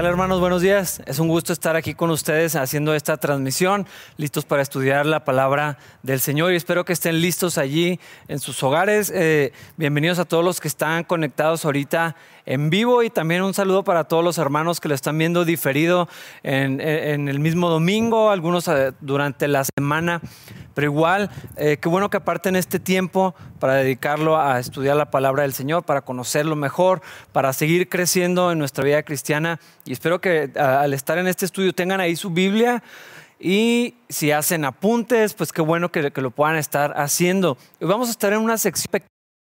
¿Qué 0.00 0.04
tal 0.04 0.12
hermanos? 0.12 0.40
Buenos 0.40 0.62
días. 0.62 1.02
Es 1.04 1.18
un 1.18 1.28
gusto 1.28 1.52
estar 1.52 1.76
aquí 1.76 1.92
con 1.92 2.08
ustedes 2.08 2.56
haciendo 2.56 2.94
esta 2.94 3.18
transmisión, 3.18 3.86
listos 4.16 4.46
para 4.46 4.62
estudiar 4.62 5.04
la 5.04 5.26
palabra 5.26 5.76
del 6.02 6.20
Señor 6.20 6.54
y 6.54 6.56
espero 6.56 6.86
que 6.86 6.94
estén 6.94 7.20
listos 7.20 7.58
allí 7.58 8.00
en 8.26 8.38
sus 8.38 8.62
hogares. 8.62 9.12
Eh, 9.14 9.52
bienvenidos 9.76 10.18
a 10.18 10.24
todos 10.24 10.42
los 10.42 10.58
que 10.58 10.68
están 10.68 11.04
conectados 11.04 11.66
ahorita 11.66 12.16
en 12.50 12.68
vivo 12.68 13.04
y 13.04 13.10
también 13.10 13.42
un 13.42 13.54
saludo 13.54 13.84
para 13.84 14.04
todos 14.04 14.24
los 14.24 14.36
hermanos 14.36 14.80
que 14.80 14.88
lo 14.88 14.94
están 14.96 15.16
viendo 15.16 15.44
diferido 15.44 16.08
en, 16.42 16.80
el 16.80 17.38
mismo 17.38 17.70
domingo, 17.70 18.30
algunos 18.30 18.66
eh, 18.66 18.92
durante 19.00 19.46
la 19.46 19.62
semana. 19.64 20.20
Pero 20.74 20.86
igual, 20.86 21.30
eh, 21.56 21.76
qué 21.80 21.88
bueno 21.88 22.10
que 22.10 22.16
aparten 22.16 22.56
este 22.56 22.80
tiempo 22.80 23.36
para 23.60 23.74
dedicarlo 23.74 24.36
a 24.40 24.58
estudiar 24.58 24.96
la 24.96 25.12
palabra 25.12 25.44
del 25.44 25.52
Señor, 25.52 25.84
para 25.84 26.00
conocerlo 26.00 26.56
mejor, 26.56 27.02
para 27.30 27.52
seguir 27.52 27.88
creciendo 27.88 28.50
en 28.50 28.58
nuestra 28.58 28.82
vida 28.82 29.04
cristiana 29.04 29.60
y 29.84 29.92
espero 29.92 30.20
que 30.20 30.50
al 30.56 30.92
estar 30.92 31.18
en 31.18 31.28
este 31.28 31.44
estudio 31.44 31.72
tengan 31.72 32.00
ahí 32.00 32.16
su 32.16 32.30
Biblia 32.30 32.82
y 33.38 33.94
si 34.08 34.32
hacen 34.32 34.64
apuntes, 34.64 35.34
pues 35.34 35.52
qué 35.52 35.62
bueno 35.62 35.92
que, 35.92 36.10
lo 36.10 36.30
puedan 36.32 36.56
estar 36.56 36.94
haciendo. 36.96 37.56
vamos 37.78 38.08
a 38.08 38.10
estar 38.10 38.32
en 38.32 38.40
una 38.40 38.58
sección 38.58 38.90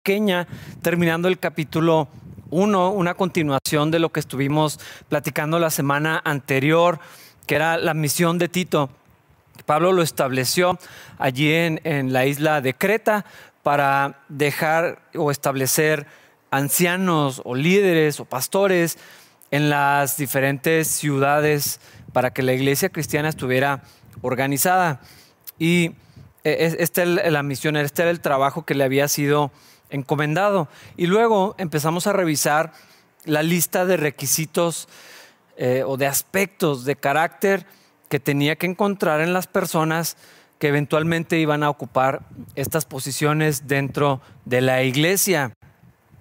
pequeña 0.03 0.48
terminando 0.81 1.28
el 1.28 1.38
capítulo 1.40 2.08
1, 2.56 2.92
una 2.92 3.16
continuación 3.16 3.92
de 3.92 4.00
lo 4.00 4.14
que 4.14 4.22
estuvimos 4.22 4.80
platicando 5.09 5.59
la 5.59 5.70
semana 5.70 6.22
anterior, 6.23 7.00
que 7.48 7.56
era 7.56 7.78
la 7.78 7.94
misión 7.94 8.38
de 8.38 8.48
Tito. 8.48 8.89
Pablo 9.66 9.92
lo 9.92 10.02
estableció 10.02 10.80
allí 11.17 11.52
en, 11.52 12.14
la 12.14 12.26
isla 12.26 12.61
de 12.61 12.73
Creta 12.73 13.26
para 13.61 14.22
dejar 14.30 15.00
o 15.16 15.31
establecer 15.31 16.08
ancianos 16.50 17.42
o 17.44 17.56
líderes 17.56 18.22
o 18.22 18.26
pastores 18.26 18.98
en 19.52 19.70
las 19.70 20.16
diferentes 20.16 20.88
ciudades 20.88 21.81
para 22.14 22.31
que 22.31 22.42
la 22.42 22.53
iglesia 22.53 22.88
cristiana 22.88 23.28
estuviera 23.28 23.83
organizada. 24.22 25.02
Y 25.59 25.92
e, 26.45 26.78
esta 26.80 27.03
es 27.03 27.31
la 27.31 27.44
misión, 27.44 27.76
este 27.76 28.03
era 28.03 28.11
el 28.11 28.22
trabajo 28.22 28.66
que 28.66 28.76
le 28.76 28.86
había 28.86 29.09
sido 29.09 29.52
encomendado. 29.96 30.68
Y 30.98 31.08
luego 31.08 31.56
empezamos 31.58 32.08
a 32.08 32.14
revisar 32.14 32.74
la 33.26 33.44
lista 33.44 33.86
de 33.86 33.98
requisitos 33.98 34.88
eh, 35.58 35.84
o 35.86 35.98
de 35.98 36.08
aspectos 36.08 36.86
de 36.86 36.96
carácter 36.96 37.66
que 38.10 38.20
tenía 38.20 38.56
que 38.56 38.68
encontrar 38.68 39.22
en 39.22 39.34
las 39.34 39.48
personas 39.48 40.18
que 40.60 40.68
eventualmente 40.68 41.40
iban 41.40 41.64
a 41.64 41.70
ocupar 41.70 42.22
estas 42.56 42.86
posiciones 42.86 43.68
dentro 43.68 44.22
de 44.46 44.62
la 44.62 44.84
iglesia. 44.84 45.54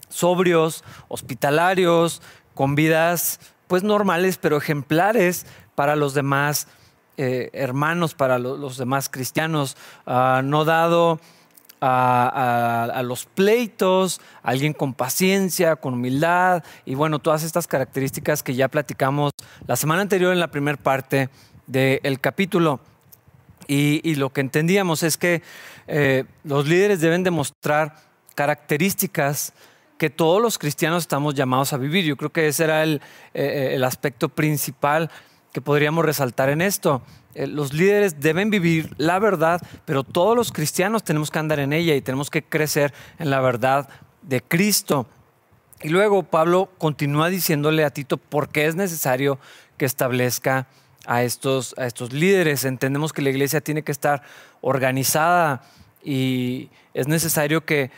Sobrios, 0.09 0.83
hospitalarios, 1.09 2.23
con 2.55 2.75
vidas 2.75 3.41
pues 3.67 3.83
normales, 3.83 4.39
pero 4.39 4.57
ejemplares 4.57 5.47
para 5.75 5.97
los 5.97 6.15
demás 6.15 6.69
eh, 7.17 7.51
hermanos, 7.53 8.15
para 8.15 8.39
los 8.39 8.77
demás 8.77 9.09
cristianos, 9.09 9.77
ah, 10.07 10.43
no 10.45 10.65
dado 10.65 11.21
a, 11.87 13.03
los 13.05 13.27
pleitos, 13.27 14.21
alguien 14.43 14.73
con 14.73 14.95
paciencia, 14.95 15.77
con 15.77 15.95
humildad 15.95 16.65
y 16.85 16.95
bueno, 16.95 17.19
todas 17.19 17.43
estas 17.43 17.67
características 17.67 18.43
que 18.43 18.55
ya 18.55 18.69
platicamos 18.69 19.33
la 19.67 19.77
semana 19.77 20.03
anterior 20.03 20.33
en 20.33 20.41
la 20.41 20.51
primera 20.51 20.79
parte 20.79 21.29
del 21.67 22.21
capítulo. 22.21 22.81
Y, 23.67 24.15
lo 24.17 24.31
que 24.31 24.43
entendíamos 24.43 25.03
es 25.03 25.17
que 25.17 25.43
eh, 25.87 26.25
los 26.45 26.69
líderes 26.69 27.01
deben 27.01 27.23
demostrar 27.23 27.97
características 28.35 29.55
que 29.97 30.11
todos 30.11 30.43
los 30.43 30.59
cristianos 30.59 31.05
estamos 31.05 31.35
llamados 31.35 31.73
a 31.73 31.79
vivir. 31.79 32.05
Yo 32.05 32.17
creo 32.17 32.31
que 32.31 32.49
ese 32.49 32.65
era 32.65 32.83
el, 32.83 33.01
eh, 33.33 33.71
el 33.75 33.85
aspecto 33.85 34.29
principal 34.29 35.11
que 35.53 35.63
podríamos 35.63 36.05
resaltar 36.05 36.51
en 36.51 36.61
esto. 36.61 37.01
Eh, 37.35 37.47
los 37.47 37.73
líderes 37.73 38.21
deben 38.21 38.51
vivir 38.51 38.95
la 38.97 39.19
verdad, 39.19 39.61
pero 39.85 40.05
todos 40.05 40.37
los 40.37 40.53
cristianos 40.53 41.03
tenemos 41.03 41.31
que 41.31 41.39
andar 41.39 41.61
en 41.61 41.73
ella 41.73 41.95
y 41.95 42.01
tenemos 42.01 42.31
que 42.31 42.43
crecer 42.43 42.95
en 43.19 43.31
la 43.31 43.41
verdad 43.41 43.89
de 44.23 44.43
Cristo. 44.43 45.07
Y 45.83 45.89
luego 45.89 46.23
Pablo 46.23 46.71
continúa 46.79 47.29
diciéndole 47.29 47.85
a 47.85 47.91
Tito 47.91 48.17
por 48.17 48.49
qué 48.49 48.67
es 48.67 48.77
necesario 48.77 49.39
que 49.77 49.85
establezca 49.85 50.67
a 51.07 51.23
estos, 51.23 51.75
a 51.77 51.87
estos 51.87 52.13
líderes. 52.13 52.65
Entendemos 52.65 53.13
que 53.13 53.23
la 53.23 53.31
iglesia 53.31 53.61
tiene 53.61 53.83
que 53.83 53.93
estar 53.93 54.23
organizada 54.61 55.63
y 56.03 56.71
es 56.95 57.09
necesario 57.09 57.65
que 57.65 57.91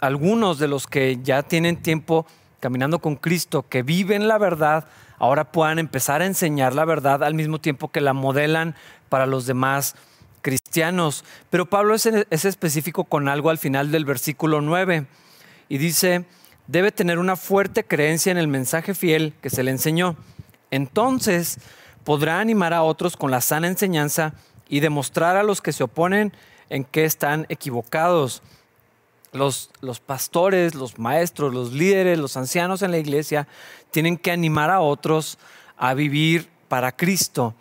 algunos 0.00 0.58
de 0.58 0.68
los 0.68 0.86
que 0.86 1.18
ya 1.22 1.42
tienen 1.42 1.82
tiempo 1.82 2.26
caminando 2.60 2.98
con 2.98 3.16
Cristo, 3.16 3.66
que 3.68 3.82
viven 3.82 4.26
la 4.28 4.38
verdad, 4.38 4.86
ahora 5.18 5.50
puedan 5.52 5.78
empezar 5.78 6.22
a 6.22 6.26
enseñar 6.26 6.74
la 6.74 6.84
verdad 6.84 7.22
al 7.22 7.34
mismo 7.34 7.60
tiempo 7.60 7.90
que 7.90 8.00
la 8.00 8.12
modelan 8.12 8.74
para 9.08 9.26
los 9.26 9.46
demás 9.46 9.94
cristianos. 10.42 11.24
Pero 11.50 11.66
Pablo 11.66 11.94
es, 11.94 12.06
es 12.06 12.44
específico 12.44 13.04
con 13.04 13.28
algo 13.28 13.50
al 13.50 13.58
final 13.58 13.90
del 13.90 14.04
versículo 14.04 14.60
9 14.60 15.06
y 15.68 15.78
dice, 15.78 16.24
debe 16.66 16.92
tener 16.92 17.18
una 17.18 17.36
fuerte 17.36 17.84
creencia 17.84 18.30
en 18.30 18.38
el 18.38 18.48
mensaje 18.48 18.94
fiel 18.94 19.34
que 19.40 19.50
se 19.50 19.62
le 19.62 19.70
enseñó. 19.70 20.16
Entonces 20.70 21.58
podrá 22.04 22.40
animar 22.40 22.74
a 22.74 22.82
otros 22.82 23.16
con 23.16 23.30
la 23.30 23.40
sana 23.40 23.68
enseñanza 23.68 24.34
y 24.68 24.80
demostrar 24.80 25.36
a 25.36 25.42
los 25.42 25.60
que 25.60 25.72
se 25.72 25.84
oponen 25.84 26.32
en 26.68 26.84
que 26.84 27.04
están 27.04 27.46
equivocados 27.48 28.42
los, 29.34 29.68
pastores, 30.00 30.74
los 30.74 30.98
maestros, 30.98 31.52
los 31.52 31.72
líderes, 31.72 32.18
los 32.18 32.36
ancianos 32.36 32.82
en 32.82 32.92
la 32.92 32.98
iglesia 32.98 33.48
tienen 33.90 34.16
que 34.16 34.30
animar 34.30 34.70
a 34.70 34.80
otros 34.80 35.38
a 35.76 35.92
vivir 35.94 36.48
para 36.68 36.92
Cristo. 36.92 37.54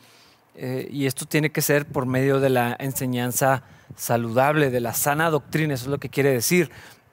Eh, 0.56 0.88
y 0.92 1.08
esto 1.08 1.26
tiene 1.26 1.52
que 1.52 1.62
ser 1.62 1.88
por 1.88 2.06
medio 2.06 2.40
de 2.40 2.50
la 2.50 2.76
enseñanza 2.80 3.64
saludable, 3.96 4.70
de 4.70 4.80
la 4.80 4.94
sana 4.94 5.32
doctrina, 5.32 5.74
eso 5.74 5.86
es 5.86 5.90
lo 5.90 5.98
que 5.98 6.10
quiere 6.10 6.32
decir. 6.32 6.70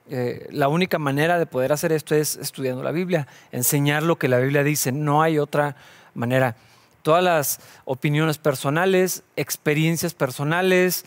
Eh, 0.09 0.47
la 0.51 0.67
única 0.67 0.99
manera 0.99 1.39
de 1.39 1.47
poder 1.47 1.71
hacer 1.71 1.91
esto 1.91 2.13
es 2.13 2.35
estudiando 2.35 2.83
la 2.83 2.91
Biblia, 2.91 3.27
enseñar 3.51 4.03
lo 4.03 4.17
que 4.17 4.27
la 4.27 4.37
Biblia 4.37 4.63
dice, 4.63 4.91
no 4.91 5.23
hay 5.23 5.39
otra 5.39 5.75
manera. 6.13 6.55
Todas 7.01 7.23
las 7.23 7.59
opiniones 7.85 8.37
personales, 8.37 9.23
experiencias 9.35 10.13
personales, 10.13 11.03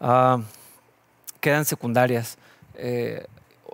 ah, 0.00 0.40
quedan 1.40 1.64
secundarias. 1.64 2.36
Eh, 2.82 3.26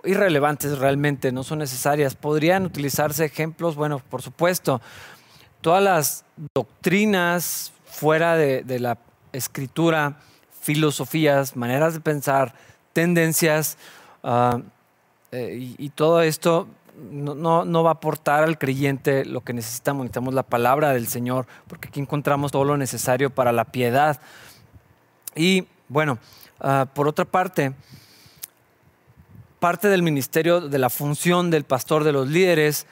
irrelevantes 0.03 0.77
realmente, 0.77 1.31
no 1.31 1.43
son 1.43 1.59
necesarias. 1.59 2.15
Podrían 2.15 2.65
utilizarse 2.65 3.25
ejemplos, 3.25 3.75
bueno, 3.75 3.99
por 4.09 4.21
supuesto, 4.21 4.81
todas 5.61 5.81
las 5.81 6.25
doctrinas 6.53 7.71
fuera 7.85 8.35
de, 8.35 8.79
la 8.79 8.97
escritura, 9.31 10.17
filosofías, 10.61 11.55
maneras 11.55 11.93
de 11.93 12.01
pensar, 12.01 12.53
tendencias, 12.93 13.77
ah, 14.23 14.59
eh, 15.31 15.73
y, 15.77 15.89
todo 15.89 16.21
esto 16.21 16.67
no, 17.11 17.65
no, 17.65 17.83
va 17.83 17.91
a 17.91 17.93
aportar 17.93 18.43
al 18.43 18.57
creyente 18.57 19.25
lo 19.25 19.41
que 19.41 19.53
necesitamos. 19.53 20.03
Necesitamos 20.03 20.33
la 20.33 20.43
palabra 20.43 20.93
del 20.93 21.07
Señor, 21.07 21.47
porque 21.67 21.87
aquí 21.87 21.99
encontramos 21.99 22.51
todo 22.51 22.63
lo 22.63 22.77
necesario 22.77 23.29
para 23.29 23.51
la 23.51 23.65
piedad. 23.65 24.19
Y 25.35 25.67
bueno, 25.89 26.19
ah, 26.59 26.87
por 26.93 27.07
otra 27.07 27.25
parte, 27.25 27.73
parte 29.59 29.87
del 29.87 30.03
ministerio, 30.03 30.61
de 30.61 30.77
la 30.79 30.89
función 30.89 31.49
del 31.49 31.63
pastor, 31.63 32.03
de 32.03 32.11
los 32.11 32.27
líderes 32.27 32.87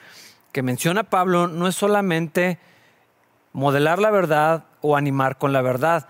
que 0.52 0.62
menciona 0.62 1.04
Pablo, 1.04 1.48
no 1.48 1.68
es 1.68 1.76
solamente 1.76 2.58
modelar 3.52 3.98
la 3.98 4.10
verdad 4.10 4.64
o 4.80 4.96
animar 4.96 5.38
con 5.38 5.52
la 5.52 5.62
verdad. 5.62 6.08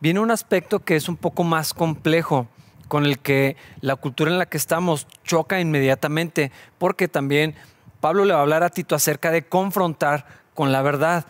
Viene 0.00 0.20
un 0.20 0.30
aspecto 0.30 0.80
que 0.80 0.96
es 0.96 1.08
un 1.08 1.16
poco 1.16 1.44
más 1.44 1.74
complejo, 1.74 2.48
con 2.88 3.04
el 3.04 3.18
que 3.18 3.56
la 3.80 3.96
cultura 3.96 4.30
en 4.30 4.38
la 4.38 4.46
que 4.46 4.56
estamos 4.56 5.06
choca 5.24 5.60
inmediatamente, 5.60 6.52
porque 6.78 7.08
también 7.08 7.54
Pablo 8.00 8.24
le 8.24 8.32
va 8.32 8.40
a 8.40 8.42
hablar 8.42 8.62
a 8.62 8.70
Tito 8.70 8.94
acerca 8.94 9.30
de 9.30 9.46
confrontar 9.46 10.26
con 10.54 10.72
la 10.72 10.82
verdad. 10.82 11.26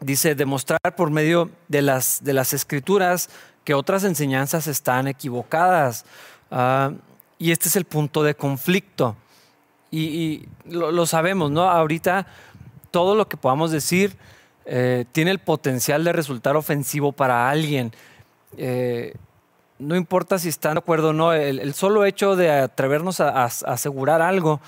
Dice, 0.00 0.34
demostrar 0.34 0.80
por 0.96 1.10
medio 1.10 1.50
de 1.68 1.82
las, 1.82 2.24
de 2.24 2.32
las 2.32 2.52
escrituras 2.52 3.30
que 3.64 3.74
otras 3.74 4.04
enseñanzas 4.04 4.66
están 4.66 5.08
equivocadas. 5.08 6.04
Ah, 6.50 6.92
y 7.44 7.52
este 7.52 7.68
es 7.68 7.76
el 7.76 7.84
punto 7.84 8.22
de 8.22 8.34
conflicto. 8.34 9.16
Y, 9.90 10.48
lo, 10.64 11.04
sabemos, 11.04 11.50
¿no? 11.50 11.68
Ahorita 11.68 12.26
todo 12.90 13.14
lo 13.14 13.28
que 13.28 13.36
podamos 13.36 13.70
decir 13.70 14.16
eh, 14.64 15.04
tiene 15.12 15.30
el 15.30 15.40
potencial 15.40 16.04
de 16.04 16.14
resultar 16.14 16.56
ofensivo 16.56 17.12
para 17.12 17.50
alguien. 17.50 17.92
Eh, 18.56 19.14
no 19.78 19.94
importa 19.94 20.38
si 20.38 20.48
están 20.48 20.76
de 20.76 20.78
acuerdo 20.78 21.10
o 21.10 21.12
no, 21.12 21.34
el, 21.34 21.74
solo 21.74 22.06
hecho 22.06 22.34
de 22.34 22.50
atrevernos 22.50 23.20
a, 23.20 23.44
asegurar 23.44 24.22
algo, 24.22 24.62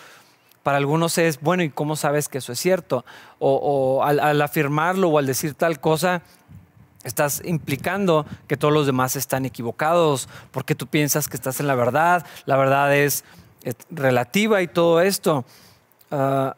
para 0.63 0.77
algunos 0.77 1.17
es, 1.17 1.41
bueno, 1.41 1.63
¿y 1.63 1.71
cómo 1.71 1.97
sabes 1.97 2.29
que 2.29 2.39
eso 2.39 2.53
es 2.53 2.61
cierto? 2.61 3.07
O, 3.39 4.05
al, 4.05 4.21
al, 4.21 4.43
afirmarlo 4.43 5.09
o 5.09 5.19
al 5.19 5.25
decir 5.25 5.55
tal 5.55 5.81
cosa, 5.81 6.21
Estás 7.07 7.41
implicando 7.45 8.27
que 8.49 8.57
todos 8.57 8.75
los 8.75 8.85
demás 8.85 9.15
están 9.15 9.47
equivocados 9.47 10.29
porque 10.51 10.75
tú 10.75 10.89
piensas 10.89 11.29
que 11.29 11.37
estás 11.37 11.61
en 11.61 11.69
la 11.69 11.77
verdad. 11.77 12.27
La 12.47 12.57
verdad 12.57 12.95
es, 12.97 13.25
relativa 13.91 14.61
y 14.61 14.67
todo 14.67 15.01
esto. 15.01 15.45
Ah, 16.11 16.57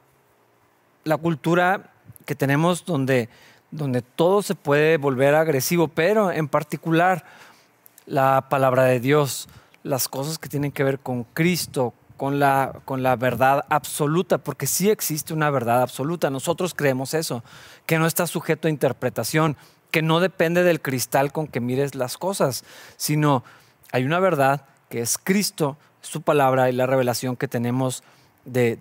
la 1.05 1.17
cultura 1.19 1.93
que 2.25 2.35
tenemos 2.35 2.87
donde, 2.87 3.29
donde 3.71 4.00
todo 4.00 4.43
se 4.43 4.55
puede 4.55 4.97
volver 4.97 5.35
agresivo, 5.35 5.89
pero 5.89 6.31
en 6.31 6.49
particular 6.49 7.25
la 8.06 8.49
palabra 8.49 8.85
de 8.85 9.00
Dios, 9.00 9.49
las 9.83 10.09
cosas 10.09 10.39
que 10.39 10.49
tienen 10.49 10.73
que 10.73 10.83
ver 10.83 10.99
con 10.99 11.25
Cristo, 11.25 11.93
con 12.17 12.39
la, 12.39 12.81
con 12.87 13.03
la 13.03 13.17
verdad 13.17 13.67
absoluta, 13.69 14.39
porque 14.39 14.67
sí 14.67 14.89
existe 14.89 15.35
una 15.35 15.50
verdad 15.50 15.83
absoluta. 15.83 16.31
Nosotros 16.31 16.75
creemos 16.75 17.15
eso, 17.15 17.45
que 17.87 17.99
no 17.99 18.06
está 18.06 18.27
sujeto 18.27 18.67
a 18.67 18.71
interpretación, 18.71 19.56
que 19.90 20.02
no 20.02 20.20
depende 20.20 20.62
del 20.62 20.81
cristal 20.81 21.32
con 21.32 21.46
que 21.46 21.61
mires 21.61 21.94
las 21.94 22.19
cosas, 22.19 22.64
sino 22.96 23.44
hay 23.93 24.05
una 24.05 24.20
verdad 24.20 24.67
que 24.88 25.00
es 25.00 25.19
Cristo, 25.19 25.76
su 26.00 26.23
palabra 26.23 26.69
y 26.70 26.73
la 26.73 26.87
revelación 26.87 27.37
que 27.37 27.49
tenemos 27.49 28.02
de, 28.44 28.79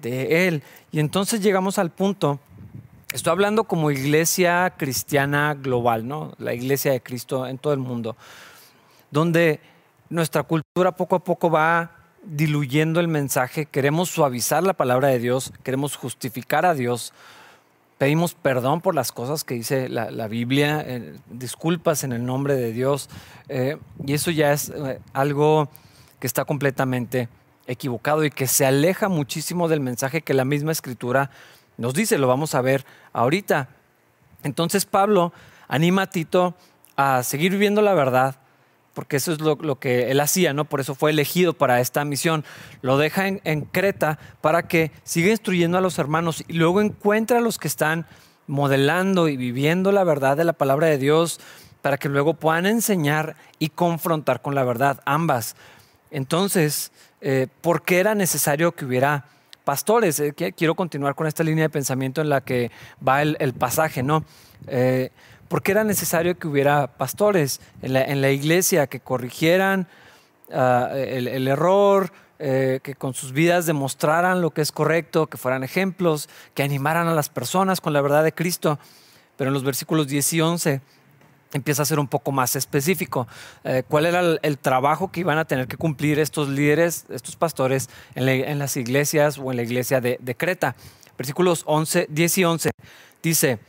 Él. 0.48 0.63
Y 0.92 1.00
entonces 1.00 1.42
llegamos 1.42 1.77
al 1.77 1.92
punto 1.92 2.39
Estoy 3.13 3.31
hablando 3.31 3.63
como 3.63 3.89
iglesia 3.89 4.74
cristiana 4.75 5.54
global, 5.54 6.06
¿no? 6.06 6.33
La 6.39 6.54
iglesia 6.54 6.92
de 6.92 7.01
Cristo 7.01 7.48
en 7.48 7.57
todo 7.57 7.71
el 7.71 7.80
mundo, 7.80 8.18
donde 9.12 9.62
nuestra 10.09 10.44
cultura 10.44 10.92
poco 10.92 11.15
a 11.15 11.24
poco 11.24 11.50
va 11.50 11.92
diluyendo 12.24 13.00
el 13.00 13.07
mensaje, 13.07 13.65
queremos 13.65 14.09
suavizar 14.09 14.62
la 14.63 14.74
palabra 14.74 15.07
de 15.07 15.19
Dios, 15.19 15.54
queremos 15.63 15.95
justificar 15.95 16.65
a 16.65 16.74
Dios, 16.74 17.13
pedimos 17.98 18.36
perdón 18.36 18.82
por 18.82 18.96
las 18.96 19.12
cosas 19.12 19.44
que 19.44 19.56
dice 19.56 19.90
la, 19.90 20.28
Biblia, 20.28 20.84
eh, 20.86 21.16
disculpas 21.30 22.04
en 22.04 22.12
el 22.12 22.26
nombre 22.26 22.56
de 22.56 22.72
Dios, 22.72 23.10
eh, 23.50 23.78
y 24.06 24.14
eso 24.14 24.32
ya 24.32 24.54
es 24.54 24.70
eh, 24.70 25.00
algo 25.14 25.70
que 26.20 26.28
está 26.28 26.46
completamente 26.46 27.30
equivocado 27.66 28.24
y 28.24 28.32
que 28.32 28.48
se 28.48 28.66
aleja 28.66 29.10
muchísimo 29.10 29.68
del 29.68 29.80
mensaje 29.80 30.22
que 30.22 30.34
la 30.34 30.46
misma 30.46 30.72
escritura 30.72 31.32
nos 31.78 31.94
dice, 31.94 32.18
lo 32.18 32.28
vamos 32.28 32.56
a 32.56 32.62
ver 32.62 32.86
ahorita. 33.14 33.70
Entonces 34.44 34.86
Pablo 34.86 35.34
anima 35.68 36.04
a 36.04 36.10
Tito 36.10 36.56
a 36.96 37.24
seguir 37.24 37.52
viviendo 37.52 37.82
la 37.82 37.94
verdad, 37.94 38.36
porque 38.98 39.18
eso 39.18 39.32
es 39.32 39.40
lo, 39.40 39.80
que 39.80 40.10
él 40.10 40.20
hacía, 40.20 40.54
¿no? 40.54 40.66
Por 40.66 40.80
eso 40.80 40.96
fue 40.96 41.12
elegido 41.12 41.54
para 41.54 41.82
esta 41.82 42.04
misión. 42.04 42.44
Lo 42.82 42.98
deja 42.98 43.28
en, 43.28 43.62
Creta 43.62 44.18
para 44.42 44.64
que 44.64 44.92
siga 45.04 45.30
instruyendo 45.30 45.78
a 45.78 45.82
los 45.82 46.00
hermanos 46.00 46.44
y 46.48 46.54
luego 46.54 46.82
encuentra 46.82 47.38
a 47.38 47.42
los 47.42 47.60
que 47.60 47.68
están 47.68 48.08
modelando 48.48 49.28
y 49.28 49.38
viviendo 49.38 49.92
la 49.92 50.04
verdad 50.04 50.36
de 50.36 50.46
la 50.46 50.54
palabra 50.54 50.88
de 50.88 50.98
Dios 50.98 51.40
para 51.84 52.00
que 52.00 52.10
luego 52.10 52.34
puedan 52.34 52.66
enseñar 52.66 53.36
y 53.60 53.70
confrontar 53.70 54.42
con 54.42 54.56
la 54.56 54.64
verdad 54.64 55.00
ambas. 55.06 55.56
Entonces, 56.10 56.92
eh, 57.22 57.46
¿por 57.62 57.84
qué 57.84 58.00
era 58.00 58.16
necesario 58.16 58.72
que 58.72 58.86
hubiera 58.86 59.26
pastores? 59.64 60.20
Eh, 60.20 60.34
quiero 60.34 60.74
continuar 60.74 61.14
con 61.14 61.28
esta 61.28 61.44
línea 61.44 61.66
de 61.66 61.70
pensamiento 61.70 62.20
en 62.20 62.30
la 62.30 62.42
que 62.42 62.72
va 63.08 63.22
el, 63.22 63.54
pasaje, 63.54 64.02
¿no? 64.02 64.26
Eh, 64.66 65.12
¿Por 65.48 65.64
qué 65.64 65.72
era 65.72 65.84
necesario 65.84 66.38
que 66.38 66.48
hubiera 66.48 66.88
pastores 66.88 67.62
en 67.82 68.22
la, 68.22 68.32
iglesia 68.32 68.88
que 68.88 69.00
corrigieran 69.00 69.88
ah, 70.52 70.92
el, 70.94 71.48
error, 71.48 72.12
que 72.38 72.96
con 72.98 73.14
sus 73.14 73.32
vidas 73.32 73.66
demostraran 73.66 74.42
lo 74.42 74.52
que 74.52 74.62
es 74.62 74.72
correcto, 74.72 75.28
que 75.28 75.38
fueran 75.38 75.64
ejemplos, 75.64 76.30
que 76.54 76.64
animaran 76.64 77.08
a 77.08 77.14
las 77.14 77.30
personas 77.30 77.82
con 77.82 77.94
la 77.94 78.02
verdad 78.02 78.24
de 78.24 78.34
Cristo? 78.34 78.78
Pero 79.38 79.50
en 79.50 79.54
los 79.54 79.64
versículos 79.64 80.08
10 80.08 80.34
y 80.34 80.42
11 80.42 80.82
empieza 81.54 81.84
a 81.84 81.86
ser 81.86 82.00
un 82.00 82.08
poco 82.08 82.32
más 82.32 82.56
específico. 82.56 83.28
Eh, 83.64 83.84
¿Cuál 83.88 84.06
era 84.06 84.22
el, 84.42 84.58
trabajo 84.58 85.12
que 85.12 85.22
iban 85.22 85.38
a 85.38 85.46
tener 85.46 85.68
que 85.68 85.78
cumplir 85.78 86.20
estos 86.20 86.50
líderes, 86.50 87.06
estos 87.10 87.36
pastores 87.36 87.90
en, 88.16 88.60
las 88.60 88.78
iglesias 88.78 89.38
o 89.38 89.52
en 89.52 89.58
la 89.58 89.64
iglesia 89.64 90.02
de, 90.02 90.36
Creta? 90.38 90.76
Versículos 91.18 91.64
11, 91.66 92.08
10 92.10 92.38
y 92.38 92.44
11 92.44 92.72
dice, 93.24 93.60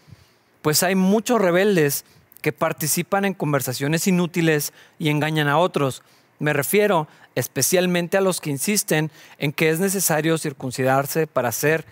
pues 0.63 0.83
hay 0.83 0.95
muchos 0.95 1.41
rebeldes 1.41 2.05
que 2.43 2.53
participan 2.53 3.25
en 3.25 3.35
conversaciones 3.35 4.07
inútiles 4.07 4.73
y 4.99 5.09
engañan 5.09 5.49
a 5.49 5.59
otros. 5.59 6.03
Me 6.39 6.53
refiero 6.53 7.09
especialmente 7.35 8.17
a 8.17 8.21
los 8.21 8.41
que 8.41 8.51
insisten 8.51 9.11
en 9.39 9.53
que 9.53 9.71
es 9.71 9.81
necesario 9.81 10.39
circuncidarse 10.39 11.27
para 11.27 11.53
ser 11.53 11.85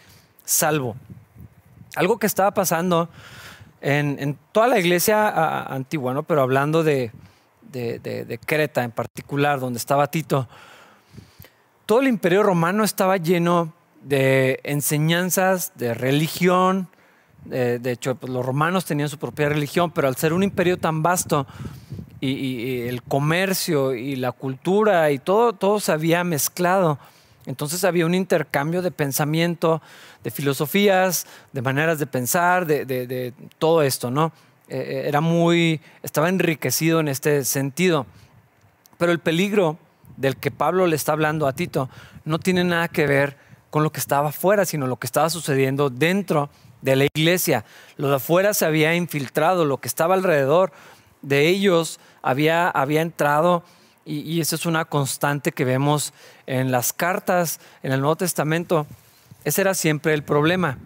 salvo. 0.44 0.96
Algo 1.94 2.18
que 2.18 2.26
estaba 2.26 2.52
pasando 2.52 3.08
en, 3.80 4.38
toda 4.52 4.68
la 4.68 4.78
iglesia 4.78 5.62
antigua, 5.62 6.14
¿no? 6.14 6.22
pero 6.22 6.42
hablando 6.42 6.82
de, 6.82 7.12
de, 7.62 8.40
Creta 8.44 8.84
en 8.84 8.90
particular, 8.90 9.60
donde 9.60 9.78
estaba 9.78 10.10
Tito, 10.10 10.48
todo 11.86 12.00
el 12.00 12.08
imperio 12.08 12.42
romano 12.42 12.84
estaba 12.84 13.16
lleno 13.16 13.72
de 14.02 14.60
enseñanzas, 14.64 15.72
de 15.76 15.94
religión. 15.94 16.88
De, 17.48 17.92
hecho, 17.92 18.14
pues, 18.16 18.32
los 18.32 18.44
romanos 18.44 18.84
tenían 18.84 19.08
su 19.08 19.18
propia 19.18 19.48
religión, 19.48 19.90
pero 19.90 20.08
al 20.08 20.16
ser 20.16 20.32
un 20.32 20.42
imperio 20.42 20.78
tan 20.78 21.02
vasto 21.02 21.46
y, 22.20 22.88
el 22.88 23.02
comercio 23.02 23.94
y 23.94 24.16
la 24.16 24.32
cultura 24.32 25.10
y 25.10 25.18
todo, 25.18 25.52
todo 25.52 25.80
se 25.80 25.92
había 25.92 26.24
mezclado. 26.24 26.98
Entonces 27.46 27.84
había 27.84 28.06
un 28.06 28.14
intercambio 28.14 28.82
de 28.82 28.90
pensamiento, 28.90 29.80
de 30.24 30.30
filosofías, 30.30 31.26
de 31.52 31.62
maneras 31.62 31.98
de 31.98 32.06
pensar, 32.06 32.66
de, 32.66 33.32
todo 33.58 33.82
esto, 33.82 34.10
¿no? 34.10 34.32
Eh, 34.68 34.78
eh, 34.78 35.08
era 35.08 35.20
muy, 35.20 35.80
estaba 36.02 36.28
enriquecido 36.28 36.98
en 36.98 37.08
este 37.08 37.44
sentido. 37.44 38.06
Pero 38.98 39.12
el 39.12 39.20
peligro 39.20 39.78
del 40.16 40.36
que 40.36 40.50
Pablo 40.50 40.86
le 40.86 40.96
está 40.96 41.12
hablando 41.12 41.46
a 41.46 41.52
Tito 41.52 41.88
no 42.24 42.40
tiene 42.40 42.64
nada 42.64 42.88
que 42.88 43.06
ver 43.06 43.36
con 43.70 43.84
lo 43.84 43.92
que 43.92 44.00
estaba 44.00 44.30
afuera, 44.30 44.64
sino 44.64 44.86
lo 44.86 44.96
que 44.96 45.06
estaba 45.06 45.30
sucediendo 45.30 45.90
dentro 45.90 46.50
de 46.86 46.96
la 46.96 47.06
iglesia. 47.12 47.64
Lo 47.96 48.08
de 48.08 48.16
afuera 48.16 48.54
se 48.54 48.64
había 48.64 48.94
infiltrado, 48.94 49.64
lo 49.64 49.78
que 49.78 49.88
estaba 49.88 50.14
alrededor 50.14 50.72
de 51.20 51.48
ellos 51.48 51.98
había, 52.22 52.70
había 52.70 53.02
entrado 53.02 53.64
y, 54.04 54.40
eso 54.40 54.54
es 54.54 54.66
una 54.66 54.84
constante 54.84 55.50
que 55.50 55.64
vemos 55.64 56.14
en 56.46 56.70
las 56.70 56.92
cartas, 56.92 57.58
en 57.82 57.90
el 57.90 58.00
Nuevo 58.00 58.14
Testamento. 58.14 58.86
Ese 59.42 59.62
era 59.62 59.74
siempre 59.74 60.14
el 60.14 60.22
problema. 60.22 60.78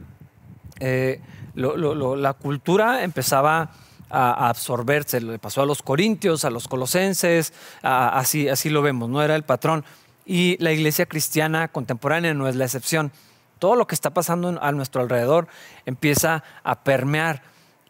Eh, 0.80 1.20
la 1.54 2.32
cultura 2.32 3.04
empezaba 3.04 3.72
a, 4.08 4.48
absorberse, 4.48 5.20
le 5.20 5.38
pasó 5.38 5.60
a 5.60 5.66
los 5.66 5.82
corintios, 5.82 6.46
a 6.46 6.50
los 6.50 6.66
colosenses, 6.66 7.52
así, 7.82 8.48
así 8.48 8.70
lo 8.70 8.80
vemos, 8.80 9.10
no 9.10 9.22
era 9.22 9.36
el 9.36 9.42
patrón. 9.42 9.84
Y 10.24 10.56
la 10.58 10.72
iglesia 10.72 11.04
cristiana 11.04 11.68
contemporánea 11.68 12.32
no 12.32 12.48
es 12.48 12.56
la 12.56 12.64
excepción. 12.64 13.12
Todo 13.60 13.76
lo 13.76 13.86
que 13.86 13.94
está 13.94 14.10
pasando 14.10 14.58
a 14.60 14.72
nuestro 14.72 15.00
alrededor 15.00 15.46
empieza 15.86 16.42
a 16.64 16.80
permear 16.80 17.42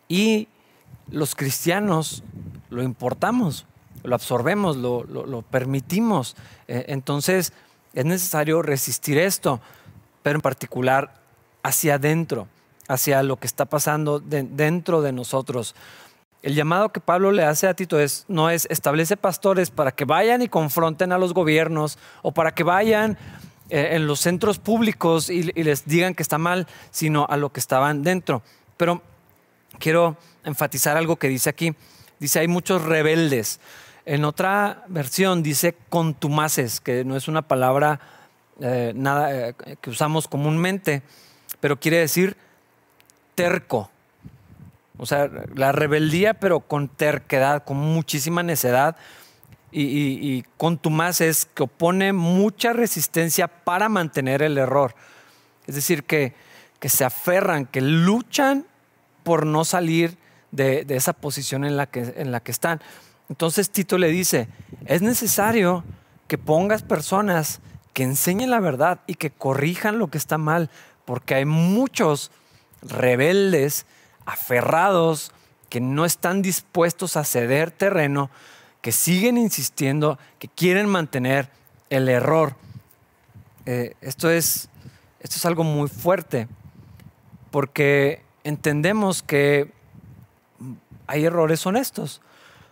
y 0.06 0.48
los 1.08 1.34
cristianos 1.34 2.22
lo 2.68 2.82
importamos 2.82 3.64
lo 4.02 4.14
absorbemos, 4.14 4.76
lo, 4.76 5.42
permitimos. 5.50 6.36
Eh, 6.68 6.86
entonces 6.88 7.52
es 7.92 8.04
necesario 8.04 8.62
resistir 8.62 9.18
esto, 9.18 9.60
pero 10.22 10.36
en 10.36 10.42
particular 10.42 11.14
hacia 11.62 11.94
adentro, 11.94 12.48
hacia 12.88 13.22
lo 13.22 13.36
que 13.36 13.46
está 13.46 13.64
pasando 13.64 14.20
dentro 14.20 15.02
de 15.02 15.12
nosotros. 15.12 15.74
El 16.42 16.54
llamado 16.54 16.88
que 16.88 17.00
Pablo 17.00 17.32
le 17.32 17.44
hace 17.44 17.68
a 17.68 17.74
Tito 17.74 17.98
es, 18.00 18.24
no 18.28 18.48
es 18.48 18.66
establece 18.70 19.18
pastores 19.18 19.70
para 19.70 19.92
que 19.92 20.06
vayan 20.06 20.40
y 20.40 20.48
confronten 20.48 21.12
a 21.12 21.18
los 21.18 21.34
gobiernos 21.34 21.98
o 22.22 22.32
para 22.32 22.52
que 22.52 22.62
vayan 22.62 23.18
eh, 23.70 23.90
en 23.92 24.06
los 24.06 24.20
centros 24.20 24.58
públicos 24.58 25.30
y, 25.30 25.44
les 25.44 25.86
digan 25.86 26.14
que 26.14 26.22
está 26.22 26.38
mal, 26.38 26.66
sino 26.90 27.26
a 27.28 27.36
lo 27.36 27.52
que 27.52 27.60
estaban 27.60 28.02
dentro. 28.02 28.42
Pero 28.76 29.02
quiero 29.78 30.16
enfatizar 30.44 30.96
algo 30.96 31.16
que 31.16 31.28
dice 31.28 31.50
aquí. 31.50 31.74
Dice, 32.18 32.40
hay 32.40 32.48
muchos 32.48 32.82
rebeldes. 32.82 33.60
En 34.04 34.24
otra 34.24 34.84
versión 34.88 35.42
dice 35.42 35.76
contumaces, 35.88 36.80
que 36.80 37.04
no 37.04 37.16
es 37.16 37.28
una 37.28 37.42
palabra 37.42 38.00
eh, 38.60 38.92
nada, 38.94 39.48
eh, 39.48 39.54
que 39.80 39.90
usamos 39.90 40.28
comúnmente, 40.28 41.02
pero 41.60 41.78
quiere 41.78 41.98
decir 41.98 42.36
terco. 43.34 43.90
O 44.98 45.06
sea, 45.06 45.30
la 45.54 45.72
rebeldía, 45.72 46.34
pero 46.34 46.60
con 46.60 46.88
terquedad, 46.88 47.64
con 47.64 47.78
muchísima 47.78 48.42
necedad. 48.42 48.96
Y, 49.72 49.82
y, 49.82 50.44
contumaces 50.56 51.46
que 51.54 51.62
opone 51.62 52.12
mucha 52.12 52.72
resistencia 52.72 53.46
para 53.46 53.88
mantener 53.88 54.42
el 54.42 54.58
error. 54.58 54.96
Es 55.68 55.76
decir, 55.76 56.02
que, 56.02 56.34
que 56.80 56.88
se 56.88 57.04
aferran, 57.04 57.66
que 57.66 57.80
luchan 57.80 58.66
por 59.22 59.46
no 59.46 59.64
salir 59.64 60.18
de, 60.50 60.84
de 60.84 60.96
esa 60.96 61.12
posición 61.12 61.64
en 61.64 61.76
la 61.76 61.86
que, 61.86 62.14
en 62.16 62.32
la 62.32 62.40
que 62.40 62.50
están. 62.50 62.80
Entonces 63.28 63.70
Tito 63.70 63.96
le 63.96 64.08
dice, 64.08 64.48
es 64.86 65.02
necesario 65.02 65.84
que 66.26 66.36
pongas 66.36 66.82
personas 66.82 67.60
que 67.92 68.02
enseñen 68.02 68.50
la 68.50 68.60
verdad 68.60 69.00
y 69.06 69.14
que 69.14 69.30
corrijan 69.30 69.98
lo 69.98 70.08
que 70.08 70.18
está 70.18 70.38
mal, 70.38 70.70
porque 71.04 71.34
hay 71.34 71.44
muchos 71.44 72.30
rebeldes, 72.82 73.86
aferrados, 74.26 75.32
que 75.68 75.80
no 75.80 76.04
están 76.04 76.42
dispuestos 76.42 77.16
a 77.16 77.24
ceder 77.24 77.70
terreno, 77.70 78.30
que 78.80 78.92
siguen 78.92 79.36
insistiendo, 79.38 80.18
que 80.38 80.48
quieren 80.48 80.86
mantener 80.86 81.48
el 81.90 82.08
error. 82.08 82.56
Eh, 83.66 83.94
esto, 84.00 84.30
es, 84.30 84.68
esto 85.20 85.36
es 85.36 85.46
algo 85.46 85.64
muy 85.64 85.88
fuerte, 85.88 86.48
porque 87.50 88.22
entendemos 88.44 89.22
que 89.22 89.72
hay 91.06 91.24
errores 91.24 91.66
honestos, 91.66 92.20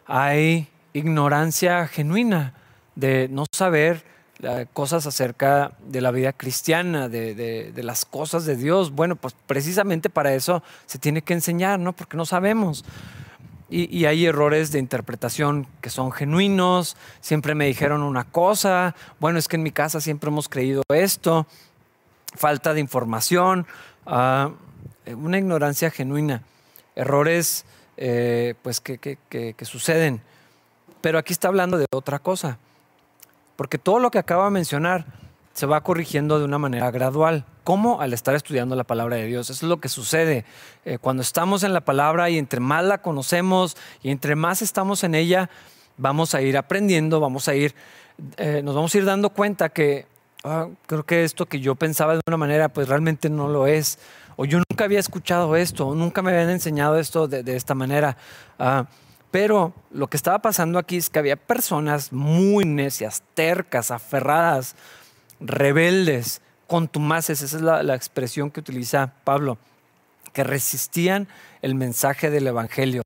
hay 0.07 0.69
ignorancia 0.93 1.87
genuina 1.87 2.55
de 2.95 3.29
no 3.29 3.45
saber 3.51 4.05
eh, 4.41 4.67
cosas 4.73 5.05
acerca 5.07 5.73
de 5.85 6.01
la 6.01 6.13
vida 6.13 6.33
cristiana, 6.33 7.09
de, 7.09 7.73
las 7.77 8.05
cosas 8.05 8.45
de 8.45 8.55
Dios. 8.57 8.93
Bueno, 8.93 9.17
pues 9.17 9.35
precisamente 9.47 10.11
para 10.11 10.33
eso 10.33 10.63
se 10.87 10.99
tiene 10.99 11.23
que 11.23 11.35
enseñar, 11.35 11.81
¿no? 11.81 11.93
Porque 11.93 12.17
no 12.17 12.25
sabemos. 12.25 12.85
Y, 13.71 14.07
hay 14.07 14.25
errores 14.25 14.73
de 14.73 14.79
interpretación 14.79 15.67
que 15.83 15.91
son 15.91 16.11
genuinos, 16.11 16.97
siempre 17.21 17.55
me 17.55 17.67
dijeron 17.67 18.03
una 18.03 18.25
cosa, 18.25 18.95
bueno, 19.21 19.39
es 19.39 19.47
que 19.47 19.57
en 19.57 19.63
mi 19.63 19.73
casa 19.73 20.01
siempre 20.01 20.31
hemos 20.31 20.49
creído 20.49 20.83
esto, 20.89 21.47
falta 22.35 22.73
de 22.73 22.81
información, 22.81 23.67
ah, 24.07 24.53
una 25.15 25.37
ignorancia 25.37 25.91
genuina, 25.91 26.43
errores 26.97 27.67
eh, 27.99 28.55
pues 28.63 28.81
que, 28.81 28.99
que 28.99 29.65
suceden. 29.67 30.23
Pero 31.03 31.19
aquí 31.19 31.35
está 31.35 31.49
hablando 31.49 31.77
de 31.77 31.87
otra 31.91 32.21
cosa, 32.21 32.57
porque 33.57 33.77
todo 33.77 33.99
lo 33.99 34.11
que 34.11 34.19
acaba 34.19 34.47
de 34.47 34.51
mencionar 34.51 35.05
se 35.59 35.67
va 35.67 35.81
corrigiendo 35.81 36.39
de 36.39 36.45
una 36.45 36.59
manera 36.59 36.93
gradual. 36.93 37.45
¿Cómo? 37.65 38.01
Al 38.01 38.13
estar 38.13 38.33
estudiando 38.37 38.77
la 38.77 38.85
palabra 38.85 39.17
de 39.17 39.27
Dios. 39.27 39.51
Eso 39.51 39.67
es 39.67 39.69
lo 39.69 39.81
que 39.81 39.89
sucede. 39.89 40.45
Eh, 40.85 40.99
cuando 40.99 41.21
estamos 41.21 41.65
en 41.65 41.73
la 41.73 41.81
palabra 41.81 42.31
y 42.31 42.39
entre 42.39 42.61
más 42.61 42.85
la 42.85 42.99
conocemos 42.99 43.77
y 44.01 44.11
entre 44.11 44.37
más 44.37 44.63
estamos 44.63 45.03
en 45.03 45.17
ella, 45.17 45.51
vamos 45.97 46.37
a 46.37 46.43
ir 46.43 46.57
aprendiendo, 46.57 47.19
vamos 47.19 47.49
a 47.49 47.57
ir, 47.57 47.75
eh, 48.37 48.61
nos 48.63 48.77
vamos 48.77 48.95
a 48.95 48.99
ir 48.99 49.05
dando 49.05 49.31
cuenta 49.31 49.71
que 49.71 50.07
ah, 50.45 50.69
creo 50.87 51.05
que 51.05 51.25
esto 51.25 51.47
que 51.47 51.59
yo 51.59 51.75
pensaba 51.75 52.15
de 52.15 52.21
una 52.29 52.37
manera, 52.37 52.69
pues 52.69 52.89
realmente 52.89 53.29
no 53.29 53.49
lo 53.49 53.67
es. 53.67 53.99
O 54.37 54.45
yo 54.45 54.59
nunca 54.71 54.85
había 54.85 55.01
escuchado 55.01 55.57
esto, 55.57 55.89
o 55.89 55.95
nunca 55.97 56.23
me 56.23 56.31
habían 56.31 56.51
enseñado 56.51 57.01
esto 57.01 57.27
de, 57.27 57.57
esta 57.57 57.75
manera. 57.75 58.17
Ah, 58.61 58.87
pero 59.33 59.75
lo 59.91 60.07
que 60.07 60.17
estaba 60.17 60.39
pasando 60.39 60.79
aquí 60.79 60.99
es 60.99 61.11
que 61.11 61.19
había 61.19 61.35
personas 61.35 62.13
muy 62.13 62.65
necias, 62.65 63.25
tercas, 63.35 63.91
aferradas, 63.91 64.77
rebeldes, 65.41 66.43
contumaces, 66.67 67.43
esa 67.43 67.57
es 67.57 67.63
la, 67.63 67.95
expresión 67.95 68.51
que 68.51 68.61
utiliza 68.61 69.15
Pablo, 69.25 69.59
que 70.33 70.45
resistían 70.45 71.29
el 71.63 71.75
mensaje 71.75 72.31
del 72.31 72.47
Evangelio. 72.47 73.03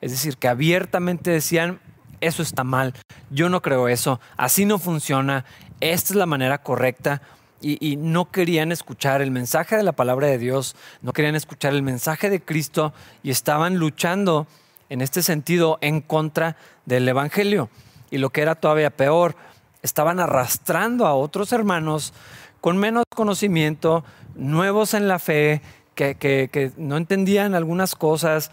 Es 0.00 0.10
decir, 0.10 0.36
que 0.36 0.48
abiertamente 0.48 1.30
decían, 1.30 1.80
eso 2.20 2.42
está 2.42 2.64
mal, 2.64 2.94
yo 3.30 3.48
no 3.48 3.62
creo 3.62 3.88
eso, 3.88 4.20
así 4.36 4.64
no 4.64 4.78
funciona, 4.78 5.44
esta 5.80 6.12
es 6.12 6.16
la 6.16 6.26
manera 6.26 6.58
correcta. 6.58 7.22
Y, 7.64 7.94
no 7.94 8.28
querían 8.32 8.72
escuchar 8.72 9.22
el 9.22 9.30
mensaje 9.30 9.76
de 9.76 9.84
la 9.84 9.92
palabra 9.92 10.26
de 10.26 10.36
Dios, 10.36 10.74
no 11.00 11.12
querían 11.12 11.36
escuchar 11.36 11.72
el 11.72 11.82
mensaje 11.82 12.28
de 12.28 12.42
Cristo 12.42 12.92
y 13.22 13.30
estaban 13.30 13.76
luchando 13.76 14.48
en 14.88 15.00
este 15.00 15.22
sentido 15.22 15.78
en 15.80 16.00
contra 16.00 16.56
del 16.86 17.08
Evangelio. 17.08 17.70
Y 18.10 18.18
lo 18.18 18.30
que 18.30 18.42
era 18.42 18.56
todavía 18.56 18.90
peor, 18.90 19.36
estaban 19.82 20.20
arrastrando 20.20 21.06
a 21.06 21.14
otros 21.14 21.52
hermanos 21.52 22.12
con 22.60 22.78
menos 22.78 23.04
conocimiento, 23.14 24.04
nuevos 24.34 24.94
en 24.94 25.08
la 25.08 25.18
fe, 25.18 25.60
que, 25.94 26.72
no 26.76 26.96
entendían 26.96 27.54
algunas 27.54 27.94
cosas, 27.94 28.50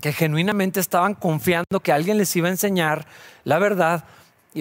que 0.00 0.12
genuinamente 0.12 0.80
estaban 0.80 1.14
confiando 1.14 1.80
que 1.80 1.92
alguien 1.92 2.16
les 2.16 2.34
iba 2.34 2.48
a 2.48 2.52
enseñar 2.52 3.06
la 3.44 3.58
verdad, 3.58 4.04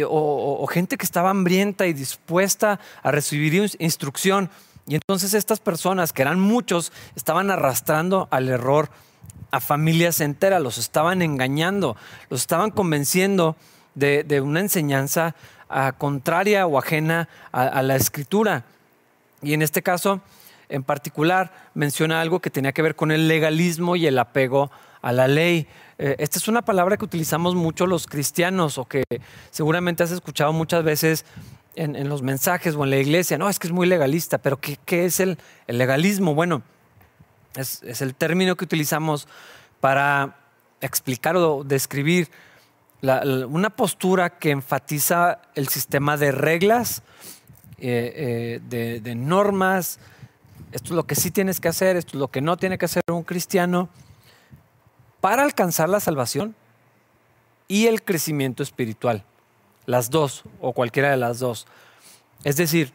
o, 0.05 0.67
gente 0.67 0.97
que 0.97 1.05
estaba 1.05 1.31
hambrienta 1.31 1.87
y 1.87 1.93
dispuesta 1.93 2.79
a 3.01 3.11
recibir 3.11 3.71
instrucción. 3.79 4.49
Y 4.87 4.95
entonces 4.95 5.33
estas 5.33 5.59
personas, 5.59 6.13
que 6.13 6.21
eran 6.21 6.39
muchos, 6.39 6.91
estaban 7.15 7.49
arrastrando 7.51 8.27
al 8.31 8.49
error 8.49 8.89
a 9.51 9.59
familias 9.59 10.19
enteras, 10.21 10.61
los 10.61 10.77
estaban 10.77 11.21
engañando, 11.21 11.95
los 12.29 12.41
estaban 12.41 12.71
convenciendo 12.71 13.55
de, 13.95 14.23
de 14.23 14.41
una 14.41 14.59
enseñanza 14.59 15.35
contraria 15.97 16.65
o 16.65 16.77
ajena 16.77 17.29
a, 17.51 17.81
la 17.81 17.95
escritura. 17.95 18.63
Y 19.41 19.53
en 19.53 19.61
este 19.61 19.81
caso, 19.81 20.21
en 20.67 20.83
particular, 20.83 21.51
menciona 21.73 22.21
algo 22.21 22.39
que 22.39 22.49
tenía 22.49 22.71
que 22.71 22.81
ver 22.81 22.95
con 22.95 23.11
el 23.11 23.27
legalismo 23.27 23.95
y 23.95 24.07
el 24.07 24.17
apego 24.17 24.71
a 25.01 25.11
la 25.11 25.27
ley. 25.27 25.67
Eh, 25.97 26.15
esta 26.19 26.39
es 26.39 26.47
una 26.47 26.61
palabra 26.61 26.97
que 26.97 27.05
utilizamos 27.05 27.55
mucho 27.55 27.85
los 27.85 28.07
cristianos 28.07 28.77
o 28.77 28.85
que 28.85 29.03
seguramente 29.51 30.03
has 30.03 30.11
escuchado 30.11 30.53
muchas 30.53 30.83
veces 30.83 31.25
en, 31.75 32.09
los 32.09 32.21
mensajes 32.21 32.75
o 32.75 32.83
en 32.83 32.89
la 32.89 32.97
iglesia. 32.97 33.37
No, 33.37 33.49
es 33.49 33.59
que 33.59 33.67
es 33.67 33.73
muy 33.73 33.87
legalista, 33.87 34.37
pero 34.37 34.59
¿qué, 34.59 35.05
es 35.05 35.19
el, 35.19 35.37
legalismo? 35.67 36.35
Bueno, 36.35 36.61
es, 37.55 38.01
el 38.01 38.15
término 38.15 38.55
que 38.55 38.65
utilizamos 38.65 39.27
para 39.79 40.35
explicar 40.81 41.35
o 41.37 41.63
describir 41.63 42.29
una 43.01 43.69
postura 43.69 44.37
que 44.37 44.51
enfatiza 44.51 45.39
el 45.55 45.69
sistema 45.69 46.17
de 46.17 46.31
reglas, 46.31 47.01
eh, 47.77 48.59
eh, 48.69 48.99
de, 49.01 49.15
normas, 49.15 49.99
esto 50.71 50.87
es 50.87 50.91
lo 50.91 51.07
que 51.07 51.15
sí 51.15 51.31
tienes 51.31 51.59
que 51.59 51.69
hacer, 51.69 51.95
esto 51.95 52.17
es 52.17 52.19
lo 52.19 52.27
que 52.27 52.41
no 52.41 52.57
tiene 52.57 52.77
que 52.77 52.85
hacer 52.85 53.03
un 53.09 53.23
cristiano, 53.23 53.89
para 55.21 55.43
alcanzar 55.43 55.89
la 55.89 55.99
salvación 55.99 56.55
y 57.67 57.87
el 57.87 58.03
crecimiento 58.03 58.63
espiritual. 58.63 59.23
Las 59.85 60.09
dos, 60.09 60.43
o 60.59 60.73
cualquiera 60.73 61.09
de 61.09 61.17
las 61.17 61.39
dos. 61.39 61.67
Es 62.43 62.57
decir, 62.57 62.93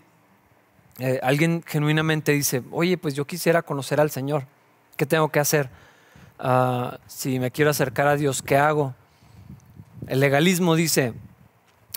eh, 0.99 1.19
alguien 1.23 1.63
genuinamente 1.67 2.33
dice, 2.33 2.63
oye, 2.71 2.97
pues 2.99 3.15
yo 3.15 3.27
quisiera 3.27 3.63
conocer 3.63 4.01
al 4.01 4.11
Señor, 4.11 4.47
¿qué 4.97 5.07
tengo 5.07 5.31
que 5.31 5.41
hacer? 5.41 5.71
Ah, 6.39 6.99
si 7.07 7.39
me 7.39 7.51
quiero 7.51 7.71
acercar 7.71 8.07
a 8.07 8.17
Dios, 8.17 8.43
¿qué 8.43 8.57
hago? 8.57 8.95
El 10.07 10.21
legalismo 10.21 10.75
dice, 10.75 11.15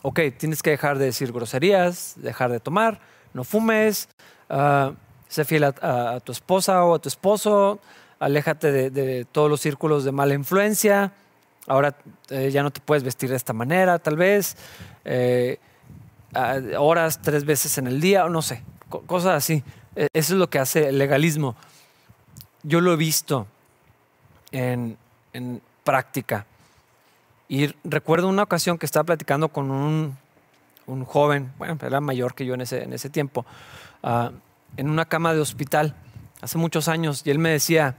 ok, 0.01 0.19
tienes 0.37 0.63
que 0.63 0.69
dejar 0.69 0.97
de 0.97 1.05
decir 1.05 1.33
groserías, 1.33 2.13
dejar 2.17 2.51
de 2.51 2.59
tomar, 2.59 2.99
no 3.33 3.43
fumes, 3.43 4.07
uh, 4.49 4.93
sé 5.27 5.43
fiel 5.43 5.65
a, 5.65 6.19
tu 6.23 6.31
esposa 6.31 6.85
o 6.85 6.95
a 6.95 6.99
tu 6.99 7.09
esposo, 7.09 7.79
aléjate 8.19 8.89
de, 8.89 9.25
todos 9.25 9.49
los 9.49 9.59
círculos 9.59 10.05
de 10.05 10.13
mala 10.13 10.33
influencia, 10.33 11.11
ahora 11.67 11.97
eh, 12.29 12.49
ya 12.49 12.63
no 12.63 12.71
te 12.71 12.79
puedes 12.79 13.03
vestir 13.03 13.29
de 13.29 13.35
esta 13.35 13.51
manera, 13.51 13.99
tal 13.99 14.15
vez, 14.15 14.55
eh, 15.03 15.59
horas 16.77 17.21
tres 17.21 17.43
veces 17.43 17.77
en 17.77 17.87
el 17.87 17.99
día, 17.99 18.25
o 18.25 18.29
no 18.29 18.41
sé, 18.41 18.63
cosas 18.87 19.35
así. 19.35 19.63
E, 19.95 20.07
eso 20.13 20.33
es 20.33 20.39
lo 20.39 20.49
que 20.49 20.59
hace 20.59 20.89
el 20.89 20.97
legalismo. 20.97 21.55
Yo 22.63 22.79
lo 22.79 22.93
he 22.93 22.95
visto 22.95 23.47
en 24.51 24.97
práctica. 25.83 26.45
Y 27.49 27.73
recuerdo 27.83 28.27
una 28.27 28.43
ocasión 28.43 28.77
que 28.77 28.85
estaba 28.85 29.05
platicando 29.05 29.49
con 29.49 29.71
un, 29.71 30.17
joven, 31.05 31.51
bueno, 31.57 31.77
era 31.81 32.01
mayor 32.01 32.33
que 32.33 32.45
yo 32.45 32.53
en 32.53 32.61
ese, 32.61 32.83
en 32.83 32.93
ese 32.93 33.09
tiempo, 33.09 33.45
ah, 34.03 34.31
en 34.75 34.89
una 34.89 35.05
cama 35.05 35.33
de 35.33 35.39
hospital, 35.39 35.95
hace 36.41 36.57
muchos 36.57 36.87
años, 36.87 37.21
y 37.25 37.31
él 37.31 37.39
me 37.39 37.49
decía, 37.49 37.95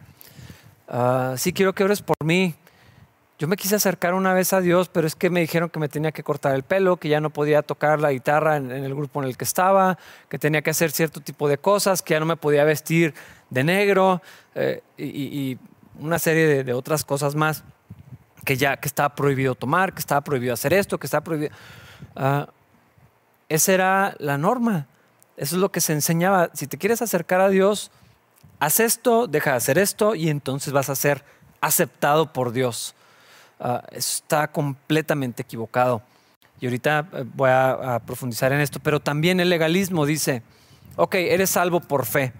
uh, 0.88 1.37
sí 1.37 1.52
quiero 1.52 1.75
que 1.75 1.85
ores 1.85 2.02
por 2.02 2.17
mí. 2.25 2.55
Yo 3.38 3.47
me 3.47 3.57
quise 3.57 3.76
acercar 3.76 4.14
una 4.14 4.33
vez 4.33 4.52
a 4.52 4.61
Dios, 4.61 4.88
pero 4.88 5.07
es 5.07 5.14
que 5.14 5.31
me 5.31 5.40
dijeron 5.40 5.71
que 5.71 5.78
me 5.78 5.88
tenía 5.88 6.12
que 6.12 6.23
cortar 6.23 6.55
el 6.55 6.64
pelo, 6.64 6.97
que 6.97 7.09
ya 7.09 7.21
no 7.21 7.31
podía 7.31 7.62
tocar 7.62 8.00
la 8.00 8.11
guitarra 8.11 8.57
en, 8.57 8.71
el 8.71 8.95
grupo 8.95 9.23
en 9.23 9.28
el 9.28 9.37
que 9.37 9.45
estaba, 9.45 9.97
que 10.28 10.38
tenía 10.38 10.62
que 10.62 10.71
hacer 10.71 10.90
cierto 10.90 11.21
tipo 11.21 11.49
de 11.49 11.57
cosas, 11.59 12.02
que 12.02 12.14
ya 12.14 12.21
no 12.21 12.26
me 12.26 12.37
podía 12.37 12.64
vestir 12.64 13.14
de 13.50 13.64
negro 13.64 14.23
eh, 14.55 14.83
y, 14.97 15.59
una 16.00 16.21
serie 16.21 16.62
de 16.62 16.73
otras 16.75 17.05
cosas 17.05 17.35
más 17.35 17.64
que 18.45 18.57
ya 18.57 18.76
que 18.76 18.88
estaba 18.88 19.14
prohibido 19.14 19.54
tomar, 19.54 19.92
que 19.92 20.00
estaba 20.00 20.21
prohibido 20.21 20.54
hacer 20.54 20.73
esto, 20.73 20.99
que 20.99 21.07
estaba 21.07 21.25
prohibido. 21.25 21.54
Ah, 22.16 22.49
esa 23.49 23.73
era 23.73 24.16
la 24.18 24.38
norma. 24.38 24.87
Eso 25.37 25.57
es 25.57 25.61
lo 25.61 25.71
que 25.71 25.80
se 25.80 25.92
enseñaba. 25.92 26.50
Si 26.52 26.66
te 26.66 26.78
quieres 26.78 27.00
acercar 27.00 27.40
a 27.40 27.49
Dios, 27.49 27.90
haz 28.59 28.80
esto, 28.80 29.26
deja 29.26 29.52
de 29.52 29.57
hacer 29.57 29.78
esto 29.78 30.14
y 30.14 30.28
entonces 30.28 30.73
vas 30.73 30.90
a 30.90 30.97
ser 30.97 31.25
aceptado 31.61 32.33
por 32.33 32.52
Dios. 32.52 32.95
Uh, 33.61 33.78
está 33.92 34.49
completamente 34.49 35.42
equivocado. 35.42 36.02
Y 36.61 36.66
ahorita 36.66 37.09
eh, 37.12 37.25
voy 37.35 37.50
a, 37.50 38.00
profundizar 38.04 38.52
en 38.52 38.61
esto, 38.61 38.80
pero 38.80 39.00
también 39.00 39.40
el 39.40 39.49
legalismo 39.49 40.07
dice, 40.07 40.42
ok, 40.97 41.14
eres 41.14 41.50
salvo 41.50 41.80
por 41.80 42.04
fe, 42.04 42.33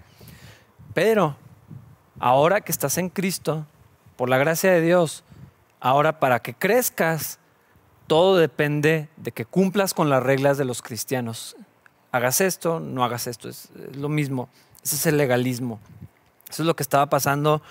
pero 0.93 1.37
ahora 2.19 2.61
que 2.61 2.71
estás 2.71 2.97
en 2.97 3.09
Cristo, 3.09 3.65
por 4.17 4.29
la 4.29 4.37
gracia 4.37 4.71
de 4.71 4.81
Dios, 4.81 5.23
Ahora, 5.79 6.19
para 6.19 6.39
que 6.39 6.53
crezcas, 6.53 7.39
todo 8.07 8.37
depende 8.37 9.07
de 9.17 9.31
que 9.31 9.45
cumplas 9.45 9.93
con 9.93 10.09
las 10.09 10.23
reglas 10.23 10.57
de 10.57 10.65
los 10.65 10.81
cristianos. 10.81 11.55
Hagas 12.11 12.41
esto, 12.41 12.79
no 12.79 13.03
hagas 13.03 13.27
esto, 13.27 13.47
es, 13.47 13.69
lo 13.93 14.09
mismo. 14.09 14.49
Ese 14.83 14.95
es 14.95 15.05
el 15.05 15.17
legalismo. 15.17 15.79
Eso 16.49 16.63
es 16.63 16.67
lo 16.67 16.75
que 16.75 16.83
estaba 16.83 17.09
pasando 17.09 17.61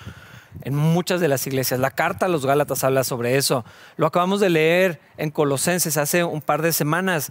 en 0.63 0.75
muchas 0.75 1.21
de 1.21 1.29
las 1.29 1.47
iglesias. 1.47 1.81
La 1.81 1.91
carta 1.91 2.27
a 2.27 2.29
los 2.29 2.47
Gálatas 2.47 2.85
habla 2.85 3.05
sobre 3.05 3.37
eso. 3.37 3.65
Lo 3.97 4.07
acabamos 4.07 4.41
de 4.41 4.51
leer 4.51 5.01
en 5.17 5.31
Colosenses 5.31 5.97
hace 5.97 6.25
un 6.25 6.41
par 6.41 6.63
de 6.63 6.73
semanas, 6.73 7.31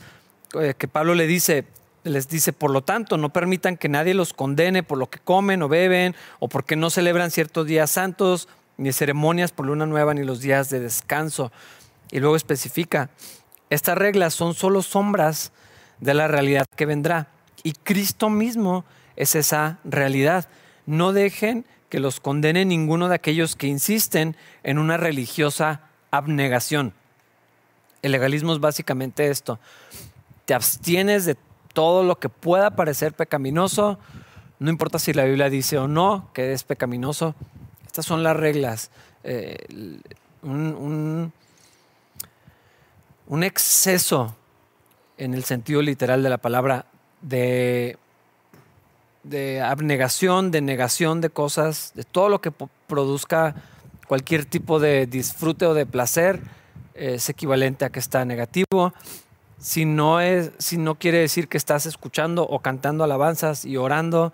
eh, 0.59 0.73
que 0.77 0.87
Pablo 0.87 1.15
le 1.15 1.27
dice, 1.27 1.65
les 2.03 2.27
dice, 2.27 2.53
por 2.53 2.71
lo 2.71 2.81
tanto, 2.81 3.17
no 3.17 3.29
permitan 3.29 3.77
que 3.77 3.89
nadie 3.89 4.13
los 4.13 4.33
condene 4.33 4.83
por 4.83 4.97
lo 4.97 5.09
que 5.09 5.19
comen 5.19 5.61
o 5.61 5.69
beben, 5.69 6.15
o 6.39 6.47
porque 6.49 6.75
no 6.75 6.89
celebran 6.89 7.31
ciertos 7.31 7.65
días 7.65 7.89
santos, 7.89 8.47
ni 8.77 8.93
ceremonias 8.93 9.51
por 9.51 9.65
luna 9.65 9.85
nueva, 9.85 10.13
ni 10.13 10.23
los 10.23 10.41
días 10.41 10.69
de 10.69 10.79
descanso. 10.79 11.51
Y 12.11 12.19
luego 12.19 12.35
especifica, 12.35 13.09
estas 13.69 13.97
reglas 13.97 14.33
son 14.33 14.53
solo 14.53 14.81
sombras 14.81 15.51
de 15.99 16.13
la 16.13 16.27
realidad 16.27 16.65
que 16.75 16.85
vendrá. 16.85 17.27
Y 17.63 17.73
Cristo 17.73 18.29
mismo 18.29 18.85
es 19.15 19.35
esa 19.35 19.79
realidad. 19.83 20.47
No 20.85 21.11
dejen 21.11 21.65
que 21.89 21.99
los 21.99 22.19
condene 22.19 22.65
ninguno 22.65 23.09
de 23.09 23.15
aquellos 23.15 23.55
que 23.55 23.67
insisten 23.67 24.35
en 24.63 24.77
una 24.77 24.97
religiosa 24.97 25.81
abnegación. 26.11 26.93
El 28.01 28.11
legalismo 28.11 28.53
es 28.53 28.59
básicamente 28.59 29.29
esto. 29.29 29.59
Te 30.45 30.53
abstienes 30.53 31.25
de 31.25 31.35
todo 31.73 32.03
lo 32.03 32.19
que 32.19 32.29
pueda 32.29 32.75
parecer 32.75 33.13
pecaminoso, 33.13 33.99
no 34.59 34.71
importa 34.71 34.97
si 34.97 35.13
la 35.13 35.25
Biblia 35.25 35.49
dice 35.49 35.77
o 35.77 35.87
no 35.87 36.29
que 36.33 36.53
es 36.53 36.63
pecaminoso. 36.63 37.35
Estas 37.97 38.05
son 38.05 38.21
las 38.21 38.37
reglas. 38.37 38.91
Eh, 39.23 39.57
un, 40.43 41.33
un 43.25 43.43
exceso 43.43 44.35
en 45.17 45.33
el 45.33 45.43
sentido 45.45 45.81
literal 45.81 46.21
de 46.21 46.29
la 46.29 46.37
palabra 46.37 46.85
de, 47.23 47.97
de 49.23 49.61
abnegación, 49.61 50.51
de 50.51 50.61
negación 50.61 51.21
de 51.21 51.31
cosas, 51.31 51.91
de 51.95 52.03
todo 52.03 52.29
lo 52.29 52.39
que 52.39 52.51
produzca 52.51 53.55
cualquier 54.07 54.45
tipo 54.45 54.79
de 54.79 55.07
disfrute 55.07 55.65
o 55.65 55.73
de 55.73 55.87
placer, 55.87 56.39
es 56.93 57.29
equivalente 57.29 57.83
a 57.83 57.89
que 57.89 57.97
está 57.97 58.25
negativo. 58.25 58.93
Si 59.59 59.85
no, 59.85 60.21
es, 60.21 60.51
si 60.59 60.77
no 60.77 60.93
quiere 60.99 61.17
decir 61.17 61.47
que 61.47 61.57
estás 61.57 61.87
escuchando 61.87 62.43
o 62.43 62.59
cantando 62.59 63.03
alabanzas 63.03 63.65
y 63.65 63.75
orando, 63.75 64.33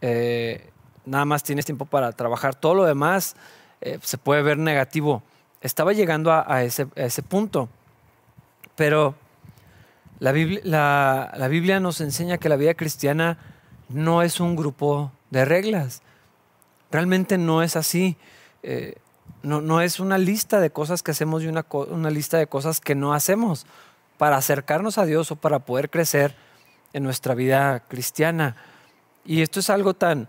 eh, 0.00 0.70
nada 1.08 1.24
más 1.24 1.42
tienes 1.42 1.64
tiempo 1.64 1.84
para 1.84 2.12
trabajar. 2.12 2.54
Todo 2.54 2.74
lo 2.74 2.84
demás 2.84 3.36
eh, 3.80 3.98
se 4.02 4.18
puede 4.18 4.42
ver 4.42 4.58
negativo. 4.58 5.22
Estaba 5.60 5.92
llegando 5.92 6.32
a, 6.32 6.62
ese, 6.62 6.86
punto, 7.22 7.68
pero 8.76 9.16
la 10.20 10.30
Biblia, 10.30 11.80
nos 11.80 12.00
enseña 12.00 12.38
que 12.38 12.48
la 12.48 12.56
vida 12.56 12.74
cristiana 12.74 13.38
no 13.88 14.22
es 14.22 14.38
un 14.38 14.54
grupo 14.54 15.10
de 15.30 15.44
reglas. 15.44 16.02
Realmente 16.92 17.38
no 17.38 17.62
es 17.62 17.74
así. 17.74 18.16
Eh, 18.62 18.96
no, 19.42 19.80
es 19.80 19.98
una 19.98 20.18
lista 20.18 20.60
de 20.60 20.70
cosas 20.70 21.02
que 21.02 21.10
hacemos 21.10 21.42
y 21.42 21.48
una 21.48 22.10
lista 22.10 22.38
de 22.38 22.46
cosas 22.46 22.80
que 22.80 22.94
no 22.94 23.14
hacemos 23.14 23.66
para 24.16 24.36
acercarnos 24.36 24.98
a 24.98 25.06
Dios 25.06 25.30
o 25.30 25.36
para 25.36 25.60
poder 25.60 25.90
crecer 25.90 26.36
en 26.92 27.02
nuestra 27.02 27.34
vida 27.34 27.80
cristiana. 27.88 28.56
Y 29.24 29.42
esto 29.42 29.60
es 29.60 29.70
algo 29.70 29.94
tan 29.94 30.28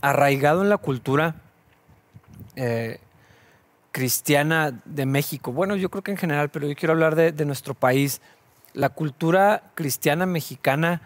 arraigado 0.00 0.62
en 0.62 0.68
la 0.68 0.78
cultura 0.78 1.36
eh, 2.54 3.00
cristiana 3.92 4.80
de 4.84 5.06
México. 5.06 5.52
Bueno, 5.52 5.76
yo 5.76 5.90
creo 5.90 6.02
que 6.02 6.10
en 6.10 6.18
general, 6.18 6.50
pero 6.50 6.66
yo 6.66 6.74
quiero 6.74 6.92
hablar 6.92 7.14
de 7.14 7.44
nuestro 7.44 7.74
país 7.74 8.20
la 8.76 8.90
cultura 8.90 9.72
cristiana 9.74 10.26
mexicana 10.26 11.00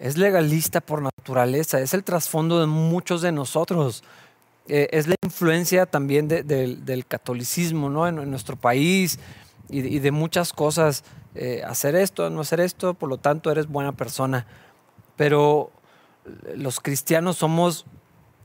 es 0.00 0.18
legalista 0.18 0.80
por 0.80 1.00
naturaleza, 1.00 1.80
es 1.80 1.94
el 1.94 2.02
trasfondo 2.02 2.60
de 2.60 2.66
muchos 2.66 3.22
de 3.22 3.30
nosotros. 3.30 4.02
Eh, 4.66 4.88
es 4.90 5.06
la 5.06 5.14
influencia 5.22 5.86
también 5.86 6.26
del 6.26 7.06
catolicismo 7.06 7.88
¿no? 7.88 8.08
en, 8.08 8.28
nuestro 8.28 8.56
país 8.56 9.20
y, 9.68 10.00
de 10.00 10.10
muchas 10.10 10.52
cosas. 10.52 11.04
Eh, 11.36 11.62
hacer 11.64 11.94
esto, 11.94 12.28
no 12.30 12.40
hacer 12.40 12.60
esto, 12.60 12.94
por 12.94 13.08
lo 13.08 13.18
tanto 13.18 13.50
eres 13.52 13.68
buena 13.68 13.92
persona. 13.92 14.46
Pero 15.16 15.70
los 16.56 16.80
cristianos 16.80 17.36
somos 17.36 17.86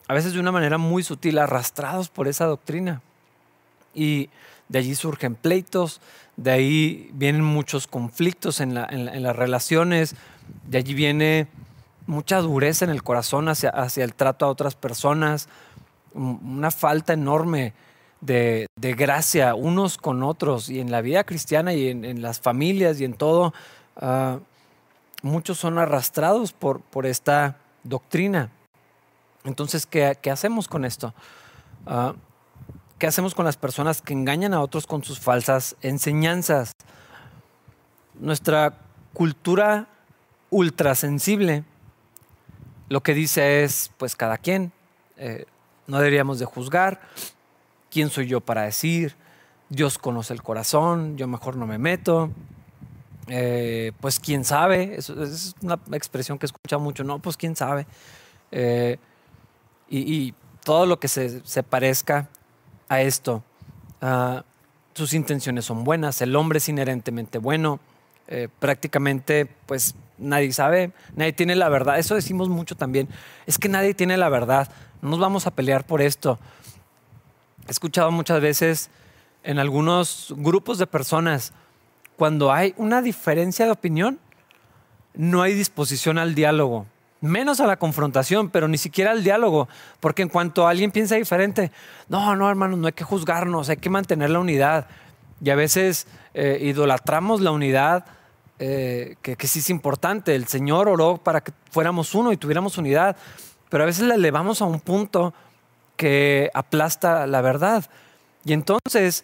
a 0.09 0.13
veces 0.15 0.33
de 0.33 0.39
una 0.39 0.51
manera 0.51 0.79
muy 0.79 1.03
sutil 1.03 1.37
arrastrados 1.37 2.09
por 2.09 2.27
esa 2.27 2.45
doctrina. 2.45 3.03
Y 3.93 4.31
de 4.67 4.79
allí 4.79 4.95
surgen 4.95 5.35
pleitos, 5.35 6.01
de 6.35 6.49
ahí 6.49 7.11
vienen 7.13 7.43
muchos 7.43 7.85
conflictos 7.85 8.59
en, 8.59 8.73
las 8.73 9.35
relaciones, 9.35 10.15
de 10.65 10.79
allí 10.79 10.95
viene 10.95 11.47
mucha 12.07 12.39
dureza 12.39 12.85
en 12.85 12.91
el 12.91 13.03
corazón 13.03 13.49
hacia, 13.49 13.71
el 13.97 14.15
trato 14.15 14.45
a 14.45 14.49
otras 14.49 14.73
personas, 14.73 15.47
una 16.15 16.71
falta 16.71 17.13
enorme 17.13 17.73
de, 18.19 18.65
gracia 18.81 19.53
unos 19.53 19.99
con 19.99 20.23
otros 20.23 20.71
y 20.71 20.79
en 20.79 20.89
la 20.89 21.01
vida 21.01 21.23
cristiana 21.23 21.73
y 21.75 21.87
en, 21.87 22.21
las 22.23 22.39
familias 22.39 22.99
y 22.99 23.05
en 23.05 23.13
todo, 23.13 23.53
ah, 23.95 24.39
muchos 25.21 25.59
son 25.59 25.77
arrastrados 25.77 26.51
por 26.51 27.05
esta 27.05 27.57
doctrina. 27.83 28.49
Entonces, 29.43 29.85
¿qué, 29.85 30.17
hacemos 30.31 30.67
con 30.67 30.85
esto? 30.85 31.13
Ah, 31.85 32.13
¿Qué 32.97 33.07
hacemos 33.07 33.33
con 33.33 33.45
las 33.45 33.57
personas 33.57 34.01
que 34.01 34.13
engañan 34.13 34.53
a 34.53 34.61
otros 34.61 34.85
con 34.85 35.03
sus 35.03 35.19
falsas 35.19 35.77
enseñanzas? 35.81 36.73
Nuestra 38.15 38.77
cultura 39.13 39.87
ultrasensible 40.49 41.63
lo 42.89 43.01
que 43.01 43.13
dice 43.13 43.63
es, 43.63 43.91
pues 43.97 44.15
cada 44.15 44.37
quien, 44.37 44.71
eh, 45.17 45.45
no 45.87 45.99
deberíamos 45.99 46.39
de 46.39 46.45
juzgar, 46.45 46.99
quién 47.91 48.09
soy 48.09 48.27
yo 48.27 48.41
para 48.41 48.63
decir, 48.63 49.15
Dios 49.69 49.99
conoce 49.99 50.33
el 50.33 50.41
corazón, 50.41 51.15
yo 51.15 51.27
mejor 51.27 51.55
no 51.55 51.67
me 51.67 51.77
meto, 51.77 52.31
eh, 53.27 53.91
pues 54.01 54.19
quién 54.19 54.43
sabe, 54.43 54.95
es 54.95 55.09
una 55.61 55.79
expresión 55.93 56.39
que 56.39 56.47
he 56.47 56.47
escuchado 56.47 56.81
mucho, 56.81 57.03
no, 57.03 57.19
pues 57.19 57.37
quién 57.37 57.55
sabe, 57.55 57.85
eh, 58.51 58.97
y, 59.89 60.33
todo 60.63 60.85
lo 60.85 60.99
que 60.99 61.07
se, 61.07 61.63
parezca 61.63 62.29
a 62.89 63.01
esto. 63.01 63.43
Ah, 64.01 64.43
sus 64.93 65.13
intenciones 65.13 65.65
son 65.65 65.83
buenas, 65.83 66.21
el 66.21 66.35
hombre 66.35 66.57
es 66.57 66.69
inherentemente 66.69 67.37
bueno, 67.37 67.79
eh, 68.27 68.49
prácticamente 68.59 69.47
pues 69.65 69.95
nadie 70.17 70.51
sabe, 70.51 70.91
nadie 71.15 71.33
tiene 71.33 71.55
la 71.55 71.69
verdad, 71.69 71.97
eso 71.97 72.15
decimos 72.15 72.49
mucho 72.49 72.75
también, 72.75 73.07
es 73.47 73.57
que 73.57 73.69
nadie 73.69 73.93
tiene 73.93 74.17
la 74.17 74.29
verdad, 74.29 74.69
no 75.01 75.11
nos 75.11 75.19
vamos 75.19 75.47
a 75.47 75.51
pelear 75.51 75.85
por 75.85 76.01
esto. 76.01 76.37
He 77.67 77.71
escuchado 77.71 78.11
muchas 78.11 78.41
veces 78.41 78.89
en 79.43 79.57
algunos 79.57 80.33
grupos 80.37 80.77
de 80.77 80.87
personas, 80.87 81.53
cuando 82.17 82.51
hay 82.51 82.73
una 82.77 83.01
diferencia 83.01 83.65
de 83.65 83.71
opinión, 83.71 84.19
no 85.13 85.41
hay 85.41 85.53
disposición 85.53 86.17
al 86.17 86.35
diálogo 86.35 86.85
menos 87.21 87.59
a 87.59 87.67
la 87.67 87.77
confrontación, 87.77 88.49
pero 88.49 88.67
ni 88.67 88.77
siquiera 88.77 89.11
al 89.11 89.23
diálogo, 89.23 89.67
porque 89.99 90.21
en 90.21 90.29
cuanto 90.29 90.67
alguien 90.67 90.91
piensa 90.91 91.15
diferente, 91.15 91.71
no, 92.07 92.35
no, 92.35 92.49
hermanos, 92.49 92.79
no 92.79 92.87
hay 92.87 92.93
que 92.93 93.03
juzgarnos, 93.03 93.69
hay 93.69 93.77
que 93.77 93.89
mantener 93.89 94.29
la 94.29 94.39
unidad. 94.39 94.87
Y 95.41 95.49
a 95.49 95.55
veces 95.55 96.07
eh, 96.33 96.59
idolatramos 96.61 97.41
la 97.41 97.51
unidad, 97.51 98.05
eh, 98.59 99.15
que, 99.21 99.35
que, 99.35 99.47
sí 99.47 99.59
es 99.59 99.69
importante. 99.69 100.35
El 100.35 100.47
Señor 100.47 100.89
oró 100.89 101.17
para 101.17 101.41
que 101.41 101.53
fuéramos 101.71 102.13
uno 102.13 102.31
y 102.31 102.37
tuviéramos 102.37 102.77
unidad, 102.77 103.15
pero 103.69 103.83
a 103.83 103.85
veces 103.85 104.05
la 104.05 104.15
elevamos 104.15 104.61
a 104.61 104.65
un 104.65 104.79
punto 104.79 105.33
que 105.95 106.49
aplasta 106.53 107.27
la 107.27 107.41
verdad. 107.41 107.85
Y 108.45 108.53
entonces 108.53 109.23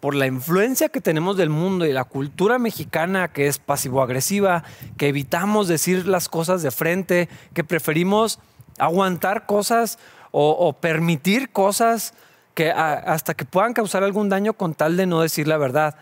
por 0.00 0.14
la 0.14 0.26
influencia 0.26 0.88
que 0.88 1.00
tenemos 1.00 1.36
del 1.36 1.50
mundo 1.50 1.86
y 1.86 1.92
la 1.92 2.04
cultura 2.04 2.58
mexicana 2.58 3.28
que 3.28 3.46
es 3.46 3.58
pasivo-agresiva, 3.58 4.62
que 4.96 5.08
evitamos 5.08 5.68
decir 5.68 6.06
las 6.06 6.28
cosas 6.28 6.62
de 6.62 6.70
frente, 6.70 7.28
que 7.54 7.64
preferimos 7.64 8.38
aguantar 8.78 9.46
cosas 9.46 9.98
o, 10.38 10.74
permitir 10.74 11.50
cosas 11.50 12.12
que 12.52 12.70
hasta 12.70 13.32
que 13.32 13.46
puedan 13.46 13.72
causar 13.72 14.02
algún 14.02 14.28
daño 14.28 14.52
con 14.52 14.74
tal 14.74 14.98
de 14.98 15.06
no 15.06 15.22
decir 15.22 15.48
la 15.48 15.56
verdad. 15.56 15.96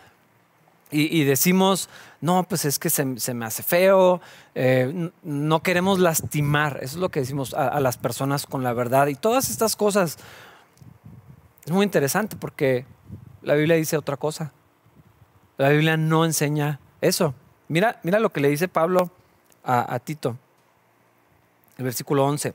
Y, 0.91 1.25
decimos, 1.25 1.89
no, 2.21 2.45
pues 2.45 2.65
es 2.65 2.79
que 2.79 2.89
se, 2.89 3.05
me 3.05 3.47
hace 3.47 3.63
feo, 3.65 4.21
eh, 4.55 5.11
no 5.25 5.63
queremos 5.63 5.99
lastimar, 5.99 6.79
eso 6.83 6.97
es 6.97 7.01
lo 7.01 7.09
que 7.09 7.21
decimos 7.21 7.53
a 7.55 7.81
las 7.81 7.97
personas 7.97 8.47
con 8.47 8.63
la 8.63 8.73
verdad. 8.73 9.09
Y 9.09 9.15
todas 9.15 9.51
estas 9.51 9.75
cosas 9.75 10.19
es 11.65 11.73
muy 11.73 11.85
interesante 11.85 12.37
porque 12.37 12.87
la 13.45 13.55
Biblia 13.55 13.77
dice 13.77 13.97
otra 13.97 14.17
cosa. 14.17 14.53
La 15.59 15.69
Biblia 15.69 15.97
no 15.97 16.25
enseña 16.25 16.81
eso. 17.01 17.35
Mira, 17.69 18.01
mira 18.03 18.19
lo 18.19 18.33
que 18.33 18.41
le 18.41 18.49
dice 18.49 18.69
Pablo 18.69 19.11
a, 19.63 19.99
Tito, 19.99 20.37
el 21.79 21.85
versículo 21.85 22.25
11. 22.25 22.55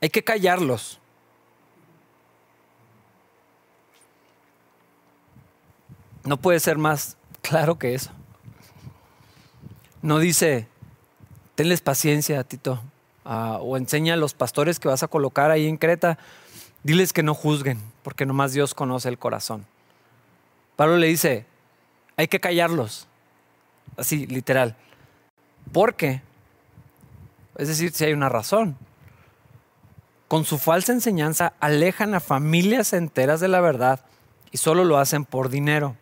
Hay 0.00 0.10
que 0.10 0.24
callarlos. 0.24 0.98
No 6.24 6.36
puede 6.36 6.60
ser 6.60 6.78
más 6.78 7.16
claro 7.40 7.78
que 7.78 7.94
eso. 7.94 8.10
No 10.00 10.18
dice, 10.18 10.66
tenles 11.54 11.80
paciencia, 11.80 12.42
Tito, 12.42 12.80
ah, 13.24 13.58
o 13.60 13.76
enseña 13.76 14.14
a 14.14 14.16
los 14.16 14.34
pastores 14.34 14.80
que 14.80 14.88
vas 14.88 15.02
a 15.02 15.08
colocar 15.08 15.50
ahí 15.50 15.66
en 15.68 15.76
Creta, 15.76 16.18
diles 16.82 17.12
que 17.12 17.22
no 17.22 17.34
juzguen, 17.34 17.80
porque 18.02 18.26
nomás 18.26 18.52
Dios 18.52 18.74
conoce 18.74 19.08
el 19.08 19.18
corazón. 19.18 19.66
Pablo 20.76 20.96
le 20.96 21.06
dice, 21.06 21.46
hay 22.16 22.28
que 22.28 22.40
callarlos, 22.40 23.06
así 23.96 24.26
literal, 24.26 24.76
porque 25.72 26.22
es 27.56 27.68
decir, 27.68 27.92
si 27.92 28.04
hay 28.04 28.12
una 28.12 28.28
razón. 28.28 28.76
Con 30.28 30.44
su 30.44 30.58
falsa 30.58 30.92
enseñanza 30.92 31.52
alejan 31.60 32.14
a 32.14 32.20
familias 32.20 32.92
enteras 32.92 33.40
de 33.40 33.48
la 33.48 33.60
verdad 33.60 34.00
y 34.50 34.56
solo 34.56 34.84
lo 34.84 34.98
hacen 34.98 35.24
por 35.24 35.50
dinero. 35.50 35.96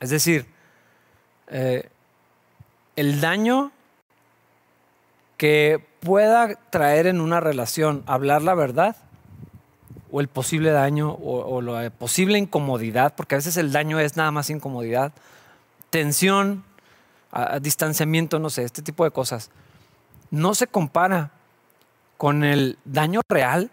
Es 0.00 0.10
decir, 0.10 0.46
eh, 1.48 1.88
el 2.96 3.20
daño 3.20 3.72
que 5.38 5.82
pueda 6.00 6.54
traer 6.68 7.06
en 7.06 7.20
una 7.20 7.40
relación 7.40 8.02
hablar 8.06 8.42
la 8.42 8.54
verdad 8.54 8.96
o 10.12 10.20
el 10.20 10.28
posible 10.28 10.70
daño 10.70 11.12
o, 11.12 11.60
la 11.62 11.90
posible 11.90 12.38
incomodidad, 12.38 13.14
porque 13.14 13.34
a 13.34 13.38
veces 13.38 13.56
el 13.56 13.72
daño 13.72 13.98
es 13.98 14.16
nada 14.16 14.30
más 14.30 14.50
incomodidad, 14.50 15.12
tensión, 15.90 16.64
distanciamiento, 17.60 18.38
no 18.38 18.50
sé, 18.50 18.64
este 18.64 18.82
tipo 18.82 19.04
de 19.04 19.10
cosas, 19.10 19.50
no 20.30 20.54
se 20.54 20.66
compara 20.66 21.30
con 22.16 22.44
el 22.44 22.78
daño 22.84 23.20
real 23.28 23.70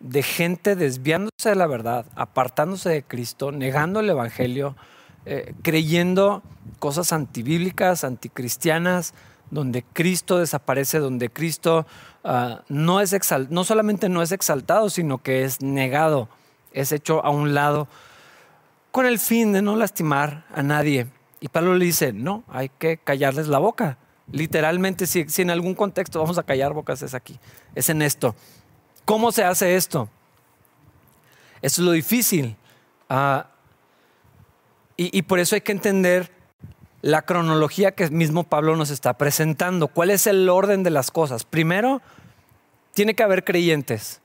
de 0.00 0.22
gente 0.22 0.76
desviándose 0.76 1.48
de 1.48 1.54
la 1.54 1.66
verdad, 1.66 2.06
apartándose 2.14 2.90
de 2.90 3.02
Cristo, 3.02 3.52
negando 3.52 4.00
el 4.00 4.10
Evangelio, 4.10 4.76
eh, 5.24 5.54
creyendo 5.62 6.42
cosas 6.78 7.12
antibíblicas, 7.12 8.04
anticristianas, 8.04 9.14
donde 9.50 9.82
Cristo 9.82 10.38
desaparece, 10.38 10.98
donde 10.98 11.30
Cristo 11.30 11.86
ah, 12.24 12.62
no, 12.68 13.00
es 13.00 13.14
no 13.50 13.64
solamente 13.64 14.08
no 14.08 14.22
es 14.22 14.32
exaltado, 14.32 14.90
sino 14.90 15.22
que 15.22 15.44
es 15.44 15.60
negado, 15.60 16.28
es 16.72 16.90
hecho 16.92 17.24
a 17.24 17.30
un 17.30 17.54
lado 17.54 17.88
con 18.90 19.06
el 19.06 19.18
fin 19.18 19.52
de 19.52 19.60
no 19.60 19.74
lastimar 19.74 20.46
a 20.54 20.62
nadie. 20.62 21.08
Y 21.40 21.48
Pablo 21.48 21.74
le 21.74 21.84
dice, 21.84 22.12
no, 22.12 22.44
hay 22.48 22.68
que 22.68 22.96
callarles 22.96 23.48
la 23.48 23.58
boca. 23.58 23.98
Literalmente, 24.30 25.06
si, 25.06 25.26
en 25.42 25.50
algún 25.50 25.74
contexto 25.74 26.20
vamos 26.20 26.38
a 26.38 26.44
callar 26.44 26.72
bocas, 26.72 27.02
es 27.02 27.12
aquí, 27.12 27.38
es 27.74 27.88
en 27.88 28.02
esto. 28.02 28.34
¿Cómo 29.04 29.32
se 29.32 29.42
hace 29.42 29.74
esto? 29.74 30.08
Eso 31.60 31.82
es 31.82 31.86
lo 31.86 31.90
difícil. 31.90 32.56
Ah, 33.08 33.48
y, 34.96 35.22
por 35.22 35.40
eso 35.40 35.56
hay 35.56 35.62
que 35.62 35.72
entender 35.72 36.30
la 37.04 37.20
cronología 37.20 37.92
que 37.92 38.08
mismo 38.08 38.44
Pablo 38.44 38.76
nos 38.76 38.88
está 38.88 39.18
presentando. 39.18 39.88
¿Cuál 39.88 40.08
es 40.08 40.26
el 40.26 40.48
orden 40.48 40.82
de 40.82 40.88
las 40.88 41.10
cosas? 41.10 41.44
Primero, 41.44 42.00
tiene 42.94 43.12
que 43.12 43.22
haber 43.22 43.44
creyentes. 43.44 44.22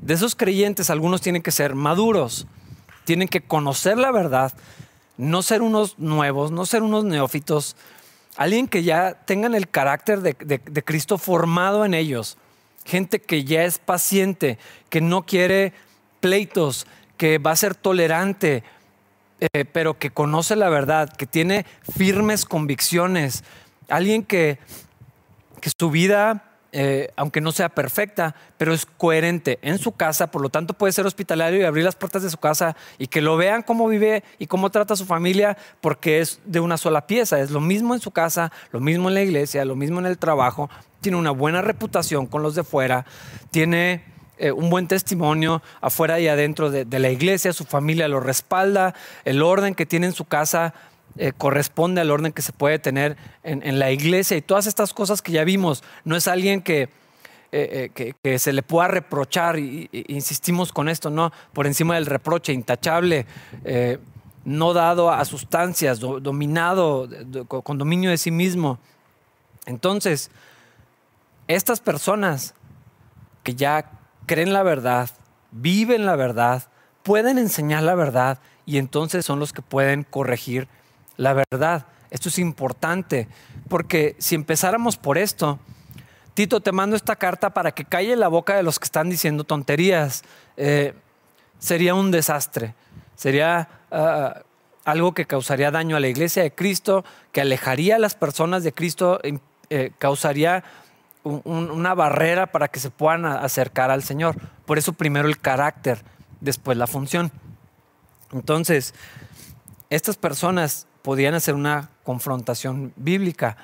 De 0.00 0.14
esos 0.14 0.36
creyentes, 0.36 0.90
algunos 0.90 1.22
tienen 1.22 1.42
que 1.42 1.50
ser 1.50 1.74
maduros, 1.74 2.46
tienen 3.04 3.26
que 3.26 3.40
conocer 3.40 3.98
la 3.98 4.12
verdad, 4.12 4.52
no 5.16 5.42
ser 5.42 5.60
unos 5.60 5.98
nuevos, 5.98 6.52
no 6.52 6.66
ser 6.66 6.84
unos 6.84 7.02
neófitos, 7.02 7.74
alguien 8.36 8.68
que 8.68 8.84
ya 8.84 9.14
tengan 9.24 9.56
el 9.56 9.68
carácter 9.68 10.20
de, 10.20 10.34
de 10.34 10.84
Cristo 10.84 11.18
formado 11.18 11.84
en 11.84 11.94
ellos, 11.94 12.38
gente 12.84 13.20
que 13.20 13.42
ya 13.42 13.64
es 13.64 13.80
paciente, 13.80 14.56
que 14.88 15.00
no 15.00 15.26
quiere 15.26 15.72
pleitos, 16.20 16.86
que 17.16 17.38
va 17.38 17.50
a 17.50 17.56
ser 17.56 17.74
tolerante, 17.74 18.62
eh, 19.40 19.64
pero 19.64 19.98
que 19.98 20.10
conoce 20.10 20.56
la 20.56 20.68
verdad, 20.68 21.08
que 21.10 21.26
tiene 21.26 21.64
firmes 21.96 22.44
convicciones, 22.44 23.44
alguien 23.88 24.24
que, 24.24 24.58
que 25.60 25.70
su 25.78 25.90
vida, 25.90 26.48
eh, 26.72 27.12
aunque 27.16 27.40
no 27.40 27.52
sea 27.52 27.70
perfecta, 27.70 28.34
pero 28.58 28.74
es 28.74 28.84
coherente 28.84 29.58
en 29.62 29.78
su 29.78 29.92
casa, 29.92 30.30
por 30.30 30.42
lo 30.42 30.50
tanto 30.50 30.74
puede 30.74 30.92
ser 30.92 31.06
hospitalario 31.06 31.60
y 31.60 31.64
abrir 31.64 31.84
las 31.84 31.96
puertas 31.96 32.22
de 32.22 32.30
su 32.30 32.36
casa 32.36 32.76
y 32.98 33.06
que 33.06 33.22
lo 33.22 33.36
vean 33.36 33.62
cómo 33.62 33.88
vive 33.88 34.22
y 34.38 34.48
cómo 34.48 34.70
trata 34.70 34.94
a 34.94 34.96
su 34.96 35.06
familia, 35.06 35.56
porque 35.80 36.20
es 36.20 36.40
de 36.44 36.60
una 36.60 36.76
sola 36.76 37.06
pieza, 37.06 37.40
es 37.40 37.50
lo 37.50 37.60
mismo 37.60 37.94
en 37.94 38.00
su 38.00 38.10
casa, 38.10 38.52
lo 38.72 38.80
mismo 38.80 39.08
en 39.08 39.14
la 39.14 39.22
iglesia, 39.22 39.64
lo 39.64 39.76
mismo 39.76 39.98
en 40.00 40.06
el 40.06 40.18
trabajo, 40.18 40.68
tiene 41.00 41.16
una 41.16 41.30
buena 41.30 41.62
reputación 41.62 42.26
con 42.26 42.42
los 42.42 42.54
de 42.54 42.64
fuera, 42.64 43.06
tiene 43.50 44.04
eh, 44.38 44.52
un 44.52 44.70
buen 44.70 44.86
testimonio 44.86 45.62
afuera 45.80 46.20
y 46.20 46.28
adentro 46.28 46.70
de, 46.70 46.98
la 46.98 47.10
iglesia, 47.10 47.52
su 47.52 47.64
familia 47.64 48.06
lo 48.06 48.20
respalda, 48.20 48.94
el 49.24 49.42
orden 49.42 49.74
que 49.74 49.84
tiene 49.84 50.06
en 50.06 50.12
su 50.12 50.24
casa 50.24 50.74
eh, 51.16 51.32
corresponde 51.36 52.00
al 52.00 52.10
orden 52.10 52.32
que 52.32 52.42
se 52.42 52.52
puede 52.52 52.78
tener 52.78 53.16
en, 53.42 53.78
la 53.80 53.90
iglesia 53.90 54.36
y 54.36 54.42
todas 54.42 54.66
estas 54.66 54.94
cosas 54.94 55.22
que 55.22 55.32
ya 55.32 55.42
vimos. 55.42 55.82
No 56.04 56.14
es 56.14 56.28
alguien 56.28 56.62
que, 56.62 56.88
eh, 57.50 57.90
que, 58.22 58.38
se 58.38 58.52
le 58.52 58.62
pueda 58.62 58.86
reprochar, 58.86 59.58
insistimos 59.58 60.72
con 60.72 60.88
esto, 60.88 61.10
¿no? 61.10 61.32
Por 61.52 61.66
encima 61.66 61.96
del 61.96 62.06
reproche, 62.06 62.52
intachable, 62.52 63.26
no 64.44 64.72
dado 64.72 65.10
a 65.10 65.24
sustancias, 65.24 65.98
dominado, 65.98 67.08
con 67.48 67.76
dominio 67.76 68.10
de 68.10 68.18
sí 68.18 68.30
mismo. 68.30 68.78
Entonces, 69.66 70.30
estas 71.48 71.80
personas 71.80 72.54
que 73.42 73.54
ya 73.54 73.97
creen 74.28 74.52
la 74.52 74.62
verdad, 74.62 75.10
viven 75.50 76.06
la 76.06 76.14
verdad, 76.14 76.62
pueden 77.02 77.38
enseñar 77.38 77.82
la 77.82 77.96
verdad 77.96 78.38
y 78.66 78.78
entonces 78.78 79.24
son 79.24 79.40
los 79.40 79.52
que 79.52 79.62
pueden 79.62 80.04
corregir 80.04 80.68
la 81.16 81.32
verdad. 81.32 81.86
Esto 82.10 82.28
es 82.28 82.38
importante 82.38 83.26
porque 83.68 84.14
si 84.18 84.36
empezáramos 84.36 84.96
por 84.96 85.18
esto, 85.18 85.58
Tito, 86.34 86.60
te 86.60 86.70
mando 86.70 86.94
esta 86.94 87.16
carta 87.16 87.50
para 87.50 87.72
que 87.72 87.84
calle 87.84 88.14
la 88.14 88.28
boca 88.28 88.54
de 88.54 88.62
los 88.62 88.78
que 88.78 88.84
están 88.84 89.10
diciendo 89.10 89.42
tonterías. 89.42 90.22
Eh, 90.56 90.94
sería 91.58 91.94
un 91.96 92.12
desastre, 92.12 92.74
sería 93.16 93.68
ah, 93.90 94.42
algo 94.84 95.14
que 95.14 95.24
causaría 95.24 95.72
daño 95.72 95.96
a 95.96 96.00
la 96.00 96.06
iglesia 96.06 96.44
de 96.44 96.54
Cristo, 96.54 97.04
que 97.32 97.40
alejaría 97.40 97.96
a 97.96 97.98
las 97.98 98.14
personas 98.14 98.62
de 98.62 98.72
Cristo, 98.72 99.20
eh, 99.70 99.90
causaría 99.98 100.62
una 101.44 101.94
barrera 101.94 102.46
para 102.46 102.68
que 102.68 102.80
se 102.80 102.90
puedan 102.90 103.26
acercar 103.26 103.90
al 103.90 104.02
Señor. 104.02 104.36
Por 104.66 104.78
eso 104.78 104.92
primero 104.92 105.28
el 105.28 105.38
carácter, 105.38 106.02
después 106.40 106.76
la 106.78 106.86
función. 106.86 107.30
Entonces, 108.32 108.94
estas 109.90 110.16
personas 110.16 110.86
podían 111.02 111.34
hacer 111.34 111.54
una 111.54 111.90
confrontación 112.04 112.92
bíblica. 112.96 113.56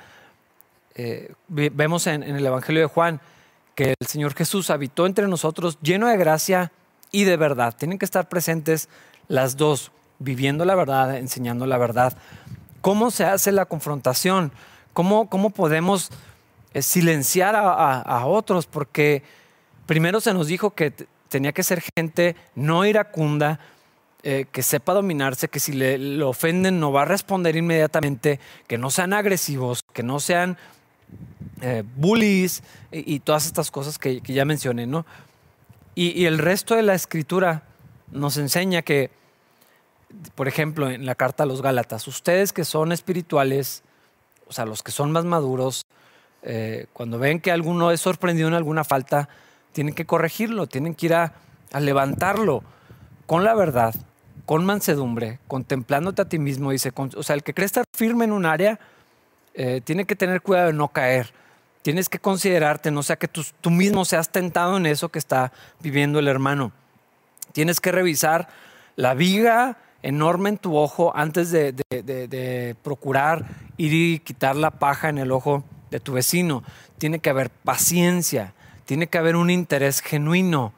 Eh, 0.95 1.33
vemos 1.47 2.07
en, 2.07 2.23
el 2.23 2.45
Evangelio 2.45 2.81
de 2.81 2.87
Juan 2.87 3.21
que 3.75 3.93
el 3.99 4.07
Señor 4.07 4.33
Jesús 4.33 4.69
habitó 4.69 5.05
entre 5.05 5.27
nosotros 5.27 5.77
lleno 5.81 6.07
de 6.07 6.17
gracia 6.17 6.71
y 7.11 7.25
de 7.25 7.37
verdad. 7.37 7.75
Tienen 7.77 7.99
que 7.99 8.05
estar 8.05 8.29
presentes 8.29 8.89
las 9.27 9.57
dos, 9.57 9.91
viviendo 10.19 10.65
la 10.65 10.75
verdad, 10.75 11.17
enseñando 11.17 11.65
la 11.65 11.77
verdad. 11.77 12.17
¿Cómo 12.81 13.11
se 13.11 13.25
hace 13.25 13.51
la 13.51 13.65
confrontación? 13.65 14.51
¿Cómo, 14.93 15.29
cómo 15.29 15.49
podemos 15.49 16.11
silenciar 16.81 17.55
a, 17.55 18.25
otros, 18.25 18.67
porque 18.67 19.23
primero 19.85 20.19
se 20.19 20.33
nos 20.33 20.47
dijo 20.47 20.71
que 20.71 20.91
tenía 21.29 21.53
que 21.53 21.63
ser 21.63 21.83
gente 21.95 22.35
no 22.55 22.85
iracunda, 22.85 23.59
eh, 24.23 24.45
que 24.51 24.63
sepa 24.63 24.93
dominarse, 24.93 25.47
que 25.47 25.59
si 25.59 25.73
le, 25.73 26.21
ofenden 26.23 26.79
no 26.79 26.91
va 26.91 27.03
a 27.03 27.05
responder 27.05 27.55
inmediatamente, 27.55 28.39
que 28.67 28.77
no 28.77 28.89
sean 28.89 29.13
agresivos, 29.13 29.83
que 29.93 30.03
no 30.03 30.19
sean 30.19 30.57
eh, 31.61 31.83
bullies 31.95 32.63
y, 32.91 33.19
todas 33.19 33.45
estas 33.45 33.71
cosas 33.71 33.97
que, 33.97 34.21
ya 34.21 34.45
mencioné, 34.45 34.87
¿no? 34.87 35.05
y, 35.93 36.25
el 36.25 36.39
resto 36.39 36.75
de 36.75 36.83
la 36.83 36.95
escritura 36.95 37.63
nos 38.11 38.37
enseña 38.37 38.81
que, 38.81 39.11
por 40.35 40.47
ejemplo, 40.47 40.89
en 40.89 41.05
la 41.05 41.15
carta 41.15 41.43
a 41.43 41.45
los 41.45 41.61
Gálatas, 41.61 42.07
ustedes 42.07 42.53
que 42.53 42.65
son 42.65 42.91
espirituales, 42.91 43.83
o 44.47 44.53
sea, 44.53 44.65
los 44.65 44.83
que 44.83 44.91
son 44.91 45.11
más 45.11 45.25
maduros, 45.25 45.85
eh, 46.47 46.85
cuando 46.93 47.17
ven 47.17 47.39
que 47.39 47.51
alguno 47.51 47.89
es 47.89 47.99
sorprendido 47.99 48.47
en 48.47 48.53
alguna 48.53 48.83
falta, 48.83 49.27
tienen 49.71 49.95
que 49.95 50.05
corregirlo, 50.05 50.67
tienen 50.67 50.93
que 50.93 51.07
ir 51.07 51.15
a, 51.15 51.33
levantarlo 51.79 52.63
con 53.25 53.43
la 53.43 53.53
verdad, 53.55 53.93
con 54.45 54.63
mansedumbre, 54.63 55.39
contemplándote 55.47 56.21
a 56.21 56.29
ti 56.29 56.39
mismo. 56.39 56.71
Dice, 56.71 56.93
o 56.95 57.23
sea, 57.23 57.35
el 57.35 57.43
que 57.43 57.53
cree 57.53 57.65
estar 57.65 57.83
firme 57.93 58.23
en 58.23 58.31
un 58.31 58.45
área, 58.45 58.79
eh, 59.55 59.81
tiene 59.83 60.05
que 60.05 60.15
tener 60.15 60.41
cuidado 60.41 60.67
de 60.67 60.73
no 60.73 60.87
caer. 60.89 61.33
Tienes 61.81 62.07
que 62.07 62.19
considerarte, 62.19 62.91
no 62.91 63.03
sea 63.03 63.17
que 63.17 63.27
tú, 63.27 63.69
mismo 63.69 64.05
seas 64.05 64.29
tentado 64.29 64.77
en 64.77 64.85
eso 64.85 65.09
que 65.09 65.19
está 65.19 65.51
viviendo 65.81 66.19
el 66.19 66.27
hermano. 66.27 66.71
Tienes 67.51 67.81
que 67.81 67.91
revisar 67.91 68.47
la 68.95 69.15
viga 69.15 69.77
enorme 70.03 70.49
en 70.49 70.57
tu 70.59 70.77
ojo 70.77 71.11
antes 71.15 71.51
de, 71.51 71.73
de 71.89 72.75
procurar 72.83 73.45
ir 73.77 73.93
y 73.93 74.19
quitar 74.19 74.55
la 74.55 74.71
paja 74.71 75.09
en 75.09 75.17
el 75.17 75.31
ojo 75.31 75.63
de 75.91 75.99
tu 75.99 76.13
vecino. 76.13 76.63
Tiene 76.97 77.19
que 77.19 77.29
haber 77.29 77.49
paciencia, 77.49 78.53
tiene 78.85 79.07
que 79.07 79.17
haber 79.17 79.35
un 79.35 79.49
interés 79.49 80.01
genuino 80.01 80.73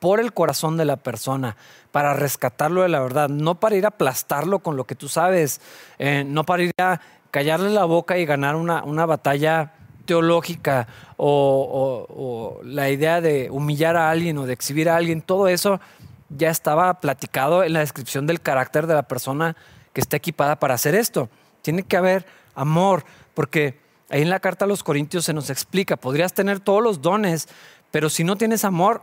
por 0.00 0.20
el 0.20 0.32
corazón 0.34 0.76
de 0.76 0.84
la 0.84 0.96
persona, 0.96 1.56
para 1.90 2.12
rescatarlo 2.12 2.82
de 2.82 2.88
la 2.90 3.00
verdad, 3.00 3.30
no 3.30 3.54
para 3.54 3.76
ir 3.76 3.86
a 3.86 3.88
aplastarlo 3.88 4.58
con 4.58 4.76
lo 4.76 4.84
que 4.84 4.94
tú 4.94 5.08
sabes, 5.08 5.62
eh, 5.98 6.24
no 6.26 6.44
para 6.44 6.62
ir 6.62 6.72
a 6.78 7.00
callarle 7.30 7.70
la 7.70 7.84
boca 7.84 8.18
y 8.18 8.26
ganar 8.26 8.56
una, 8.56 8.84
una 8.84 9.06
batalla 9.06 9.72
teológica 10.04 10.86
o, 11.16 12.06
o, 12.08 12.62
la 12.64 12.90
idea 12.90 13.20
de 13.20 13.48
humillar 13.50 13.96
a 13.96 14.10
alguien 14.10 14.36
o 14.38 14.46
de 14.46 14.52
exhibir 14.52 14.90
a 14.90 14.96
alguien, 14.96 15.22
todo 15.22 15.48
eso 15.48 15.80
ya 16.28 16.50
estaba 16.50 17.00
platicado 17.00 17.64
en 17.64 17.72
la 17.72 17.80
descripción 17.80 18.26
del 18.26 18.40
carácter 18.40 18.86
de 18.86 18.94
la 18.94 19.04
persona 19.04 19.56
que 19.92 20.00
está 20.00 20.16
equipada 20.16 20.56
para 20.56 20.74
hacer 20.74 20.94
esto. 20.94 21.28
Tiene 21.62 21.82
que 21.82 21.96
haber 21.96 22.26
amor, 22.54 23.04
porque 23.32 23.78
Ahí 24.14 24.22
en 24.22 24.30
la 24.30 24.38
carta 24.38 24.64
a 24.64 24.68
los 24.68 24.84
Corintios 24.84 25.24
se 25.24 25.32
nos 25.32 25.50
explica, 25.50 25.96
podrías 25.96 26.32
tener 26.34 26.60
todos 26.60 26.80
los 26.80 27.02
dones, 27.02 27.48
pero 27.90 28.08
si 28.08 28.22
no 28.22 28.36
tienes 28.36 28.64
amor, 28.64 29.02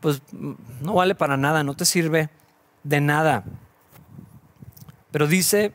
pues 0.00 0.20
no 0.32 0.94
vale 0.94 1.14
para 1.14 1.36
nada, 1.36 1.62
no 1.62 1.76
te 1.76 1.84
sirve 1.84 2.28
de 2.82 3.00
nada. 3.00 3.44
Pero 5.12 5.28
dice 5.28 5.70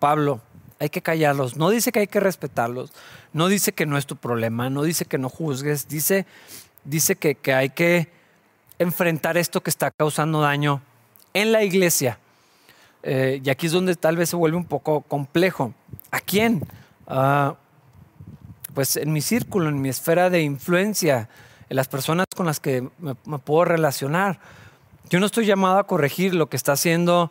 Pablo, 0.00 0.40
hay 0.80 0.88
que 0.90 1.02
callarlos, 1.02 1.56
no 1.56 1.70
dice 1.70 1.92
que 1.92 2.00
hay 2.00 2.08
que 2.08 2.18
respetarlos, 2.18 2.92
no 3.32 3.46
dice 3.46 3.70
que 3.70 3.86
no 3.86 3.96
es 3.96 4.06
tu 4.06 4.16
problema, 4.16 4.68
no 4.68 4.82
dice 4.82 5.04
que 5.04 5.18
no 5.18 5.28
juzgues, 5.28 5.86
dice, 5.86 6.26
dice 6.82 7.14
que, 7.14 7.36
que 7.36 7.54
hay 7.54 7.70
que 7.70 8.10
enfrentar 8.80 9.36
esto 9.36 9.62
que 9.62 9.70
está 9.70 9.92
causando 9.92 10.40
daño 10.40 10.82
en 11.32 11.52
la 11.52 11.62
iglesia. 11.62 12.18
Eh, 13.04 13.40
y 13.44 13.50
aquí 13.50 13.66
es 13.66 13.72
donde 13.72 13.94
tal 13.94 14.16
vez 14.16 14.30
se 14.30 14.36
vuelve 14.36 14.56
un 14.56 14.64
poco 14.64 15.02
complejo. 15.02 15.72
¿A 16.10 16.18
quién? 16.18 16.66
Ah, 17.14 17.56
pues 18.72 18.96
en 18.96 19.12
mi 19.12 19.20
círculo, 19.20 19.68
en 19.68 19.82
mi 19.82 19.90
esfera 19.90 20.30
de 20.30 20.40
influencia, 20.40 21.28
en 21.68 21.76
las 21.76 21.86
personas 21.86 22.24
con 22.34 22.46
las 22.46 22.58
que 22.58 22.88
me, 22.98 23.14
puedo 23.14 23.66
relacionar. 23.66 24.40
Yo 25.10 25.20
no 25.20 25.26
estoy 25.26 25.44
llamado 25.44 25.78
a 25.78 25.86
corregir 25.86 26.34
lo 26.34 26.48
que 26.48 26.56
está 26.56 26.72
haciendo 26.72 27.30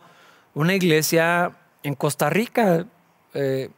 una 0.54 0.74
iglesia 0.74 1.56
en 1.82 1.96
Costa 1.96 2.30
Rica. 2.30 2.86
Eh, 3.34 3.70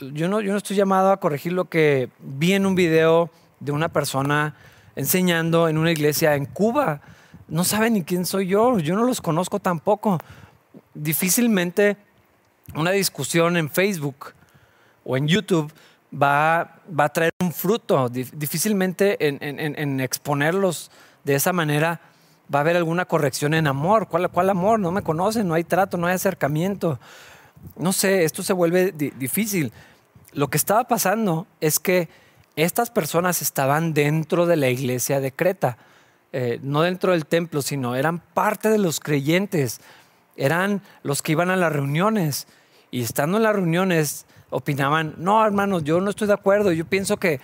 yo, 0.00 0.28
no, 0.28 0.40
yo 0.40 0.50
no 0.50 0.58
estoy 0.58 0.76
llamado 0.76 1.12
a 1.12 1.20
corregir 1.20 1.52
lo 1.52 1.66
que 1.66 2.10
vi 2.18 2.54
en 2.54 2.66
un 2.66 2.74
video 2.74 3.30
de 3.60 3.70
una 3.70 3.90
persona 3.90 4.56
enseñando 4.96 5.68
en 5.68 5.78
una 5.78 5.92
iglesia 5.92 6.34
en 6.34 6.46
Cuba. 6.46 7.00
No 7.46 7.62
saben 7.62 7.92
ni 7.92 8.02
quién 8.02 8.26
soy 8.26 8.48
yo, 8.48 8.80
yo 8.80 8.96
no 8.96 9.04
los 9.04 9.20
conozco 9.20 9.60
tampoco. 9.60 10.18
Difícilmente 10.94 11.96
una 12.74 12.90
discusión 12.90 13.56
en 13.56 13.70
Facebook 13.70 14.34
o 15.08 15.16
en 15.16 15.26
YouTube 15.26 15.72
va, 16.12 16.80
va 16.88 17.04
a 17.04 17.08
traer 17.08 17.32
un 17.40 17.50
fruto. 17.50 18.10
Difícilmente 18.10 19.16
en, 19.26 20.00
exponerlos 20.00 20.90
de 21.24 21.34
esa 21.34 21.54
manera 21.54 22.02
va 22.54 22.58
a 22.58 22.60
haber 22.60 22.76
alguna 22.76 23.06
corrección 23.06 23.54
en 23.54 23.66
amor. 23.66 24.08
¿Cuál, 24.08 24.28
¿Cuál, 24.28 24.50
amor? 24.50 24.78
No 24.78 24.92
me 24.92 25.02
conocen, 25.02 25.48
no 25.48 25.54
hay 25.54 25.64
trato, 25.64 25.96
no 25.96 26.06
hay 26.06 26.14
acercamiento. 26.14 27.00
No 27.74 27.94
sé, 27.94 28.24
esto 28.24 28.42
se 28.42 28.52
vuelve 28.52 28.92
difícil. 28.92 29.72
Lo 30.34 30.48
que 30.48 30.58
estaba 30.58 30.84
pasando 30.84 31.46
es 31.62 31.78
que 31.78 32.10
estas 32.54 32.90
personas 32.90 33.40
estaban 33.40 33.94
dentro 33.94 34.44
de 34.44 34.56
la 34.56 34.68
iglesia 34.68 35.20
de 35.20 35.32
Creta, 35.32 35.78
eh, 36.32 36.60
no 36.62 36.82
dentro 36.82 37.12
del 37.12 37.24
templo, 37.24 37.62
sino 37.62 37.96
eran 37.96 38.18
parte 38.18 38.68
de 38.68 38.76
los 38.76 39.00
creyentes, 39.00 39.80
eran 40.36 40.82
los 41.02 41.22
que 41.22 41.32
iban 41.32 41.48
a 41.48 41.56
las 41.56 41.72
reuniones 41.72 42.46
y 42.90 43.02
estando 43.02 43.38
en 43.38 43.44
las 43.44 43.54
reuniones 43.54 44.26
opinaban, 44.50 45.14
no 45.18 45.44
hermanos, 45.44 45.84
yo 45.84 46.00
no 46.00 46.10
estoy 46.10 46.26
de 46.26 46.34
acuerdo, 46.34 46.72
yo 46.72 46.84
pienso 46.84 47.16
que, 47.16 47.40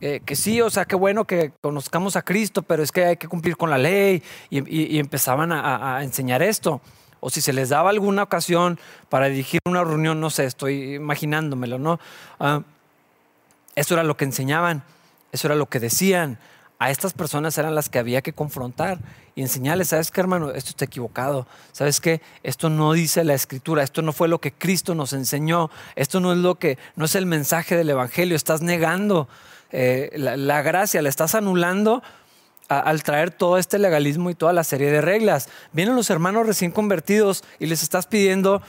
eh, 0.00 0.20
que 0.24 0.36
sí, 0.36 0.60
o 0.60 0.70
sea, 0.70 0.84
qué 0.84 0.96
bueno 0.96 1.24
que 1.24 1.52
conozcamos 1.60 2.16
a 2.16 2.22
Cristo, 2.22 2.62
pero 2.62 2.82
es 2.82 2.92
que 2.92 3.04
hay 3.04 3.16
que 3.16 3.28
cumplir 3.28 3.56
con 3.56 3.70
la 3.70 3.78
ley 3.78 4.22
y, 4.50 4.98
empezaban 4.98 5.52
a, 5.52 6.02
enseñar 6.02 6.42
esto 6.42 6.80
o 7.20 7.30
si 7.30 7.40
se 7.40 7.54
les 7.54 7.70
daba 7.70 7.88
alguna 7.88 8.22
ocasión 8.22 8.78
para 9.08 9.26
dirigir 9.26 9.60
una 9.66 9.82
reunión, 9.82 10.20
no 10.20 10.28
sé, 10.28 10.44
estoy 10.44 10.96
imaginándomelo, 10.96 11.78
¿no? 11.78 11.98
Ah, 12.38 12.60
eso 13.76 13.94
era 13.94 14.04
lo 14.04 14.16
que 14.16 14.26
enseñaban, 14.26 14.82
eso 15.32 15.48
era 15.48 15.54
lo 15.54 15.66
que 15.66 15.80
decían. 15.80 16.38
A 16.78 16.90
estas 16.90 17.12
personas 17.12 17.56
eran 17.56 17.74
las 17.74 17.88
que 17.88 17.98
había 17.98 18.20
que 18.20 18.32
confrontar 18.32 18.98
y 19.36 19.42
enseñarles, 19.42 19.88
¿sabes 19.88 20.10
qué, 20.10 20.20
hermano? 20.20 20.50
Esto 20.50 20.70
está 20.70 20.84
equivocado. 20.84 21.46
¿Sabes 21.72 22.00
qué? 22.00 22.20
Esto 22.42 22.68
no 22.68 22.92
dice 22.92 23.24
la 23.24 23.34
escritura, 23.34 23.82
esto 23.82 24.02
no 24.02 24.12
fue 24.12 24.28
lo 24.28 24.40
que 24.40 24.52
Cristo 24.52 24.94
nos 24.94 25.12
enseñó, 25.12 25.70
esto 25.96 26.20
no 26.20 26.32
es 26.32 26.38
lo 26.38 26.56
que, 26.56 26.78
no 26.96 27.04
es 27.04 27.14
el 27.14 27.26
mensaje 27.26 27.76
del 27.76 27.90
Evangelio, 27.90 28.36
estás 28.36 28.60
negando 28.60 29.28
eh, 29.70 30.10
la, 30.16 30.62
gracia, 30.62 31.02
la 31.02 31.08
estás 31.08 31.34
anulando 31.34 32.02
al 32.68 33.02
traer 33.02 33.30
todo 33.30 33.58
este 33.58 33.78
legalismo 33.78 34.30
y 34.30 34.34
toda 34.34 34.52
la 34.52 34.64
serie 34.64 34.90
de 34.90 35.00
reglas. 35.00 35.48
Vienen 35.72 35.96
los 35.96 36.10
hermanos 36.10 36.46
recién 36.46 36.70
convertidos 36.70 37.44
y 37.58 37.66
les 37.66 37.82
estás 37.82 38.06
pidiendo 38.06 38.62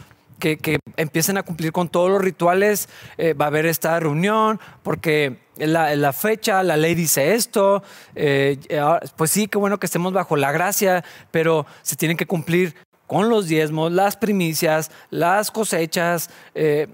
que, 0.53 0.79
empiecen 0.97 1.37
a 1.37 1.43
cumplir 1.43 1.71
con 1.71 1.89
todos 1.89 2.09
los 2.09 2.21
rituales, 2.21 2.87
eh, 3.17 3.33
va 3.33 3.45
a 3.45 3.47
haber 3.49 3.65
esta 3.65 3.99
reunión, 3.99 4.59
porque 4.83 5.39
la, 5.57 5.95
la 5.95 6.13
fecha, 6.13 6.63
la 6.63 6.77
ley 6.77 6.95
dice 6.95 7.33
esto, 7.33 7.83
eh, 8.15 8.57
ah, 8.79 8.99
pues 9.17 9.31
sí, 9.31 9.47
qué 9.47 9.57
bueno 9.57 9.79
que 9.79 9.87
estemos 9.87 10.13
bajo 10.13 10.37
la 10.37 10.51
gracia, 10.51 11.03
pero 11.31 11.65
se 11.81 11.95
tienen 11.95 12.15
que 12.15 12.25
cumplir 12.25 12.75
con 13.07 13.29
los 13.29 13.47
diezmos, 13.47 13.91
las 13.91 14.15
primicias, 14.15 14.91
las 15.09 15.51
cosechas, 15.51 16.29
eh, 16.53 16.87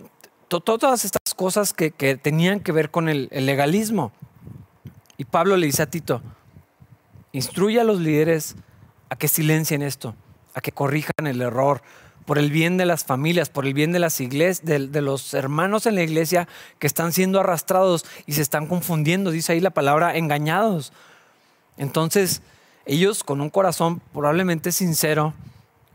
todas 0.47 1.05
estas 1.05 1.33
cosas 1.35 1.73
que, 1.73 1.91
tenían 2.21 2.59
que 2.59 2.71
ver 2.71 2.89
con 2.89 3.07
el, 3.07 3.27
el 3.31 3.45
legalismo. 3.45 4.11
Y 5.17 5.25
Pablo 5.25 5.55
le 5.57 5.67
dice 5.67 5.83
a 5.83 5.85
Tito, 5.85 6.21
instruye 7.31 7.79
a 7.79 7.83
los 7.83 7.99
líderes 7.99 8.55
a 9.09 9.15
que 9.15 9.27
silencien 9.27 9.81
esto, 9.81 10.15
a 10.53 10.61
que 10.61 10.71
corrijan 10.71 11.27
el 11.27 11.41
error, 11.41 11.81
por 12.31 12.39
el 12.39 12.49
bien 12.49 12.77
de 12.77 12.85
las 12.85 13.03
familias, 13.03 13.49
por 13.49 13.65
el 13.65 13.73
bien 13.73 13.91
de 13.91 13.99
las 13.99 14.21
iglesias, 14.21 14.63
de, 14.63 15.01
los 15.01 15.33
hermanos 15.33 15.85
en 15.85 15.95
la 15.95 16.01
iglesia 16.01 16.47
que 16.79 16.87
están 16.87 17.11
siendo 17.11 17.41
arrastrados 17.41 18.05
y 18.25 18.31
se 18.31 18.41
están 18.41 18.67
confundiendo, 18.67 19.31
dice 19.31 19.51
ahí 19.51 19.59
la 19.59 19.71
palabra 19.71 20.15
engañados. 20.15 20.93
Entonces, 21.75 22.41
ellos 22.85 23.25
con 23.25 23.41
un 23.41 23.49
corazón 23.49 24.01
probablemente 24.13 24.71
sincero 24.71 25.33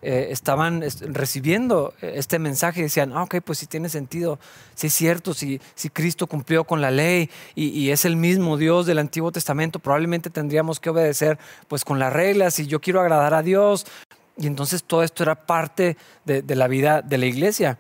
eh, 0.03 0.29
estaban 0.31 0.85
recibiendo 1.09 1.94
este 2.03 2.38
mensaje 2.38 2.81
y 2.81 2.83
decían, 2.83 3.12
ah, 3.14 3.22
ok, 3.22 3.37
pues 3.42 3.57
sí 3.57 3.66
tiene 3.66 3.88
sentido, 3.88 4.38
sí 4.75 4.88
es 4.88 4.92
cierto, 4.92 5.33
si, 5.33 5.59
si 5.75 5.88
Cristo 5.88 6.27
cumplió 6.27 6.64
con 6.64 6.83
la 6.83 6.90
ley 6.90 7.31
y, 7.55 7.68
y, 7.68 7.92
es 7.92 8.05
el 8.05 8.16
mismo 8.16 8.59
Dios 8.59 8.85
del 8.85 8.99
Antiguo 8.99 9.33
Testamento, 9.33 9.79
probablemente 9.79 10.29
tendríamos 10.29 10.81
que 10.81 10.90
obedecer 10.90 11.38
pues 11.66 11.83
con 11.83 11.99
las 11.99 12.12
reglas 12.12 12.59
y 12.59 12.66
yo 12.66 12.83
quiero 12.83 13.01
agradar 13.01 13.33
a 13.33 13.42
Dios, 13.42 13.87
y 14.37 14.46
entonces 14.46 14.85
todo 14.85 15.03
esto 15.03 15.22
era 15.22 15.35
parte 15.35 15.96
de, 16.25 16.42
la 16.55 16.68
vida 16.68 17.03
de 17.03 17.18
la 17.18 17.27
iglesia. 17.27 17.79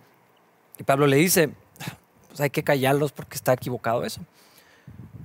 Y 0.78 0.84
Pablo 0.84 1.06
le 1.06 1.16
dice, 1.16 1.50
pues 2.28 2.40
hay 2.40 2.50
que 2.50 2.64
callarlos 2.64 3.12
porque 3.12 3.36
está 3.36 3.52
equivocado 3.52 4.04
eso. 4.04 4.22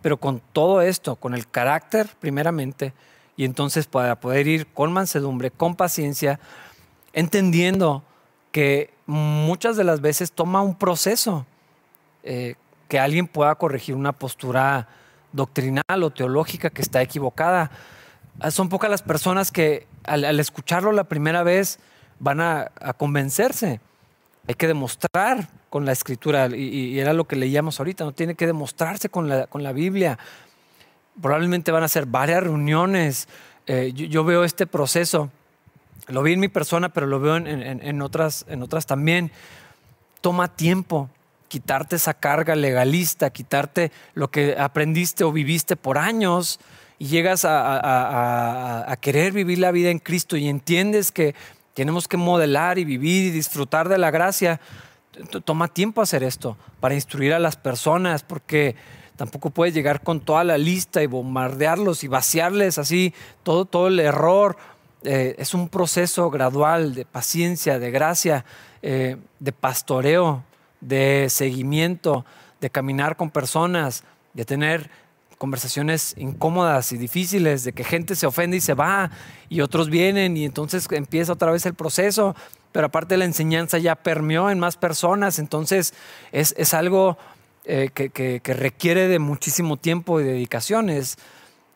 Pero 0.01 0.17
con 0.17 0.41
todo 0.51 0.81
esto, 0.81 1.15
con 1.15 1.33
el 1.33 1.47
carácter 1.49 2.09
primeramente, 2.19 2.93
y 3.37 3.45
entonces 3.45 3.87
para 3.87 4.19
poder 4.19 4.47
ir 4.47 4.67
con 4.67 4.91
mansedumbre, 4.91 5.51
con 5.51 5.75
paciencia, 5.75 6.39
entendiendo 7.13 8.03
que 8.51 8.93
muchas 9.05 9.77
de 9.77 9.85
las 9.85 10.01
veces 10.01 10.31
toma 10.31 10.61
un 10.61 10.75
proceso 10.75 11.45
eh, 12.23 12.55
que 12.89 12.99
alguien 12.99 13.27
pueda 13.27 13.55
corregir 13.55 13.95
una 13.95 14.11
postura 14.11 14.89
doctrinal 15.31 16.03
o 16.03 16.09
teológica 16.09 16.69
que 16.69 16.81
está 16.81 17.01
equivocada. 17.01 17.71
Ah, 18.39 18.51
son 18.51 18.67
pocas 18.67 18.89
las 18.89 19.01
personas 19.01 19.49
que 19.49 19.87
al, 20.03 20.39
escucharlo 20.39 20.91
la 20.91 21.05
primera 21.05 21.43
vez 21.43 21.79
van 22.19 22.41
a, 22.41 22.71
convencerse. 22.97 23.79
Hay 24.47 24.55
que 24.55 24.67
demostrar 24.67 25.47
con 25.69 25.85
la 25.85 25.91
escritura, 25.91 26.47
y, 26.47 26.99
era 26.99 27.13
lo 27.13 27.25
que 27.25 27.35
leíamos 27.35 27.79
ahorita, 27.79 28.03
no 28.03 28.11
tiene 28.11 28.35
que 28.35 28.47
demostrarse 28.47 29.09
con 29.09 29.29
la, 29.29 29.47
con 29.47 29.63
la 29.63 29.71
Biblia. 29.71 30.17
Probablemente 31.21 31.71
van 31.71 31.83
a 31.83 31.87
ser 31.87 32.05
varias 32.05 32.43
reuniones. 32.43 33.27
Eh, 33.67 33.91
yo, 33.93 34.23
veo 34.23 34.43
este 34.43 34.67
proceso, 34.67 35.29
lo 36.07 36.23
vi 36.23 36.33
en 36.33 36.39
mi 36.39 36.47
persona, 36.47 36.89
pero 36.89 37.07
lo 37.07 37.19
veo 37.19 37.37
en, 37.37 38.01
otras, 38.01 38.45
en 38.49 38.63
otras 38.63 38.85
también. 38.85 39.31
Toma 40.19 40.55
tiempo 40.55 41.09
quitarte 41.47 41.97
esa 41.97 42.13
carga 42.13 42.55
legalista, 42.55 43.29
quitarte 43.29 43.91
lo 44.13 44.31
que 44.31 44.55
aprendiste 44.57 45.23
o 45.23 45.31
viviste 45.31 45.75
por 45.75 45.97
años 45.97 46.59
y 47.01 47.07
llegas 47.07 47.45
a, 47.45 48.95
querer 49.01 49.33
vivir 49.33 49.57
la 49.57 49.71
vida 49.71 49.89
en 49.89 49.97
Cristo 49.97 50.37
y 50.37 50.47
entiendes 50.47 51.11
que 51.11 51.33
tenemos 51.73 52.07
que 52.07 52.15
modelar 52.15 52.77
y 52.77 52.85
vivir 52.85 53.25
y 53.25 53.31
disfrutar 53.31 53.89
de 53.89 53.97
la 53.97 54.11
gracia, 54.11 54.61
toma 55.43 55.67
tiempo 55.67 56.03
hacer 56.03 56.21
esto 56.21 56.57
para 56.79 56.93
instruir 56.93 57.33
a 57.33 57.39
las 57.39 57.55
personas, 57.55 58.21
porque 58.21 58.75
tampoco 59.15 59.49
puedes 59.49 59.73
llegar 59.73 60.03
con 60.03 60.19
toda 60.19 60.43
la 60.43 60.59
lista 60.59 61.01
y 61.01 61.07
bombardearlos 61.07 62.03
y 62.03 62.07
vaciarles 62.07 62.77
así 62.77 63.15
todo, 63.41 63.65
todo 63.65 63.87
el 63.87 63.99
error. 63.99 64.57
Eh, 65.01 65.33
es 65.39 65.55
un 65.55 65.69
proceso 65.69 66.29
gradual 66.29 66.93
de 66.93 67.05
paciencia, 67.05 67.79
de 67.79 67.89
gracia, 67.89 68.45
eh, 68.83 69.17
de 69.39 69.51
pastoreo, 69.51 70.43
de 70.81 71.29
seguimiento, 71.31 72.25
de 72.59 72.69
caminar 72.69 73.15
con 73.15 73.31
personas, 73.31 74.03
de 74.35 74.45
tener 74.45 74.91
conversaciones 75.41 76.13
incómodas 76.17 76.91
y 76.91 76.99
difíciles, 76.99 77.63
de 77.63 77.73
que 77.73 77.83
gente 77.83 78.15
se 78.15 78.27
ofende 78.27 78.57
y 78.57 78.61
se 78.61 78.75
va 78.75 79.09
y 79.49 79.61
otros 79.61 79.89
vienen 79.89 80.37
y 80.37 80.45
entonces 80.45 80.87
empieza 80.91 81.33
otra 81.33 81.49
vez 81.49 81.65
el 81.65 81.73
proceso, 81.73 82.35
pero 82.71 82.85
aparte 82.85 83.17
la 83.17 83.25
enseñanza 83.25 83.79
ya 83.79 83.95
permeó 83.95 84.51
en 84.51 84.59
más 84.59 84.77
personas, 84.77 85.39
entonces 85.39 85.95
es, 86.31 86.75
algo 86.75 87.17
eh, 87.65 87.89
que, 87.91 88.53
requiere 88.53 89.07
de 89.07 89.17
muchísimo 89.17 89.77
tiempo 89.77 90.21
y 90.21 90.25
dedicación, 90.25 90.91
es, 90.91 91.17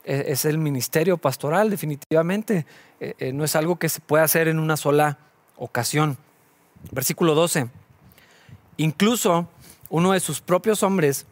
el 0.04 0.60
ministerio 0.60 1.18
pastoral 1.18 1.72
definitivamente, 1.72 2.68
eh, 3.00 3.16
eh, 3.18 3.34
no 3.34 3.44
es 3.44 3.56
algo 3.56 3.80
que 3.80 3.90
se 3.90 4.00
pueda 4.00 4.26
hacer 4.26 4.48
en 4.48 4.60
una 4.60 4.78
sola 4.78 5.18
ocasión. 5.58 6.20
Versículo 6.92 7.34
12. 7.34 7.68
Incluso 8.78 9.50
Uno 9.90 10.12
de 10.12 10.20
sus 10.20 10.42
propios 10.42 10.84
hombres, 10.84 11.26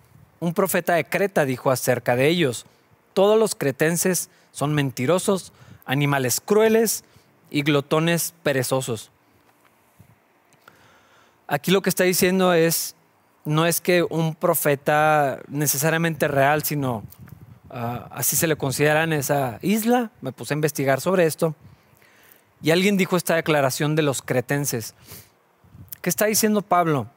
un 0.44 0.54
profeta 0.54 0.96
de 0.96 1.06
Creta, 1.06 1.46
dijo 1.46 1.72
acerca 1.72 2.18
de 2.18 2.28
ellos, 2.28 2.66
todos 3.14 3.40
los 3.40 3.56
cretenses 3.56 4.30
son 4.52 4.74
mentirosos, 4.74 5.54
animales 5.86 6.42
crueles 6.42 7.06
y 7.50 7.62
glotones 7.62 8.34
perezosos. 8.44 9.10
Aquí 11.48 11.72
lo 11.72 11.82
que 11.82 11.90
está 11.90 12.04
diciendo 12.04 12.54
es, 12.54 12.96
no 13.46 13.66
es 13.66 13.80
que 13.80 14.04
un 14.04 14.36
profeta 14.36 15.40
necesariamente 15.48 16.28
real, 16.28 16.64
sino 16.64 17.04
ah, 17.70 18.10
así 18.12 18.36
se 18.36 18.48
le 18.48 18.58
considera 18.58 19.04
en 19.04 19.14
esa 19.14 19.60
isla. 19.62 20.12
Me 20.20 20.34
puse 20.34 20.54
a 20.54 20.56
investigar 20.56 21.00
sobre 21.00 21.26
esto. 21.26 21.56
Y 22.62 22.72
alguien 22.72 22.98
dijo 22.98 23.16
esta 23.16 23.36
declaración 23.36 23.96
de 23.96 24.02
los 24.02 24.22
cretenses. 24.22 24.94
¿Qué 26.02 26.10
está 26.10 26.26
diciendo 26.26 26.62
Pablo? 26.62 27.08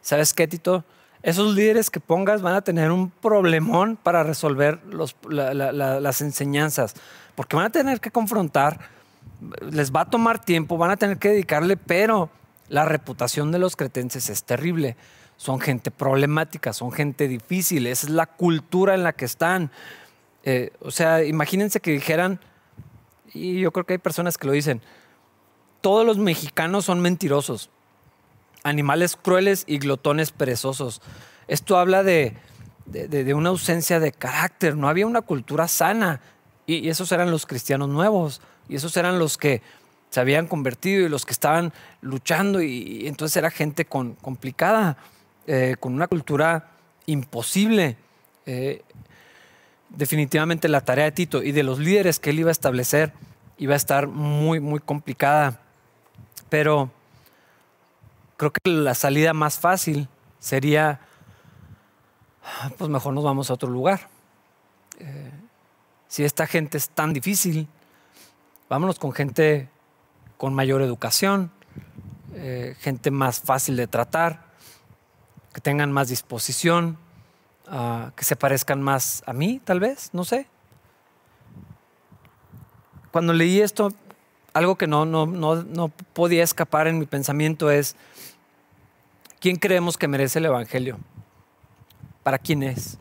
¿Sabes 0.00 0.32
qué, 0.32 0.48
Tito? 0.48 0.82
Esos 1.22 1.54
líderes 1.54 1.90
que 1.90 2.00
pongas 2.00 2.40
van 2.40 2.54
a 2.54 2.62
tener 2.62 2.90
un 2.90 3.10
problemón 3.10 3.96
para 3.96 4.22
resolver 4.22 4.80
las 5.28 6.20
enseñanzas, 6.22 6.94
porque 7.34 7.56
van 7.56 7.66
a 7.66 7.70
tener 7.70 8.00
que 8.00 8.10
confrontar, 8.10 8.80
les 9.70 9.92
va 9.92 10.02
a 10.02 10.10
tomar 10.10 10.42
tiempo, 10.42 10.78
van 10.78 10.90
a 10.90 10.96
tener 10.96 11.18
que 11.18 11.28
dedicarle, 11.28 11.76
pero 11.76 12.30
la 12.68 12.86
reputación 12.86 13.52
de 13.52 13.58
los 13.58 13.76
cretenses 13.76 14.30
es 14.30 14.44
terrible. 14.44 14.96
Son 15.36 15.60
gente 15.60 15.90
problemática, 15.90 16.72
son 16.72 16.92
gente 16.92 17.28
difícil, 17.28 17.86
es 17.86 18.08
la 18.08 18.26
cultura 18.26 18.94
en 18.94 19.02
la 19.02 19.12
que 19.12 19.24
están. 19.24 19.70
Eh, 20.44 20.72
o 20.80 20.90
sea, 20.90 21.24
imagínense 21.24 21.80
que 21.80 21.90
dijeran, 21.92 22.40
y 23.34 23.60
yo 23.60 23.72
creo 23.72 23.84
que 23.84 23.94
hay 23.94 23.98
personas 23.98 24.38
que 24.38 24.46
lo 24.46 24.52
dicen, 24.52 24.80
todos 25.82 26.06
los 26.06 26.18
mexicanos 26.18 26.86
son 26.86 27.00
mentirosos 27.00 27.70
animales 28.62 29.16
crueles 29.16 29.64
y 29.66 29.78
glotones 29.78 30.32
perezosos. 30.32 31.00
Esto 31.48 31.78
habla 31.78 32.02
de, 32.02 32.36
una 33.34 33.50
ausencia 33.50 34.00
de 34.00 34.12
carácter, 34.12 34.76
no 34.76 34.88
había 34.88 35.06
una 35.06 35.22
cultura 35.22 35.68
sana. 35.68 36.20
Y, 36.66 36.88
esos 36.88 37.10
eran 37.12 37.30
los 37.30 37.46
cristianos 37.46 37.88
nuevos, 37.88 38.40
y 38.68 38.76
esos 38.76 38.96
eran 38.96 39.18
los 39.18 39.36
que 39.36 39.62
se 40.10 40.20
habían 40.20 40.46
convertido 40.46 41.06
y 41.06 41.08
los 41.08 41.24
que 41.24 41.32
estaban 41.32 41.72
luchando, 42.00 42.62
y, 42.62 43.06
entonces 43.06 43.36
era 43.36 43.50
gente 43.50 43.84
complicada, 43.84 44.96
eh, 45.46 45.76
con 45.80 45.94
una 45.94 46.06
cultura 46.06 46.70
imposible. 47.06 47.96
Eh, 48.46 48.82
definitivamente 49.88 50.68
la 50.68 50.82
tarea 50.82 51.06
de 51.06 51.12
Tito 51.12 51.42
y 51.42 51.52
de 51.52 51.62
los 51.62 51.78
líderes 51.78 52.18
que 52.20 52.30
él 52.30 52.40
iba 52.40 52.50
a 52.50 52.52
establecer 52.52 53.12
iba 53.58 53.74
a 53.74 53.76
estar 53.76 54.06
muy, 54.08 54.58
muy 54.58 54.80
complicada. 54.80 55.60
Pero 56.48 56.90
creo 58.40 58.52
que 58.52 58.70
la 58.70 58.94
salida 58.94 59.34
más 59.34 59.58
fácil 59.58 60.08
sería, 60.38 61.00
pues 62.78 62.88
mejor 62.88 63.12
nos 63.12 63.22
vamos 63.22 63.50
a 63.50 63.52
otro 63.52 63.68
lugar. 63.68 64.08
Eh, 64.98 65.30
si 66.08 66.24
esta 66.24 66.46
gente 66.46 66.78
es 66.78 66.88
tan 66.88 67.12
difícil, 67.12 67.68
vámonos 68.70 68.98
con 68.98 69.12
gente 69.12 69.68
con 70.38 70.54
mayor 70.54 70.80
educación, 70.80 71.50
eh, 72.32 72.76
gente 72.80 73.10
más 73.10 73.40
fácil 73.40 73.76
de 73.76 73.86
tratar, 73.86 74.46
que 75.52 75.60
tengan 75.60 75.92
más 75.92 76.08
disposición, 76.08 76.96
ah, 77.68 78.12
que 78.16 78.24
se 78.24 78.36
parezcan 78.36 78.80
más 78.80 79.22
a 79.26 79.34
mí, 79.34 79.60
tal 79.62 79.80
vez, 79.80 80.08
no 80.14 80.24
sé. 80.24 80.46
Cuando 83.12 83.34
leí 83.34 83.60
esto, 83.60 83.92
algo 84.54 84.76
que 84.76 84.86
no, 84.86 85.04
no, 85.04 85.26
no 85.26 85.88
podía 86.14 86.42
escapar 86.42 86.86
en 86.86 86.98
mi 86.98 87.04
pensamiento 87.04 87.70
es, 87.70 87.96
¿Quién 89.40 89.56
creemos 89.56 89.96
que 89.96 90.06
merece 90.06 90.38
el 90.38 90.44
Evangelio? 90.44 90.98
¿Para 92.22 92.38
quién 92.38 92.62
es? 92.62 92.98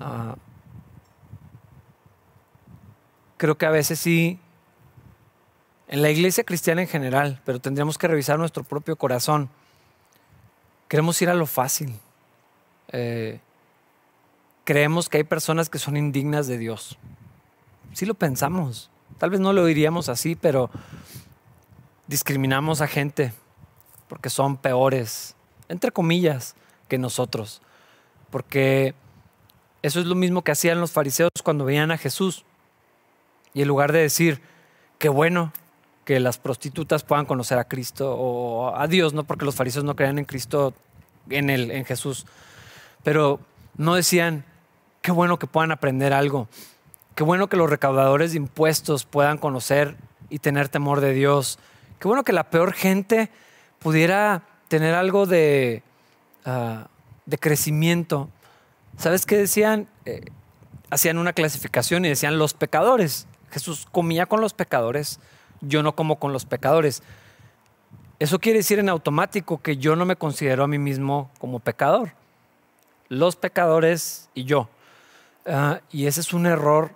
Ah, 0.00 0.36
creo 3.36 3.58
que 3.58 3.66
a 3.66 3.70
veces 3.70 4.00
sí, 4.00 4.38
en 5.88 6.00
la 6.00 6.08
iglesia 6.08 6.44
cristiana 6.44 6.80
en 6.80 6.88
general, 6.88 7.42
pero 7.44 7.60
tendríamos 7.60 7.98
que 7.98 8.08
revisar 8.08 8.38
nuestro 8.38 8.64
propio 8.64 8.96
corazón. 8.96 9.50
Queremos 10.88 11.20
ir 11.20 11.28
a 11.28 11.34
lo 11.34 11.44
fácil. 11.44 11.94
Eh, 12.92 13.40
creemos 14.64 15.10
que 15.10 15.18
hay 15.18 15.24
personas 15.24 15.68
que 15.68 15.78
son 15.78 15.98
indignas 15.98 16.46
de 16.46 16.56
Dios. 16.56 16.96
Sí 17.92 18.06
lo 18.06 18.14
pensamos. 18.14 18.90
Tal 19.18 19.28
vez 19.28 19.40
no 19.40 19.52
lo 19.52 19.66
diríamos 19.66 20.08
así, 20.08 20.36
pero 20.36 20.70
discriminamos 22.06 22.80
a 22.80 22.86
gente 22.86 23.34
porque 24.08 24.30
son 24.30 24.56
peores, 24.56 25.36
entre 25.70 25.92
comillas, 25.92 26.54
que 26.88 26.98
nosotros. 26.98 27.62
Porque 28.30 28.94
eso 29.82 30.00
es 30.00 30.06
lo 30.06 30.14
mismo 30.14 30.42
que 30.42 30.52
hacían 30.52 30.80
los 30.80 30.92
fariseos 30.92 31.30
cuando 31.42 31.64
veían 31.64 31.90
a 31.90 31.98
Jesús. 31.98 32.44
Y 33.54 33.62
en 33.62 33.68
lugar 33.68 33.92
de 33.92 34.00
decir, 34.00 34.42
qué 34.98 35.08
bueno 35.08 35.52
que 36.04 36.20
las 36.20 36.38
prostitutas 36.38 37.04
puedan 37.04 37.24
conocer 37.24 37.58
a 37.58 37.64
Cristo 37.64 38.14
o 38.14 38.76
a 38.76 38.86
Dios, 38.86 39.14
no 39.14 39.24
porque 39.24 39.44
los 39.44 39.54
fariseos 39.54 39.84
no 39.84 39.96
creían 39.96 40.18
en 40.18 40.24
Cristo, 40.24 40.74
en, 41.28 41.50
él, 41.50 41.70
en 41.70 41.84
Jesús, 41.84 42.26
pero 43.04 43.40
no 43.76 43.94
decían, 43.94 44.44
qué 45.02 45.12
bueno 45.12 45.38
que 45.38 45.46
puedan 45.46 45.72
aprender 45.72 46.12
algo, 46.12 46.48
qué 47.14 47.22
bueno 47.22 47.48
que 47.48 47.56
los 47.56 47.70
recaudadores 47.70 48.32
de 48.32 48.38
impuestos 48.38 49.04
puedan 49.04 49.38
conocer 49.38 49.96
y 50.30 50.40
tener 50.40 50.68
temor 50.68 51.00
de 51.00 51.12
Dios, 51.12 51.58
qué 51.98 52.08
bueno 52.08 52.24
que 52.24 52.32
la 52.32 52.50
peor 52.50 52.72
gente 52.72 53.30
pudiera 53.78 54.42
tener 54.70 54.94
algo 54.94 55.26
de, 55.26 55.82
ah, 56.46 56.86
de 57.26 57.38
crecimiento. 57.38 58.30
¿Sabes 58.96 59.26
qué 59.26 59.36
decían? 59.36 59.88
Eh, 60.06 60.26
hacían 60.90 61.18
una 61.18 61.32
clasificación 61.32 62.04
y 62.04 62.08
decían 62.08 62.38
los 62.38 62.54
pecadores. 62.54 63.26
Jesús 63.50 63.88
comía 63.90 64.26
con 64.26 64.40
los 64.40 64.54
pecadores, 64.54 65.18
yo 65.60 65.82
no 65.82 65.96
como 65.96 66.20
con 66.20 66.32
los 66.32 66.44
pecadores. 66.44 67.02
Eso 68.20 68.38
quiere 68.38 68.60
decir 68.60 68.78
en 68.78 68.88
automático 68.88 69.60
que 69.60 69.76
yo 69.76 69.96
no 69.96 70.06
me 70.06 70.14
considero 70.14 70.62
a 70.62 70.68
mí 70.68 70.78
mismo 70.78 71.32
como 71.40 71.58
pecador. 71.58 72.12
Los 73.08 73.34
pecadores 73.34 74.30
y 74.34 74.44
yo. 74.44 74.68
Ah, 75.46 75.80
y 75.90 76.06
ese 76.06 76.20
es 76.20 76.32
un 76.32 76.46
error 76.46 76.94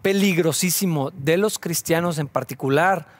peligrosísimo 0.00 1.10
de 1.10 1.36
los 1.36 1.58
cristianos 1.58 2.18
en 2.18 2.28
particular 2.28 3.17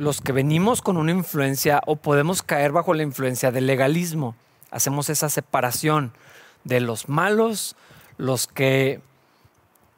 los 0.00 0.22
que 0.22 0.32
venimos 0.32 0.80
con 0.80 0.96
una 0.96 1.12
influencia 1.12 1.82
o 1.84 1.94
podemos 1.94 2.42
caer 2.42 2.72
bajo 2.72 2.94
la 2.94 3.02
influencia 3.02 3.50
del 3.50 3.66
legalismo. 3.66 4.34
Hacemos 4.70 5.10
esa 5.10 5.28
separación 5.28 6.14
de 6.64 6.80
los 6.80 7.10
malos, 7.10 7.76
los 8.16 8.46
que, 8.46 9.02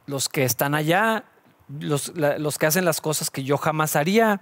los 0.06 0.28
que 0.28 0.42
están 0.42 0.74
allá, 0.74 1.22
los, 1.78 2.10
que 2.58 2.66
hacen 2.66 2.84
las 2.84 3.00
cosas 3.00 3.30
que 3.30 3.44
yo 3.44 3.56
jamás 3.58 3.94
haría, 3.94 4.40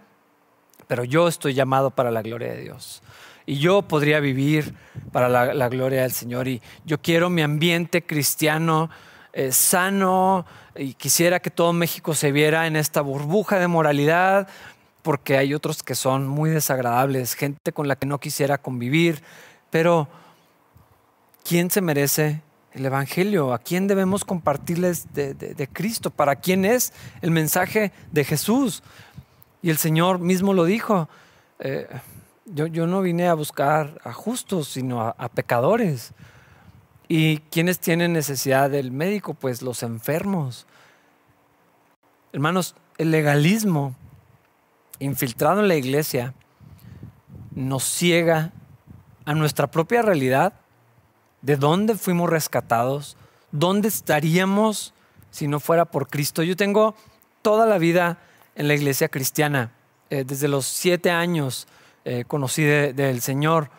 pero 0.86 1.04
yo 1.04 1.28
estoy 1.28 1.52
llamado 1.52 1.90
para 1.90 2.10
la 2.10 2.22
gloria 2.22 2.52
de 2.52 2.62
Dios. 2.62 3.02
Y 3.44 3.58
yo 3.58 3.82
podría 3.82 4.18
vivir 4.18 4.74
para 5.12 5.28
la, 5.28 5.68
gloria 5.68 6.00
del 6.02 6.12
Señor. 6.12 6.48
Y 6.48 6.62
yo 6.86 7.02
quiero 7.02 7.28
mi 7.28 7.42
ambiente 7.42 8.02
cristiano 8.06 8.88
eh, 9.34 9.52
sano 9.52 10.46
y 10.74 10.94
quisiera 10.94 11.40
que 11.40 11.50
todo 11.50 11.74
México 11.74 12.14
se 12.14 12.32
viera 12.32 12.66
en 12.66 12.76
esta 12.76 13.02
burbuja 13.02 13.58
de 13.58 13.68
moralidad 13.68 14.48
porque 15.02 15.36
hay 15.36 15.54
otros 15.54 15.82
que 15.82 15.94
son 15.94 16.28
muy 16.28 16.50
desagradables, 16.50 17.34
gente 17.34 17.72
con 17.72 17.88
la 17.88 17.96
que 17.96 18.06
no 18.06 18.20
quisiera 18.20 18.58
convivir, 18.58 19.22
pero 19.70 20.08
¿quién 21.44 21.70
se 21.70 21.80
merece 21.80 22.42
el 22.72 22.86
Evangelio? 22.86 23.52
¿A 23.52 23.58
quién 23.58 23.86
debemos 23.86 24.24
compartirles 24.24 25.12
de, 25.14 25.68
Cristo? 25.72 26.10
¿Para 26.10 26.36
quién 26.36 26.64
es 26.64 26.92
el 27.22 27.30
mensaje 27.30 27.92
de 28.12 28.24
Jesús? 28.24 28.82
Y 29.62 29.70
el 29.70 29.78
Señor 29.78 30.18
mismo 30.18 30.54
lo 30.54 30.64
dijo, 30.64 31.08
eh, 31.58 31.88
yo, 32.46 32.86
no 32.86 33.00
vine 33.02 33.28
a 33.28 33.34
buscar 33.34 34.00
a 34.04 34.12
justos, 34.12 34.68
sino 34.68 35.00
a, 35.02 35.14
a 35.18 35.28
pecadores. 35.28 36.12
¿Y 37.08 37.38
quiénes 37.50 37.78
tienen 37.78 38.12
necesidad 38.12 38.70
del 38.70 38.92
médico? 38.92 39.34
Pues 39.34 39.62
los 39.62 39.82
enfermos. 39.82 40.66
Hermanos, 42.32 42.76
el 42.98 43.10
legalismo 43.10 43.96
infiltrado 45.00 45.60
en 45.60 45.68
la 45.68 45.74
iglesia 45.74 46.34
nos 47.54 47.84
ciega 47.84 48.52
a 49.24 49.34
nuestra 49.34 49.70
propia 49.70 50.02
realidad, 50.02 50.54
de 51.42 51.56
dónde 51.56 51.94
fuimos 51.94 52.30
rescatados, 52.30 53.16
dónde 53.50 53.88
estaríamos 53.88 54.94
si 55.30 55.48
no 55.48 55.58
fuera 55.60 55.86
por 55.86 56.08
Cristo. 56.08 56.42
Yo 56.42 56.56
tengo 56.56 56.94
toda 57.42 57.66
la 57.66 57.78
vida 57.78 58.18
en 58.54 58.68
la 58.68 58.74
iglesia 58.74 59.08
cristiana, 59.08 59.72
eh, 60.10 60.24
desde 60.26 60.48
los 60.48 60.66
siete 60.66 61.10
años 61.10 61.66
eh, 62.04 62.24
conocí 62.26 62.62
del 62.62 63.20
Señor. 63.20 63.70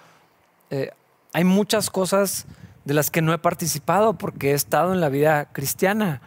Eh, 0.70 0.92
hay 1.34 1.44
muchas 1.44 1.90
cosas 1.90 2.46
de 2.86 2.94
las 2.94 3.12
que 3.12 3.22
no 3.22 3.34
he 3.34 3.38
participado 3.38 4.14
porque 4.14 4.52
he 4.52 4.54
estado 4.54 4.94
en 4.94 5.02
la 5.02 5.10
vida 5.10 5.46
cristiana. 5.52 6.22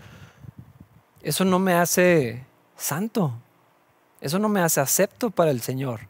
Eso 1.22 1.44
no 1.44 1.58
me 1.58 1.74
hace 1.74 2.44
santo. 2.76 3.32
Eso 4.24 4.38
no 4.38 4.48
me 4.48 4.60
hace 4.60 4.80
acepto 4.80 5.28
para 5.28 5.50
el 5.50 5.60
Señor. 5.60 6.08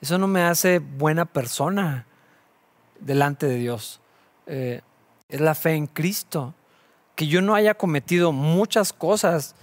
Eso 0.00 0.16
no 0.16 0.26
me 0.26 0.42
hace 0.42 0.78
buena 0.78 1.26
persona. 1.26 2.06
delante 2.98 3.46
de 3.46 3.56
Dios. 3.56 4.00
Eh, 4.46 4.80
es 5.28 5.40
la 5.40 5.54
fe 5.54 5.74
en 5.74 5.86
Cristo. 5.86 6.54
Que 7.14 7.26
yo 7.26 7.42
no 7.42 7.54
haya 7.54 7.74
cometido 7.74 8.32
muchas 8.32 8.94
cosas 8.94 9.54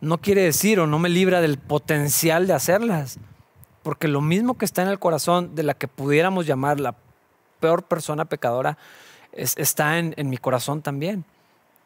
no 0.00 0.18
quiere 0.18 0.42
decir 0.42 0.80
o 0.80 0.88
no 0.88 0.98
me 0.98 1.08
libra 1.08 1.40
del 1.40 1.58
potencial 1.58 2.48
de 2.48 2.54
hacerlas. 2.54 3.18
Porque 3.84 4.08
lo 4.08 4.20
mismo 4.20 4.58
que 4.58 4.64
está 4.64 4.82
en 4.82 4.88
el 4.88 4.98
corazón 4.98 5.54
de 5.54 5.62
la 5.62 5.74
que 5.74 5.86
pudiéramos 5.86 6.44
llamar 6.44 6.80
la 6.80 6.96
peor 7.60 7.84
persona 7.84 8.24
pecadora, 8.24 8.78
está 9.32 9.98
en, 9.98 10.12
en 10.16 10.28
mi 10.28 10.38
corazón 10.38 10.82
también. 10.82 11.24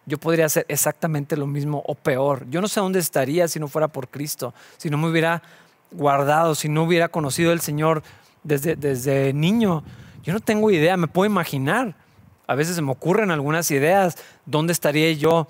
Yo 0.04 0.18
podría 0.18 0.46
hacer 0.46 0.66
exactamente 0.68 1.36
lo 1.36 1.46
mismo 1.46 1.82
o 1.86 1.94
peor. 1.94 2.46
Yo 2.50 2.60
no 2.60 2.68
sé 2.68 2.80
dónde 2.80 2.98
estaría 2.98 3.46
si 3.48 3.60
no 3.60 3.68
fuera 3.68 3.88
por 3.88 4.08
Cristo, 4.08 4.52
si 4.76 4.90
no 4.90 4.98
me 4.98 5.08
hubiera 5.08 5.42
guardado, 5.92 6.54
si 6.54 6.68
no 6.68 6.82
hubiera 6.82 7.08
conocido 7.08 7.52
al 7.52 7.60
Señor 7.60 8.02
desde, 8.42 8.74
desde 8.76 9.32
niño. 9.32 9.84
Yo 10.24 10.32
no 10.32 10.40
tengo 10.40 10.70
idea, 10.70 10.96
me 10.96 11.06
puedo 11.08 11.30
imaginar. 11.30 11.94
A 12.46 12.54
veces 12.54 12.76
se 12.76 12.82
me 12.82 12.92
ocurren 12.92 13.30
algunas 13.30 13.70
ideas. 13.70 14.16
¿Dónde 14.46 14.72
estaría 14.72 15.12
yo 15.12 15.46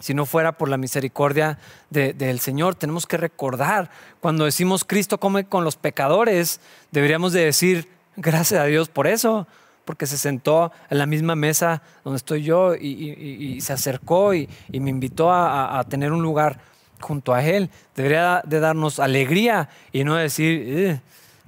si 0.00 0.14
no 0.14 0.26
fuera 0.26 0.52
por 0.52 0.68
la 0.68 0.76
misericordia 0.76 1.58
del 1.90 2.40
Señor? 2.40 2.74
Tenemos 2.74 3.06
que 3.06 3.16
recordar, 3.16 3.90
cuando 4.20 4.44
decimos 4.44 4.84
Cristo 4.84 5.18
come 5.18 5.44
con 5.44 5.64
los 5.64 5.76
pecadores, 5.76 6.60
deberíamos 6.90 7.32
de 7.32 7.44
decir, 7.44 7.88
gracias 8.16 8.60
a 8.60 8.64
Dios 8.64 8.88
por 8.88 9.06
eso, 9.06 9.46
porque 9.84 10.06
se 10.06 10.18
sentó 10.18 10.72
en 10.90 10.98
la 10.98 11.06
misma 11.06 11.34
mesa 11.34 11.82
donde 12.04 12.16
estoy 12.16 12.42
yo 12.42 12.74
y, 12.74 13.60
se 13.60 13.72
acercó 13.72 14.34
y, 14.34 14.48
me 14.72 14.90
invitó 14.90 15.32
a, 15.32 15.84
tener 15.88 16.12
un 16.12 16.22
lugar 16.22 16.60
junto 17.00 17.34
a 17.34 17.44
Él. 17.44 17.70
Debería 17.94 18.42
de 18.44 18.60
darnos 18.60 18.98
alegría 18.98 19.68
y 19.92 20.04
no 20.04 20.16
decir, 20.16 21.00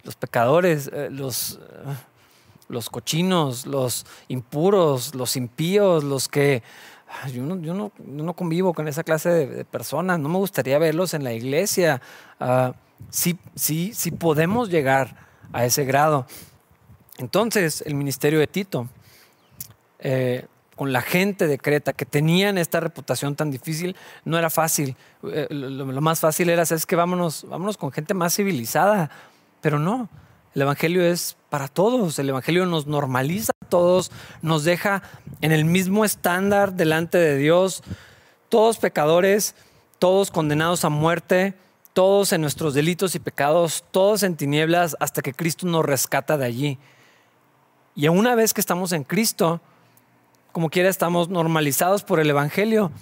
los 0.04 0.16
pecadores, 0.16 0.90
eh, 0.92 1.08
los, 1.10 1.58
los 2.68 2.90
cochinos, 2.90 3.66
los 3.66 4.06
impuros, 4.28 5.14
los 5.14 5.36
impíos, 5.36 6.04
los 6.04 6.28
que... 6.28 6.62
Yo 7.32 7.42
no, 7.42 7.56
yo, 7.60 7.92
no, 8.04 8.32
convivo 8.34 8.74
con 8.74 8.88
esa 8.88 9.04
clase 9.04 9.30
de, 9.30 9.64
personas, 9.64 10.18
no 10.18 10.28
me 10.28 10.38
gustaría 10.38 10.76
verlos 10.78 11.14
en 11.14 11.22
la 11.22 11.32
iglesia. 11.32 12.02
Uh, 12.40 12.72
sí, 13.10 13.38
sí, 13.54 13.92
sí 13.94 14.10
podemos 14.10 14.68
llegar 14.68 15.14
a 15.52 15.64
ese 15.64 15.84
grado. 15.84 16.26
Entonces, 17.18 17.82
el 17.86 17.94
ministerio 17.94 18.38
de 18.38 18.46
Tito, 18.46 18.88
eh, 19.98 20.46
con 20.76 20.92
la 20.92 21.00
gente 21.00 21.46
de 21.46 21.58
Creta 21.58 21.94
que 21.94 22.04
tenían 22.04 22.58
esta 22.58 22.80
reputación 22.80 23.34
tan 23.34 23.50
difícil, 23.50 23.96
no 24.24 24.38
era 24.38 24.50
fácil. 24.50 24.94
Eh, 25.24 25.46
lo, 25.50 26.00
más 26.02 26.20
fácil 26.20 26.50
era, 26.50 26.62
es 26.62 26.84
que 26.84 26.96
vámonos, 26.96 27.46
vámonos 27.48 27.78
con 27.78 27.90
gente 27.90 28.12
más 28.12 28.36
civilizada, 28.36 29.10
pero 29.62 29.78
no. 29.78 30.10
El 30.54 30.62
Evangelio 30.62 31.02
es 31.02 31.36
para 31.48 31.68
todos, 31.68 32.18
el 32.18 32.28
Evangelio 32.28 32.66
nos 32.66 32.86
normaliza 32.86 33.52
a 33.62 33.68
todos, 33.68 34.10
nos 34.42 34.64
deja 34.64 35.02
en 35.40 35.52
el 35.52 35.64
mismo 35.64 36.04
estándar 36.04 36.74
delante 36.74 37.18
de 37.18 37.36
Dios, 37.36 37.82
todos 38.48 38.78
pecadores, 38.78 39.54
todos 39.98 40.30
condenados 40.30 40.84
a 40.84 40.90
muerte, 40.90 41.54
todos 41.94 42.34
en 42.34 42.42
nuestros 42.42 42.74
delitos 42.74 43.14
y 43.14 43.18
pecados, 43.18 43.84
todos 43.90 44.22
en 44.22 44.36
tinieblas, 44.36 44.96
hasta 45.00 45.22
que 45.22 45.32
Cristo 45.32 45.66
nos 45.66 45.84
rescata 45.84 46.36
de 46.36 46.44
allí. 46.44 46.78
Y 47.96 48.08
una 48.08 48.34
vez 48.34 48.52
que 48.52 48.60
estamos 48.60 48.92
en 48.92 49.04
Cristo, 49.04 49.62
como 50.52 50.68
quiera, 50.68 50.90
estamos 50.90 51.30
normalizados 51.30 52.04
por 52.04 52.20
el 52.20 52.28
Evangelio. 52.28 52.92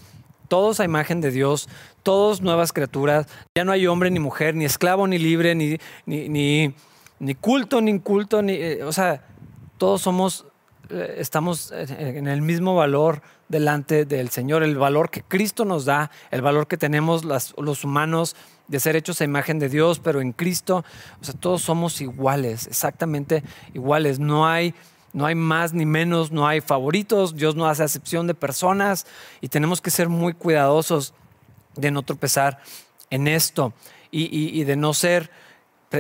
Todos 0.47 0.79
a 0.79 0.85
imagen 0.85 1.21
de 1.21 1.33
Dios, 1.33 1.69
todos 2.05 2.43
nuevas 2.43 2.73
criaturas. 2.73 3.27
Ya 3.57 3.65
no 3.65 3.73
hay 3.73 3.89
hombre 3.89 4.13
ni 4.13 4.21
mujer, 4.21 4.55
ni 4.55 4.65
esclavo 4.65 5.09
ni 5.09 5.19
libre, 5.19 5.57
ni, 5.57 5.79
ni, 6.07 6.73
ni, 7.19 7.35
culto 7.35 7.81
ni 7.81 7.91
inculto. 7.91 8.41
Ni, 8.41 8.53
eh, 8.53 8.85
o 8.85 8.93
sea, 8.93 9.27
todos 9.79 10.01
somos, 10.01 10.47
estamos 10.91 11.73
en 11.73 12.27
el 12.27 12.43
mismo 12.43 12.75
valor 12.75 13.23
delante 13.49 14.05
del 14.05 14.31
Señor. 14.31 14.63
El 14.63 14.77
valor 14.77 15.11
que 15.11 15.23
Cristo 15.23 15.65
nos 15.65 15.85
da, 15.85 16.11
el 16.31 16.43
valor 16.43 16.67
que 16.67 16.77
tenemos 16.77 17.25
los 17.25 17.85
humanos 17.85 18.37
de 18.69 18.81
ser 18.81 18.97
hechos 18.97 19.21
a 19.21 19.25
imagen 19.25 19.59
de 19.59 19.69
Dios, 19.69 19.99
pero 19.99 20.21
en 20.21 20.33
Cristo, 20.33 20.85
o 21.21 21.25
sea, 21.25 21.35
todos 21.35 21.63
somos 21.63 22.01
iguales, 22.01 22.67
exactamente 22.67 23.43
iguales. 23.75 24.19
No 24.19 24.47
hay, 24.47 24.75
no 25.13 25.27
hay 25.27 25.35
más 25.35 25.73
ni 25.75 25.87
menos, 25.87 26.33
no 26.33 26.47
hay 26.47 26.61
favoritos, 26.61 27.37
Dios 27.37 27.57
no 27.57 27.67
hace 27.67 27.83
acepción 27.83 28.27
de 28.27 28.35
personas 28.35 29.07
y 29.41 29.49
tenemos 29.49 29.81
que 29.81 29.91
ser 29.91 30.09
muy 30.09 30.33
cuidadosos 30.33 31.15
de 31.77 31.91
no 31.91 32.03
tropezar 32.03 32.61
en 33.11 33.29
esto 33.29 33.73
y, 34.11 34.63
de 34.63 34.77
no 34.77 34.95
ser, 34.95 35.29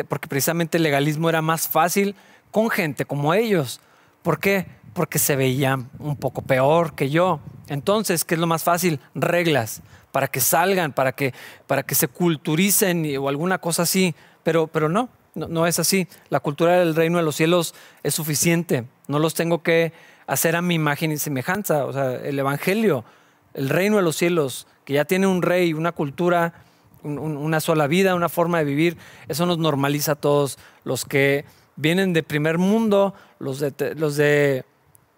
porque 0.08 0.28
precisamente 0.28 0.76
el 0.76 0.84
legalismo 0.84 1.28
era 1.28 1.42
más 1.42 1.66
fácil 1.66 2.14
con 2.52 2.70
gente 2.70 3.04
como 3.04 3.34
ellos. 3.34 3.80
¿Por 4.24 4.40
qué? 4.40 4.66
Porque 4.94 5.20
se 5.20 5.36
veían 5.36 5.90
un 6.00 6.16
poco 6.16 6.42
peor 6.42 6.94
que 6.94 7.10
yo. 7.10 7.38
Entonces, 7.68 8.24
¿qué 8.24 8.34
es 8.34 8.40
lo 8.40 8.46
más 8.48 8.64
fácil? 8.64 8.98
Reglas 9.14 9.82
para 10.14 10.28
que 10.28 10.38
salgan, 10.38 10.92
para 10.92 11.10
que, 11.10 11.34
para 11.66 11.82
que 11.82 11.96
se 11.96 12.06
culturicen 12.06 13.04
o 13.18 13.28
alguna 13.28 13.58
cosa 13.58 13.82
así, 13.82 14.14
pero, 14.44 14.68
pero 14.68 14.88
no, 14.88 15.08
no, 15.34 15.66
es 15.66 15.80
así. 15.80 16.06
La 16.30 16.38
cultura 16.38 16.78
del 16.78 16.94
reino 16.94 17.18
de 17.18 17.24
los 17.24 17.34
cielos 17.34 17.74
es 18.04 18.14
suficiente, 18.14 18.84
no 19.08 19.18
los 19.18 19.34
tengo 19.34 19.64
que 19.64 19.92
hacer 20.28 20.54
a 20.54 20.62
mi 20.62 20.76
imagen 20.76 21.10
y 21.10 21.16
semejanza, 21.16 21.84
o 21.84 21.92
sea, 21.92 22.12
el 22.14 22.38
Evangelio, 22.38 23.04
el 23.54 23.68
reino 23.68 23.96
de 23.96 24.04
los 24.04 24.14
cielos, 24.14 24.68
que 24.84 24.92
ya 24.92 25.04
tiene 25.04 25.26
un 25.26 25.42
rey, 25.42 25.74
una 25.74 25.90
cultura, 25.90 26.62
una 27.02 27.58
sola 27.58 27.88
vida, 27.88 28.14
una 28.14 28.28
forma 28.28 28.58
de 28.58 28.64
vivir, 28.64 28.96
eso 29.26 29.46
nos 29.46 29.58
normaliza 29.58 30.12
a 30.12 30.14
todos 30.14 30.58
los 30.84 31.04
que 31.04 31.44
vienen 31.76 32.12
de 32.12 32.22
primer 32.22 32.58
mundo, 32.58 33.14
los 33.38 33.60
de, 33.60 34.64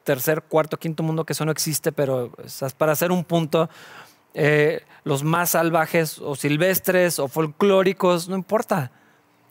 tercer, 0.04 0.42
cuarto, 0.42 0.76
quinto 0.78 1.02
mundo, 1.02 1.24
que 1.24 1.32
eso 1.32 1.44
no 1.44 1.52
existe, 1.52 1.92
pero 1.92 2.32
para 2.78 2.92
hacer 2.92 3.11
un 3.11 3.24
punto, 3.24 3.68
eh, 4.34 4.84
los 5.04 5.24
más 5.24 5.50
salvajes 5.50 6.18
o 6.18 6.36
silvestres 6.36 7.18
o 7.18 7.28
folclóricos, 7.28 8.28
no 8.28 8.36
importa. 8.36 8.92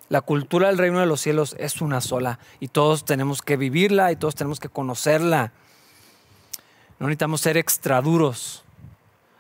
La 0.08 0.22
cultura 0.22 0.68
del 0.68 0.78
reino 0.78 1.00
de 1.00 1.08
los 1.08 1.20
cielos 1.22 1.56
es 1.58 1.82
una 1.82 2.00
sola 2.00 2.40
y 2.60 2.68
todos 2.68 3.06
tenemos 3.06 3.42
que 3.42 3.58
vivirla 3.58 4.12
y 4.12 4.16
todos 4.16 4.36
tenemos 4.36 4.60
que 4.60 4.70
conocerla. 4.70 5.52
No 7.00 7.08
necesitamos 7.08 7.42
ser 7.42 7.58
extraduros 7.58 8.64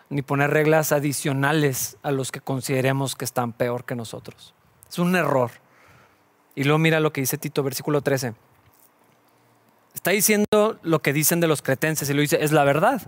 ni 0.09 0.22
poner 0.22 0.51
reglas 0.51 0.91
adicionales 0.91 1.97
a 2.03 2.11
los 2.11 2.32
que 2.32 2.41
consideremos 2.41 3.16
que 3.16 3.26
están 3.26 3.53
peor 3.53 3.86
que 3.86 3.95
nosotros. 3.95 4.53
Es 4.89 4.99
un 4.99 5.16
error. 5.16 5.51
Y 6.56 6.64
luego 6.64 6.80
mira 6.80 6.99
lo 6.99 7.12
que 7.12 7.22
dice 7.22 7.38
Tito, 7.38 7.62
versículo 7.64 8.01
13. 8.01 8.34
Está 9.93 10.12
diciendo 10.12 10.80
lo 10.82 11.01
que 11.01 11.14
dicen 11.14 11.39
de 11.41 11.47
los 11.47 11.62
cretenses 11.62 12.10
y 12.10 12.14
lo 12.14 12.22
dice, 12.22 12.43
es 12.43 12.51
la 12.51 12.64
verdad. 12.64 13.01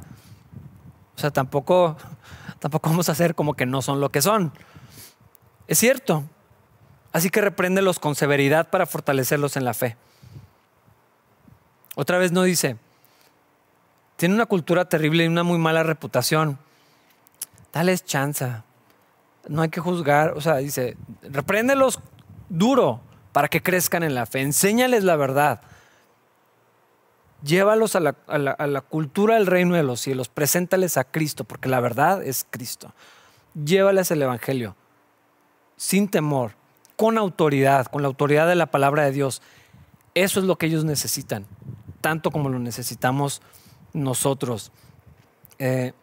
O 1.15 1.19
sea, 1.19 1.31
tampoco, 1.31 1.97
tampoco 2.59 2.89
vamos 2.89 3.07
a 3.07 3.13
hacer 3.13 3.35
como 3.35 3.53
que 3.53 3.65
no 3.65 3.81
son 3.81 4.01
lo 4.01 4.09
que 4.09 4.21
son. 4.21 4.51
Es 5.67 5.79
cierto. 5.79 6.25
Así 7.13 7.29
que 7.29 7.41
repréndelos 7.41 7.99
con 7.99 8.15
severidad 8.15 8.69
para 8.69 8.85
fortalecerlos 8.85 9.55
en 9.55 9.65
la 9.65 9.73
fe. 9.73 9.95
Otra 11.95 12.17
vez 12.17 12.31
no 12.31 12.43
dice, 12.43 12.77
tiene 14.17 14.35
una 14.35 14.45
cultura 14.45 14.85
terrible 14.85 15.23
y 15.23 15.27
una 15.27 15.43
muy 15.43 15.57
mala 15.57 15.83
reputación. 15.83 16.59
Dales 17.71 18.03
chanza. 18.03 18.65
No 19.47 19.61
hay 19.61 19.69
que 19.69 19.79
juzgar. 19.79 20.33
O 20.33 20.41
sea, 20.41 20.57
dice, 20.57 20.97
repréndelos 21.23 21.99
duro 22.49 23.01
para 23.38 23.49
que 23.49 23.61
crezcan 23.61 24.01
en 24.01 24.15
la 24.15 24.25
fe. 24.25 24.41
Enséñales 24.41 25.03
la 25.03 25.15
verdad 25.15 25.61
llévalos 27.43 27.95
a 27.95 27.99
la, 27.99 28.81
cultura 28.89 29.35
del 29.35 29.45
reino 29.45 29.75
de 29.75 29.83
los 29.83 30.01
cielos, 30.01 30.27
preséntales 30.27 30.97
a 30.97 31.03
Cristo, 31.03 31.43
porque 31.43 31.69
la 31.69 31.79
verdad 31.79 32.23
es 32.23 32.47
Cristo. 32.49 32.95
Llévales 33.53 34.09
el 34.09 34.23
Evangelio, 34.23 34.75
sin 35.75 36.07
temor, 36.07 36.53
con 36.95 37.19
autoridad, 37.19 37.85
con 37.85 38.01
la 38.01 38.07
autoridad 38.07 38.47
de 38.47 38.55
la 38.55 38.71
palabra 38.71 39.03
de 39.03 39.11
Dios. 39.11 39.43
Eso 40.15 40.39
es 40.39 40.47
lo 40.47 40.55
que 40.55 40.65
ellos 40.65 40.83
necesitan, 40.83 41.45
tanto 42.01 42.31
como 42.31 42.49
lo 42.49 42.57
necesitamos 42.57 43.43
nosotros. 43.93 44.71
Eh, 45.59 45.93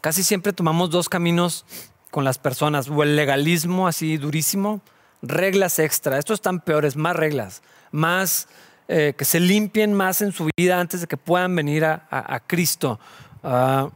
casi 0.00 0.22
siempre 0.22 0.52
tomamos 0.52 0.90
dos 0.90 1.08
caminos 1.08 1.64
con 2.12 2.22
las 2.22 2.38
personas, 2.38 2.88
o 2.88 3.02
el 3.02 3.16
legalismo 3.16 3.88
así 3.88 4.16
durísimo, 4.16 4.80
reglas 5.26 5.78
extra, 5.78 6.18
estos 6.18 6.36
están 6.36 6.60
peores, 6.60 6.96
más 6.96 7.16
reglas, 7.16 7.62
más 7.90 8.48
eh, 8.88 9.14
que 9.16 9.24
se 9.24 9.40
limpien 9.40 9.92
más 9.92 10.22
en 10.22 10.32
su 10.32 10.48
vida 10.56 10.78
antes 10.78 11.00
de 11.00 11.06
que 11.06 11.16
puedan 11.16 11.54
venir 11.56 11.84
a, 11.84 12.42
Cristo. 12.46 13.00
Ah, 13.42 13.88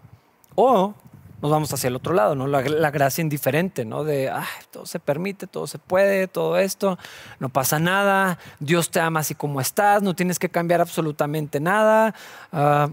o 0.55 0.95
nos 1.41 1.51
vamos 1.51 1.73
hacia 1.73 1.89
el 1.89 1.97
otro 1.97 2.13
lado, 2.13 2.35
¿no? 2.35 2.47
La, 2.47 2.91
gracia 2.91 3.23
indiferente, 3.23 3.85
¿no? 3.85 4.05
De, 4.05 4.31
todo 4.71 4.85
se 4.85 4.99
permite, 4.99 5.47
todo 5.47 5.67
se 5.67 5.79
puede, 5.79 6.29
todo 6.29 6.59
esto, 6.59 6.99
no 7.39 7.49
pasa 7.49 7.79
nada, 7.79 8.39
Dios 8.59 8.91
te 8.91 9.01
ama 9.01 9.21
así 9.21 9.35
como 9.35 9.61
estás, 9.61 10.03
no 10.03 10.15
tienes 10.15 10.39
que 10.39 10.51
cambiar 10.51 10.81
absolutamente 10.81 11.61
nada, 11.61 12.15
ah, 12.53 12.91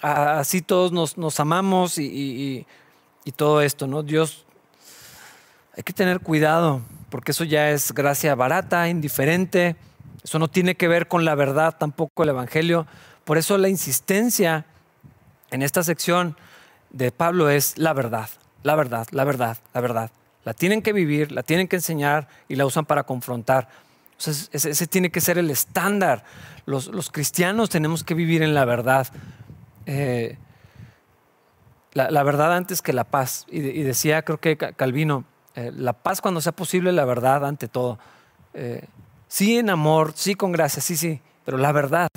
así 0.00 0.62
todos 0.62 0.92
nos, 1.16 1.40
amamos 1.40 1.98
y, 1.98 2.66
y, 3.24 3.32
todo 3.32 3.62
esto, 3.62 3.86
¿no? 3.86 4.02
Dios, 4.02 4.44
hay 5.76 5.82
que 5.82 5.92
tener 5.92 6.20
cuidado, 6.20 6.82
porque 7.12 7.32
eso 7.32 7.44
ya 7.44 7.70
es 7.70 7.92
gracia 7.92 8.34
barata, 8.34 8.88
indiferente, 8.88 9.76
Eso 10.24 10.38
no 10.38 10.48
tiene 10.48 10.76
que 10.76 10.88
ver 10.88 11.08
con 11.08 11.26
la 11.26 11.34
verdad 11.34 11.76
tampoco 11.78 12.22
el 12.22 12.30
Evangelio. 12.30 12.86
Por 13.24 13.36
eso 13.36 13.58
la 13.58 13.68
insistencia 13.68 14.64
en 15.50 15.62
esta 15.62 15.82
sección 15.82 16.38
de 16.88 17.12
Pablo 17.12 17.50
es 17.50 17.76
la 17.76 17.92
verdad, 17.92 18.30
la 18.62 18.76
verdad, 18.76 19.06
la 19.10 19.24
verdad, 19.24 19.58
la 19.74 19.80
verdad. 19.82 20.10
La 20.44 20.54
tienen 20.54 20.80
que 20.80 20.94
vivir, 20.94 21.32
la 21.32 21.42
tienen 21.42 21.68
que 21.68 21.76
enseñar 21.76 22.28
y 22.48 22.56
la 22.56 22.64
usan 22.64 22.86
para 22.86 23.02
confrontar. 23.02 23.68
ese, 24.18 24.86
tiene 24.86 25.10
que 25.10 25.20
ser 25.20 25.36
el 25.36 25.50
estándar. 25.50 26.24
Los, 26.64 27.10
cristianos 27.10 27.68
tenemos 27.68 28.04
que 28.04 28.14
vivir 28.14 28.42
en 28.42 28.54
la 28.54 28.64
verdad. 28.64 29.08
Eh, 29.84 30.38
la, 31.92 32.22
verdad 32.22 32.56
antes 32.56 32.80
que 32.80 32.94
la 32.94 33.04
paz. 33.04 33.44
Y, 33.50 33.82
decía, 33.82 34.22
creo 34.22 34.40
que 34.40 34.56
Calvino, 34.56 35.26
eh, 35.54 35.70
la 35.74 35.92
paz 35.92 36.20
cuando 36.20 36.40
sea 36.40 36.52
posible, 36.52 36.92
la 36.92 37.04
verdad 37.04 37.44
ante 37.44 37.68
todo. 37.68 37.98
Eh, 38.54 38.86
sí 39.28 39.58
en 39.58 39.70
amor, 39.70 40.12
sí 40.14 40.34
con 40.34 40.52
gracia, 40.52 40.82
sí, 40.82 40.96
sí, 40.96 41.20
pero 41.44 41.58
la 41.58 41.72
verdad. 41.72 42.08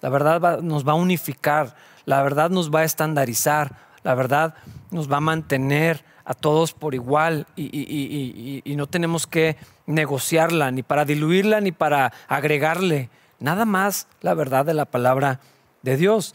La 0.00 0.10
verdad 0.10 0.60
nos 0.60 0.86
va 0.86 0.92
a 0.92 0.96
unificar, 0.96 1.76
la 2.04 2.22
verdad 2.22 2.50
nos 2.50 2.70
va 2.70 2.80
a 2.80 2.84
estandarizar, 2.84 3.76
la 4.02 4.14
verdad 4.14 4.54
nos 4.90 5.10
va 5.10 5.16
a 5.16 5.20
mantener 5.20 6.04
a 6.24 6.34
todos 6.34 6.72
por 6.72 6.94
igual 6.94 7.46
y, 7.56 8.62
no 8.76 8.86
tenemos 8.86 9.26
que 9.26 9.56
negociarla, 9.86 10.70
ni 10.70 10.82
para 10.82 11.04
diluirla, 11.04 11.60
ni 11.60 11.72
para 11.72 12.12
agregarle. 12.28 13.10
Nada 13.40 13.64
más 13.64 14.08
la 14.20 14.34
verdad 14.34 14.64
de 14.64 14.74
la 14.74 14.84
palabra 14.84 15.40
de 15.82 15.96
Dios. 15.96 16.34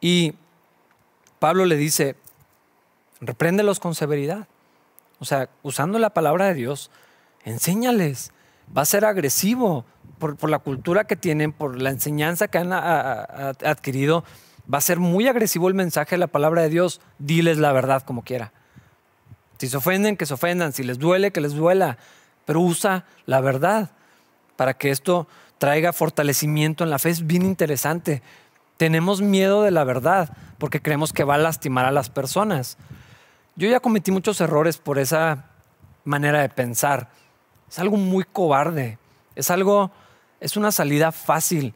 Y 0.00 0.34
Pablo 1.38 1.66
le 1.66 1.76
dice, 1.76 2.16
repréndelos 3.20 3.80
con 3.80 3.94
severidad. 3.94 4.46
O 5.20 5.24
sea, 5.24 5.48
usando 5.62 5.98
la 5.98 6.10
palabra 6.10 6.46
de 6.46 6.54
Dios, 6.54 6.90
enséñales. 7.44 8.32
Va 8.76 8.82
a 8.82 8.86
ser 8.86 9.04
agresivo 9.04 9.84
por, 10.18 10.50
la 10.50 10.58
cultura 10.58 11.04
que 11.04 11.16
tienen, 11.16 11.52
por 11.52 11.80
la 11.80 11.90
enseñanza 11.90 12.48
que 12.48 12.58
han 12.58 12.72
adquirido. 12.72 14.24
Va 14.72 14.78
a 14.78 14.82
ser 14.82 14.98
muy 14.98 15.26
agresivo 15.26 15.68
el 15.68 15.74
mensaje 15.74 16.16
de 16.16 16.18
la 16.18 16.26
palabra 16.26 16.62
de 16.62 16.68
Dios. 16.68 17.00
Diles 17.18 17.58
la 17.58 17.72
verdad 17.72 18.02
como 18.02 18.22
quiera. 18.22 18.52
Si 19.58 19.68
se 19.68 19.76
ofenden, 19.76 20.16
que 20.16 20.26
se 20.26 20.34
ofendan. 20.34 20.72
Si 20.72 20.82
les 20.82 20.98
duele, 20.98 21.32
que 21.32 21.40
les 21.40 21.54
duela. 21.54 21.98
Pero 22.44 22.60
usa 22.60 23.04
la 23.26 23.40
verdad 23.40 23.90
para 24.56 24.74
que 24.74 24.90
esto 24.90 25.26
traiga 25.58 25.92
fortalecimiento 25.92 26.84
en 26.84 26.90
la 26.90 26.98
fe. 26.98 27.10
Es 27.10 27.26
bien 27.26 27.42
interesante. 27.42 28.22
Tenemos 28.76 29.22
miedo 29.22 29.62
de 29.62 29.70
la 29.70 29.84
verdad 29.84 30.36
porque 30.58 30.82
creemos 30.82 31.12
que 31.12 31.24
va 31.24 31.34
a 31.34 31.38
lastimar 31.38 31.86
a 31.86 31.90
las 31.90 32.10
personas. 32.10 32.76
Yo 33.58 33.68
ya 33.68 33.80
cometí 33.80 34.12
muchos 34.12 34.40
errores 34.40 34.78
por 34.78 35.00
esa 35.00 35.46
manera 36.04 36.42
de 36.42 36.48
pensar. 36.48 37.08
Es 37.68 37.80
algo 37.80 37.96
muy 37.96 38.22
cobarde. 38.22 38.98
Es 39.34 39.50
algo, 39.50 39.90
es 40.38 40.56
una 40.56 40.70
salida 40.70 41.10
fácil. 41.10 41.74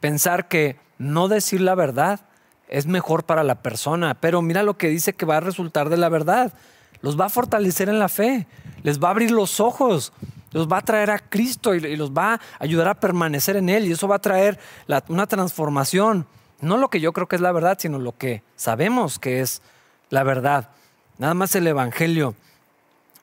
Pensar 0.00 0.48
que 0.48 0.78
no 0.96 1.28
decir 1.28 1.60
la 1.60 1.74
verdad 1.74 2.20
es 2.68 2.86
mejor 2.86 3.24
para 3.24 3.44
la 3.44 3.56
persona. 3.56 4.14
Pero 4.14 4.40
mira 4.40 4.62
lo 4.62 4.78
que 4.78 4.88
dice 4.88 5.12
que 5.12 5.26
va 5.26 5.36
a 5.36 5.40
resultar 5.40 5.90
de 5.90 5.98
la 5.98 6.08
verdad. 6.08 6.54
Los 7.02 7.20
va 7.20 7.26
a 7.26 7.28
fortalecer 7.28 7.90
en 7.90 7.98
la 7.98 8.08
fe. 8.08 8.46
Les 8.82 8.98
va 8.98 9.08
a 9.08 9.10
abrir 9.10 9.30
los 9.30 9.60
ojos 9.60 10.10
los 10.52 10.68
va 10.68 10.78
a 10.78 10.82
traer 10.82 11.10
a 11.10 11.18
Cristo 11.18 11.74
y, 11.74 11.96
los 11.96 12.12
va 12.12 12.34
a 12.34 12.40
ayudar 12.60 12.86
a 12.86 12.94
permanecer 12.94 13.56
en 13.56 13.68
Él 13.68 13.86
y 13.86 13.92
eso 13.92 14.06
va 14.06 14.16
a 14.16 14.20
traer 14.20 14.60
una 15.08 15.26
transformación. 15.26 16.28
No 16.60 16.76
lo 16.76 16.90
que 16.90 17.00
yo 17.00 17.12
creo 17.12 17.26
que 17.26 17.34
es 17.34 17.42
la 17.42 17.50
verdad, 17.50 17.76
sino 17.80 17.98
lo 17.98 18.16
que 18.16 18.44
sabemos 18.54 19.18
que 19.18 19.40
es 19.40 19.62
la 20.10 20.22
verdad. 20.22 20.70
Nada 21.18 21.34
más 21.34 21.54
el 21.54 21.66
Evangelio. 21.66 22.34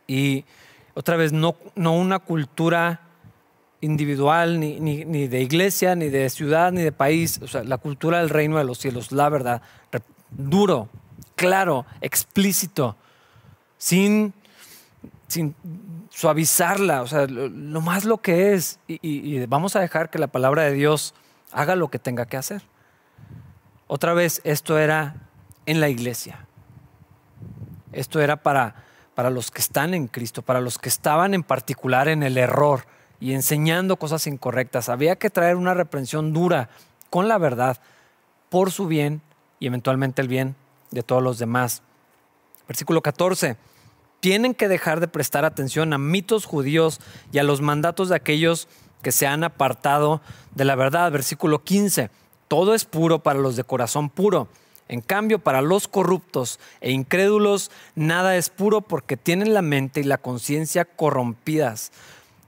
Y 0.07 0.45
otra 0.93 1.15
vez, 1.17 1.31
no, 1.33 1.55
no 1.75 1.93
una 1.93 2.19
cultura 2.19 3.01
individual, 3.81 4.59
ni, 4.59 4.79
ni, 4.79 5.27
de 5.27 5.41
iglesia, 5.41 5.95
ni 5.95 6.09
de 6.09 6.29
ciudad, 6.29 6.71
ni 6.71 6.81
de 6.81 6.91
país. 6.91 7.39
O 7.41 7.47
sea, 7.47 7.63
la 7.63 7.77
cultura 7.77 8.19
del 8.19 8.29
reino 8.29 8.57
de 8.57 8.63
los 8.63 8.77
cielos, 8.77 9.11
la 9.11 9.29
verdad. 9.29 9.61
Duro, 10.29 10.87
claro, 11.35 11.85
explícito, 11.99 12.95
sin, 13.77 14.33
sin 15.27 15.55
suavizarla, 16.09 17.01
o 17.01 17.07
sea, 17.07 17.25
lo, 17.27 17.81
más 17.81 18.05
lo 18.05 18.19
que 18.19 18.53
es. 18.53 18.79
Y, 18.87 19.43
vamos 19.45 19.75
a 19.75 19.79
dejar 19.79 20.09
que 20.09 20.19
la 20.19 20.27
palabra 20.27 20.63
de 20.63 20.73
Dios 20.73 21.13
haga 21.51 21.75
lo 21.75 21.89
que 21.89 21.99
tenga 21.99 22.25
que 22.25 22.37
hacer. 22.37 22.61
Otra 23.87 24.13
vez, 24.13 24.39
esto 24.45 24.77
era 24.77 25.15
en 25.65 25.81
la 25.81 25.89
iglesia. 25.89 26.45
Esto 27.93 28.19
era 28.19 28.37
para, 28.37 28.75
para 29.15 29.29
los 29.29 29.51
que 29.51 29.61
están 29.61 29.93
en 29.93 30.07
Cristo, 30.07 30.41
para 30.41 30.61
los 30.61 30.77
que 30.77 30.89
estaban 30.89 31.33
en 31.33 31.43
particular 31.43 32.07
en 32.07 32.23
el 32.23 32.37
error 32.37 32.85
y 33.19 33.33
enseñando 33.33 33.97
cosas 33.97 34.27
incorrectas. 34.27 34.89
Había 34.89 35.15
que 35.15 35.29
traer 35.29 35.55
una 35.55 35.73
reprensión 35.73 36.33
dura 36.33 36.69
con 37.09 37.27
la 37.27 37.37
verdad 37.37 37.77
por 38.49 38.71
su 38.71 38.87
bien 38.87 39.21
y 39.59 39.67
eventualmente 39.67 40.21
el 40.21 40.27
bien 40.27 40.55
de 40.91 41.03
todos 41.03 41.21
los 41.21 41.37
demás. 41.37 41.83
Versículo 42.67 43.01
14 43.01 43.57
tienen 44.21 44.53
que 44.53 44.67
dejar 44.67 44.99
de 44.99 45.07
prestar 45.07 45.45
atención 45.45 45.93
a 45.93 45.97
mitos 45.97 46.45
judíos 46.45 47.01
y 47.31 47.39
a 47.39 47.43
los 47.43 47.59
mandatos 47.59 48.09
de 48.09 48.15
aquellos 48.15 48.67
que 49.01 49.11
se 49.11 49.27
han 49.27 49.43
apartado 49.43 50.21
de 50.53 50.63
la 50.63 50.75
verdad. 50.75 51.11
Versículo 51.11 51.63
15. 51.63 52.11
Todo 52.47 52.75
es 52.75 52.85
puro 52.85 53.19
para 53.19 53.39
los 53.39 53.55
de 53.55 53.63
corazón 53.63 54.09
puro. 54.09 54.47
En 54.91 54.99
cambio, 54.99 55.39
para 55.39 55.61
los 55.61 55.87
corruptos 55.87 56.59
e 56.81 56.91
incrédulos, 56.91 57.71
nada 57.95 58.35
es 58.35 58.49
puro 58.49 58.81
porque 58.81 59.15
tienen 59.15 59.53
la 59.53 59.61
mente 59.61 60.01
y 60.01 60.03
la 60.03 60.17
conciencia 60.17 60.83
corrompidas. 60.83 61.93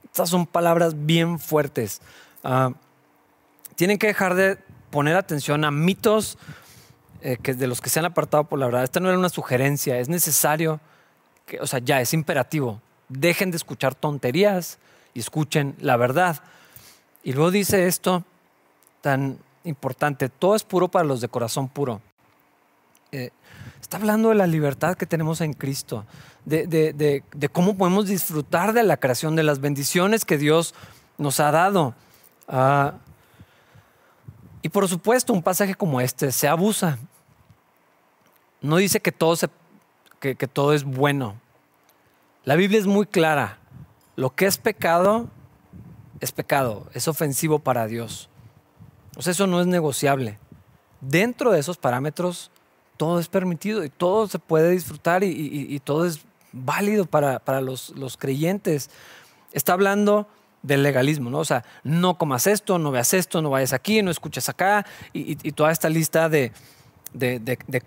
Estas 0.04 0.28
son 0.28 0.46
palabras 0.46 1.06
bien 1.06 1.38
fuertes. 1.38 2.02
Ah, 2.42 2.72
tienen 3.76 3.98
que 3.98 4.08
dejar 4.08 4.34
de 4.34 4.58
poner 4.90 5.16
atención 5.16 5.64
a 5.64 5.70
mitos 5.70 6.36
eh, 7.22 7.38
que 7.42 7.54
de 7.54 7.66
los 7.66 7.80
que 7.80 7.88
se 7.88 8.00
han 8.00 8.04
apartado 8.04 8.44
por 8.44 8.58
la 8.58 8.66
verdad. 8.66 8.84
Esta 8.84 9.00
no 9.00 9.08
era 9.08 9.18
una 9.18 9.30
sugerencia, 9.30 9.98
es 9.98 10.10
necesario 10.10 10.80
o 11.60 11.66
sea, 11.66 11.78
ya 11.78 12.02
es 12.02 12.12
imperativo. 12.12 12.82
Dejen 13.08 13.52
de 13.52 13.56
escuchar 13.56 13.94
tonterías 13.94 14.78
y 15.14 15.20
escuchen 15.20 15.76
la 15.80 15.96
verdad. 15.96 16.42
Y 17.22 17.32
luego 17.32 17.50
dice 17.50 17.86
esto 17.86 18.22
tan 19.00 19.38
importante, 19.64 20.28
todo 20.28 20.54
es 20.54 20.64
puro 20.64 20.88
para 20.88 21.06
los 21.06 21.22
de 21.22 21.28
corazón 21.28 21.68
puro. 21.68 22.02
Eh, 23.14 23.30
está 23.80 23.96
hablando 23.96 24.30
de 24.30 24.34
la 24.34 24.46
libertad 24.46 24.96
que 24.96 25.06
tenemos 25.06 25.40
en 25.40 25.52
Cristo, 25.52 26.04
de, 26.44 27.22
cómo 27.52 27.76
podemos 27.76 28.06
disfrutar 28.06 28.72
de 28.72 28.82
la 28.82 28.96
creación, 28.96 29.36
de 29.36 29.42
las 29.42 29.60
bendiciones 29.60 30.24
que 30.24 30.38
Dios 30.38 30.74
nos 31.16 31.38
ha 31.38 31.50
dado. 31.50 31.94
Ah, 32.48 32.94
y 34.62 34.68
por 34.68 34.88
supuesto, 34.88 35.32
un 35.32 35.42
pasaje 35.42 35.74
como 35.74 36.00
este 36.00 36.32
se 36.32 36.48
abusa. 36.48 36.98
No 38.60 38.78
dice 38.78 39.00
que 39.00 39.12
todo 39.12 39.36
que, 40.18 40.34
todo 40.34 40.72
es 40.72 40.84
bueno. 40.84 41.40
La 42.44 42.56
Biblia 42.56 42.80
es 42.80 42.86
muy 42.86 43.06
clara. 43.06 43.58
Lo 44.16 44.34
que 44.34 44.46
es 44.46 44.58
pecado 44.58 45.28
es 46.20 46.32
pecado, 46.32 46.88
es 46.94 47.06
ofensivo 47.06 47.58
para 47.58 47.86
Dios. 47.86 48.28
O 49.16 49.22
sea, 49.22 49.32
eso 49.32 49.46
no 49.46 49.60
es 49.60 49.66
negociable. 49.66 50.38
Dentro 51.00 51.52
de 51.52 51.60
esos 51.60 51.76
parámetros, 51.76 52.50
todo 52.96 53.18
es 53.18 53.28
permitido 53.28 53.84
y 53.84 53.90
todo 53.90 54.26
se 54.28 54.38
puede 54.38 54.70
disfrutar 54.70 55.24
y, 55.24 55.80
todo 55.80 56.06
es 56.06 56.20
válido 56.52 57.06
para, 57.06 57.60
los, 57.60 58.16
creyentes. 58.18 58.90
Está 59.52 59.72
hablando 59.72 60.28
del 60.62 60.82
legalismo, 60.82 61.30
¿no? 61.30 61.38
O 61.38 61.44
sea, 61.44 61.64
no 61.82 62.16
comas 62.16 62.46
esto, 62.46 62.78
no 62.78 62.90
veas 62.90 63.12
esto, 63.14 63.42
no 63.42 63.50
vayas 63.50 63.72
aquí, 63.72 64.02
no 64.02 64.10
escuches 64.10 64.48
acá 64.48 64.86
y, 65.12 65.34
toda 65.52 65.72
esta 65.72 65.88
lista 65.88 66.28
de, 66.28 66.52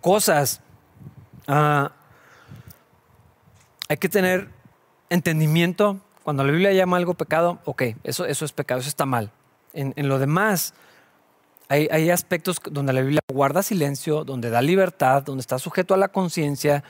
cosas. 0.01 0.61
Ah, 1.47 1.91
hay 3.89 3.97
que 3.97 4.09
tener 4.09 4.49
entendimiento. 5.09 5.99
Cuando 6.23 6.43
la 6.43 6.51
Biblia 6.51 6.73
llama 6.73 6.97
algo 6.97 7.13
pecado, 7.13 7.59
ok, 7.63 7.83
eso, 8.03 8.25
eso 8.25 8.43
es 8.43 8.51
pecado, 8.51 8.81
eso 8.81 8.89
está 8.89 9.05
mal. 9.05 9.31
En, 9.73 10.09
lo 10.09 10.19
demás, 10.19 10.73
hay, 11.69 12.09
aspectos 12.09 12.61
donde 12.71 12.93
la 12.93 13.01
Biblia 13.01 13.19
guarda 13.27 13.61
silencio, 13.61 14.23
donde 14.23 14.49
da 14.49 14.61
libertad, 14.61 15.23
donde 15.23 15.41
está 15.41 15.59
sujeto 15.59 15.93
a 15.93 15.97
la 15.97 16.07
conciencia, 16.07 16.83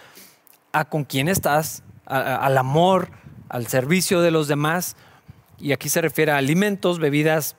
a 0.72 0.86
con 0.86 1.04
quién 1.04 1.28
estás, 1.28 1.84
al 2.06 2.58
amor, 2.58 3.10
al 3.50 3.68
servicio 3.68 4.22
de 4.22 4.32
los 4.32 4.48
demás. 4.48 4.96
Y 5.60 5.72
aquí 5.72 5.90
se 5.90 6.02
refiere 6.02 6.32
a 6.32 6.38
alimentos, 6.38 7.00
bebidas, 7.00 7.56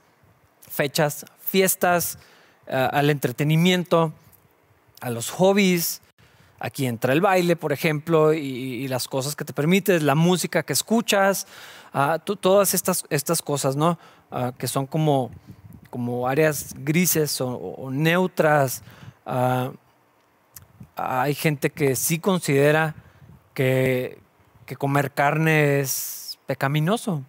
fechas, 0.70 1.26
fiestas, 1.40 2.18
al 2.66 3.10
entretenimiento, 3.10 4.12
a 5.00 5.10
los 5.10 5.30
hobbies, 5.30 6.02
Aquí 6.60 6.86
entra 6.86 7.12
el 7.12 7.20
baile, 7.20 7.54
por 7.54 7.72
ejemplo, 7.72 8.32
y, 8.32 8.88
las 8.88 9.06
cosas 9.06 9.36
que 9.36 9.44
te 9.44 9.52
permites, 9.52 10.02
la 10.02 10.16
música 10.16 10.64
que 10.64 10.72
escuchas, 10.72 11.46
todas 12.40 12.74
estas, 12.74 13.04
estas 13.10 13.42
cosas, 13.42 13.76
¿no? 13.76 13.98
Que 14.58 14.66
son 14.66 14.86
como, 14.86 15.30
como 15.90 16.28
áreas 16.28 16.74
grises 16.78 17.40
o, 17.40 17.88
neutras. 17.90 18.82
Ah, 19.26 19.72
hay 20.96 21.34
gente 21.34 21.70
que 21.70 21.96
sí 21.96 22.18
considera 22.18 22.94
que, 23.54 24.18
que 24.66 24.76
comer 24.76 25.12
carne 25.12 25.80
es 25.80 26.38
pecaminoso. 26.46 27.22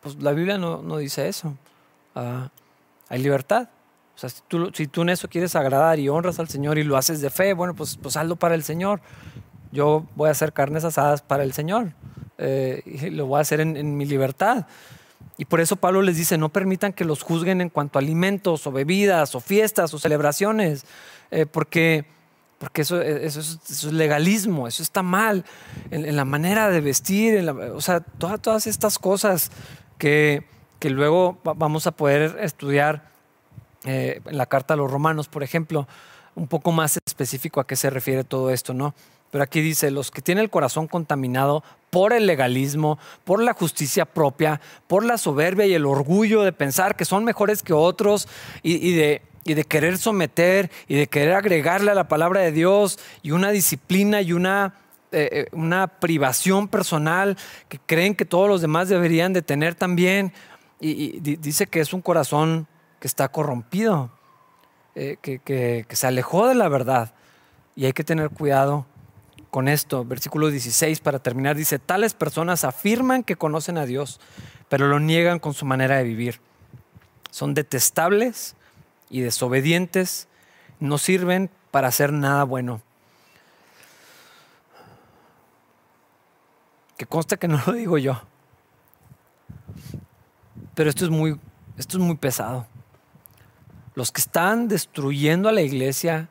pues 0.00 0.16
la 0.22 0.32
Biblia 0.32 0.58
no, 0.58 0.82
no 0.82 0.98
dice 0.98 1.28
eso. 1.28 1.56
Ah, 2.14 2.50
hay 3.08 3.22
libertad. 3.22 3.68
O 4.14 4.18
sea, 4.18 4.28
si 4.28 4.42
tú, 4.46 4.70
si 4.72 4.86
tú 4.86 5.02
en 5.02 5.08
eso 5.08 5.28
quieres 5.28 5.56
agradar 5.56 5.98
y 5.98 6.08
honras 6.08 6.38
al 6.38 6.48
Señor 6.48 6.78
y 6.78 6.84
lo 6.84 6.96
haces 6.96 7.20
de 7.20 7.30
fe, 7.30 7.52
bueno, 7.52 7.74
pues, 7.74 7.96
pues 7.96 8.16
hazlo 8.16 8.36
para 8.36 8.54
el 8.54 8.62
Señor. 8.62 9.00
Yo 9.72 10.06
voy 10.14 10.28
a 10.28 10.32
hacer 10.32 10.52
carnes 10.52 10.84
asadas 10.84 11.20
para 11.20 11.42
el 11.42 11.52
Señor. 11.52 11.92
Eh, 12.38 13.10
lo 13.12 13.26
voy 13.26 13.38
a 13.38 13.40
hacer 13.40 13.60
en 13.60 13.96
mi 13.96 14.04
libertad. 14.04 14.66
Y 15.36 15.46
por 15.46 15.60
eso 15.60 15.76
Pablo 15.76 16.02
les 16.02 16.16
dice, 16.16 16.38
no 16.38 16.50
permitan 16.50 16.92
que 16.92 17.04
los 17.04 17.22
juzguen 17.22 17.60
en 17.60 17.68
cuanto 17.68 17.98
a 17.98 18.02
alimentos 18.02 18.66
o 18.66 18.72
bebidas 18.72 19.34
o 19.34 19.40
fiestas 19.40 19.92
o 19.92 19.98
celebraciones, 19.98 20.84
eh, 21.30 21.46
porque, 21.46 22.04
porque 22.58 22.82
eso, 22.82 23.00
es, 23.00 23.36
eso, 23.36 23.58
es, 23.68 23.84
legalismo, 23.92 24.68
eso 24.68 24.82
está 24.82 25.02
mal 25.02 25.44
en, 25.90 26.14
la 26.14 26.24
manera 26.24 26.70
de 26.70 26.80
vestir, 26.80 27.48
o 27.48 27.80
sea, 27.80 28.00
todas, 28.00 28.40
todas 28.40 28.66
estas 28.68 28.98
cosas 28.98 29.50
que, 29.98 30.46
que 30.78 30.90
luego 30.90 31.40
vamos 31.42 31.88
a 31.88 31.92
poder 31.92 32.36
estudiar 32.40 33.10
eh, 33.84 34.20
en 34.24 34.38
la 34.38 34.46
carta 34.46 34.74
a 34.74 34.76
los 34.76 34.90
romanos, 34.90 35.28
por 35.28 35.42
ejemplo, 35.42 35.88
un 36.36 36.46
poco 36.46 36.72
más 36.72 36.98
específico 37.04 37.60
a 37.60 37.66
qué 37.66 37.76
se 37.76 37.90
refiere 37.90 38.24
todo 38.24 38.50
esto, 38.50 38.72
¿no? 38.72 38.94
Pero 39.34 39.42
aquí 39.42 39.60
dice, 39.60 39.90
los 39.90 40.12
que 40.12 40.22
tienen 40.22 40.44
el 40.44 40.48
corazón 40.48 40.86
contaminado 40.86 41.64
por 41.90 42.12
el 42.12 42.24
legalismo, 42.24 43.00
por 43.24 43.42
la 43.42 43.52
justicia 43.52 44.04
propia, 44.04 44.60
por 44.86 45.04
la 45.04 45.18
soberbia 45.18 45.66
y 45.66 45.74
el 45.74 45.86
orgullo 45.86 46.44
de 46.44 46.52
pensar 46.52 46.94
que 46.94 47.04
son 47.04 47.24
mejores 47.24 47.64
que 47.64 47.72
otros 47.72 48.28
y, 48.62 48.92
de, 48.92 49.22
y 49.42 49.54
de 49.54 49.64
querer 49.64 49.98
someter 49.98 50.70
y 50.86 50.94
de 50.94 51.08
querer 51.08 51.34
agregarle 51.34 51.90
a 51.90 51.96
la 51.96 52.06
palabra 52.06 52.42
de 52.42 52.52
Dios 52.52 53.00
y 53.22 53.32
una 53.32 53.50
disciplina 53.50 54.22
y 54.22 54.32
una, 54.32 54.74
eh, 55.10 55.48
una 55.50 55.88
privación 55.88 56.68
personal 56.68 57.36
que 57.68 57.80
creen 57.84 58.14
que 58.14 58.26
todos 58.26 58.48
los 58.48 58.60
demás 58.60 58.88
deberían 58.88 59.32
de 59.32 59.42
tener 59.42 59.74
también. 59.74 60.32
Y, 60.78 61.18
dice 61.18 61.66
que 61.66 61.80
es 61.80 61.92
un 61.92 62.02
corazón 62.02 62.68
que 63.00 63.08
está 63.08 63.26
corrompido, 63.30 64.12
eh, 64.94 65.16
que, 65.20 65.40
que 65.40 65.96
se 65.96 66.06
alejó 66.06 66.46
de 66.46 66.54
la 66.54 66.68
verdad. 66.68 67.14
Y 67.74 67.86
hay 67.86 67.92
que 67.92 68.04
tener 68.04 68.30
cuidado 68.30 68.86
con 69.54 69.68
esto. 69.68 70.04
Versículo 70.04 70.50
16 70.50 70.98
para 70.98 71.20
terminar 71.20 71.54
dice, 71.54 71.78
tales 71.78 72.12
personas 72.12 72.64
afirman 72.64 73.22
que 73.22 73.36
conocen 73.36 73.78
a 73.78 73.86
Dios, 73.86 74.18
pero 74.68 74.88
lo 74.88 74.98
niegan 74.98 75.38
con 75.38 75.54
su 75.54 75.64
manera 75.64 75.96
de 75.96 76.02
vivir. 76.02 76.40
Son 77.30 77.54
detestables 77.54 78.56
y 79.10 79.20
desobedientes, 79.20 80.26
no 80.80 80.98
sirven 80.98 81.50
para 81.70 81.86
hacer 81.86 82.12
nada 82.12 82.42
bueno. 82.42 82.82
Que 86.96 87.06
consta 87.06 87.36
que 87.36 87.46
no 87.46 87.62
lo 87.64 87.74
digo 87.74 87.96
yo. 87.96 88.20
Pero 90.74 90.90
esto 90.90 91.04
es 91.04 91.12
muy, 91.12 91.38
esto 91.78 91.98
es 91.98 92.02
muy 92.02 92.16
pesado. 92.16 92.66
Los 93.94 94.10
que 94.10 94.20
están 94.20 94.66
destruyendo 94.66 95.48
a 95.48 95.52
la 95.52 95.62
iglesia 95.62 96.28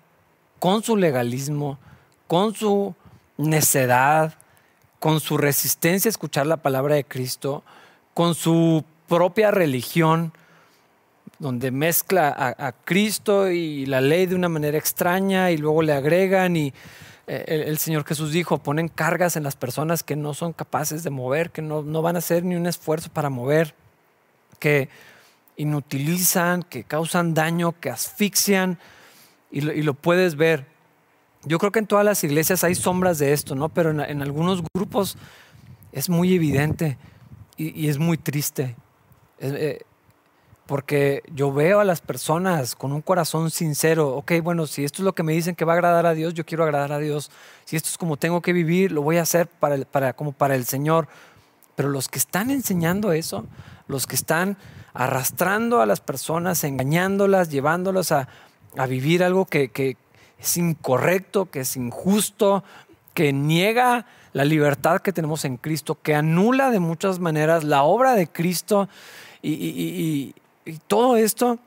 con 0.59 0.84
su 0.84 0.97
legalismo, 0.97 1.80
con 2.28 2.53
su 2.53 2.97
necedad, 3.38 4.36
con 4.99 5.19
su 5.19 5.38
resistencia 5.38 6.07
a 6.07 6.11
escuchar 6.11 6.47
la 6.47 6.57
palabra 6.57 6.95
de 6.95 7.03
Cristo, 7.03 7.63
con 8.13 8.36
su 8.36 8.86
propia 9.07 9.51
religión, 9.51 10.34
donde 11.39 11.71
mezcla 11.71 12.55
a, 12.57 12.71
Cristo 12.71 13.51
y 13.51 13.86
la 13.86 13.99
ley 13.99 14.27
de 14.27 14.36
una 14.36 14.47
manera 14.47 14.77
extraña 14.77 15.51
y 15.51 15.57
luego 15.57 15.81
le 15.81 15.91
agregan 15.91 16.55
y 16.55 16.73
eh, 17.27 17.43
el, 17.47 17.61
el, 17.63 17.77
Señor 17.79 18.05
Jesús 18.05 18.31
dijo, 18.31 18.59
ponen 18.59 18.88
cargas 18.88 19.36
en 19.36 19.43
las 19.43 19.55
personas 19.55 20.03
que 20.03 20.15
no 20.15 20.34
son 20.34 20.53
capaces 20.53 21.03
de 21.03 21.09
mover, 21.09 21.51
que 21.51 21.61
no, 21.61 21.81
no 21.81 22.01
van 22.01 22.15
a 22.15 22.19
hacer 22.19 22.45
ni 22.45 22.55
un 22.55 22.65
esfuerzo 22.65 23.09
para 23.11 23.29
mover, 23.29 23.75
que 24.59 24.88
inutilizan, 25.57 26.63
que 26.63 26.86
causan 26.86 27.34
daño, 27.34 27.77
que 27.79 27.89
asfixian 27.89 28.79
y 29.51 29.61
lo, 29.61 29.73
y 29.73 29.81
lo 29.81 29.93
puedes 29.93 30.36
ver. 30.36 30.72
Yo 31.45 31.59
creo 31.59 31.71
que 31.71 31.79
en 31.79 31.87
todas 31.87 32.05
las 32.05 32.23
iglesias 32.23 32.63
hay 32.63 32.75
sombras 32.75 33.19
de 33.19 33.33
esto, 33.33 33.55
¿no? 33.55 33.69
Pero 33.69 33.91
en, 33.91 33.99
en 33.99 34.21
algunos 34.21 34.63
grupos 34.73 35.17
es 35.91 36.09
muy 36.09 36.33
evidente 36.33 36.97
y, 37.57 37.79
y 37.79 37.89
es 37.89 37.97
muy 37.97 38.17
triste. 38.17 38.75
Eh, 39.39 39.81
porque 40.65 41.23
yo 41.33 41.51
veo 41.51 41.81
a 41.81 41.83
las 41.83 41.99
personas 41.99 42.75
con 42.75 42.93
un 42.93 43.01
corazón 43.01 43.51
sincero, 43.51 44.15
ok, 44.15 44.33
bueno, 44.41 44.65
si 44.65 44.85
esto 44.85 45.01
es 45.01 45.05
lo 45.05 45.13
que 45.13 45.23
me 45.23 45.33
dicen 45.33 45.55
que 45.55 45.65
va 45.65 45.73
a 45.73 45.75
agradar 45.75 46.05
a 46.05 46.13
Dios, 46.13 46.33
yo 46.33 46.45
quiero 46.45 46.63
agradar 46.63 46.93
a 46.93 46.99
Dios. 46.99 47.31
Si 47.65 47.75
esto 47.75 47.89
es 47.89 47.97
como 47.97 48.15
tengo 48.15 48.41
que 48.41 48.53
vivir, 48.53 48.91
lo 48.91 49.01
voy 49.01 49.17
a 49.17 49.23
hacer 49.23 49.47
para, 49.47 49.75
el, 49.75 49.85
para, 49.85 50.13
como 50.13 50.31
para 50.31 50.55
el 50.55 50.65
Señor. 50.65 51.07
Pero 51.75 51.89
los 51.89 52.07
que 52.07 52.19
están 52.19 52.49
enseñando 52.49 53.11
eso, 53.11 53.45
los 53.87 54.07
que 54.07 54.15
están 54.15 54.57
arrastrando 54.93 55.81
a 55.81 55.85
las 55.85 55.99
personas, 55.99 56.63
engañándolas, 56.63 57.49
llevándolas 57.49 58.13
a, 58.13 58.29
a 58.77 58.85
vivir 58.85 59.23
algo 59.23 59.45
que, 59.45 59.69
que, 59.69 59.97
es 60.43 60.57
incorrecto, 60.57 61.49
que 61.49 61.61
es 61.61 61.77
injusto, 61.77 62.65
que 63.13 63.31
niega 63.31 64.05
la 64.33 64.43
libertad 64.43 64.99
que 64.99 65.13
tenemos 65.13 65.45
en 65.45 65.55
Cristo, 65.55 65.97
que 66.01 66.15
anula 66.15 66.69
de 66.69 66.81
muchas 66.81 67.19
maneras 67.19 67.63
la 67.63 67.83
obra 67.83 68.13
de 68.15 68.27
Cristo 68.27 68.89
y, 69.41 70.35
todo 70.87 71.15
esto, 71.17 71.59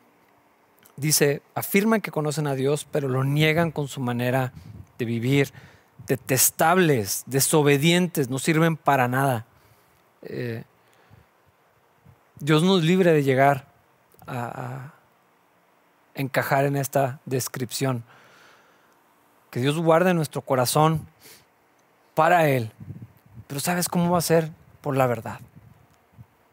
dice, 0.97 1.43
afirman 1.55 2.01
que 2.01 2.11
conocen 2.11 2.47
a 2.47 2.55
Dios, 2.55 2.87
pero 2.91 3.09
lo 3.09 3.25
niegan 3.25 3.71
con 3.71 3.89
su 3.89 4.01
manera 4.01 4.53
de 4.99 5.05
vivir, 5.07 5.53
detestables, 6.07 7.25
desobedientes, 7.27 8.29
no 8.29 8.39
sirven 8.39 8.77
para 8.77 9.09
nada. 9.09 9.47
Eh, 10.23 10.65
Dios 12.41 12.63
nos 12.63 12.83
libre 12.83 13.13
de 13.13 13.23
llegar 13.23 13.69
a 14.27 14.93
encajar 16.15 16.65
en 16.65 16.77
esta 16.77 17.21
descripción. 17.27 18.05
Que 19.57 19.63
Dios 19.63 19.79
guarde 19.79 20.13
nuestro 20.13 20.43
corazón 20.43 21.07
para 22.15 22.47
Él. 22.47 22.71
Pero 23.47 23.59
¿sabes 23.59 23.89
cómo 23.89 24.11
va 24.11 24.19
a 24.19 24.21
ser? 24.21 24.51
Por 24.83 24.99
la 24.99 25.07
verdad. 25.07 25.41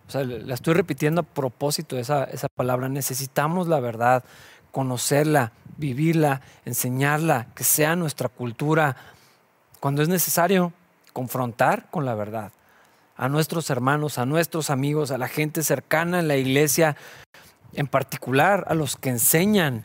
O 0.07 0.09
sea, 0.09 0.23
la 0.23 0.53
estoy 0.53 0.73
repitiendo 0.73 1.19
a 1.19 1.25
propósito 1.25 1.99
esa, 1.99 2.23
esa 2.23 2.47
palabra. 2.47 2.87
Necesitamos 2.87 3.67
la 3.67 3.81
verdad, 3.81 4.23
conocerla, 4.71 5.51
vivirla, 5.75 6.39
enseñarla, 6.63 7.47
que 7.55 7.65
sea 7.65 7.97
nuestra 7.97 8.29
cultura. 8.29 8.95
Cuando 9.81 10.01
es 10.01 10.07
necesario, 10.07 10.71
confrontar 11.11 11.89
con 11.91 12.05
la 12.05 12.15
verdad 12.15 12.53
a 13.17 13.27
nuestros 13.27 13.69
hermanos, 13.69 14.17
a 14.17 14.25
nuestros 14.25 14.69
amigos, 14.69 15.11
a 15.11 15.17
la 15.17 15.27
gente 15.27 15.61
cercana 15.63 16.21
en 16.21 16.29
la 16.29 16.37
iglesia, 16.37 16.95
en 17.73 17.87
particular 17.87 18.63
a 18.69 18.73
los 18.75 18.95
que 18.95 19.09
enseñan, 19.09 19.83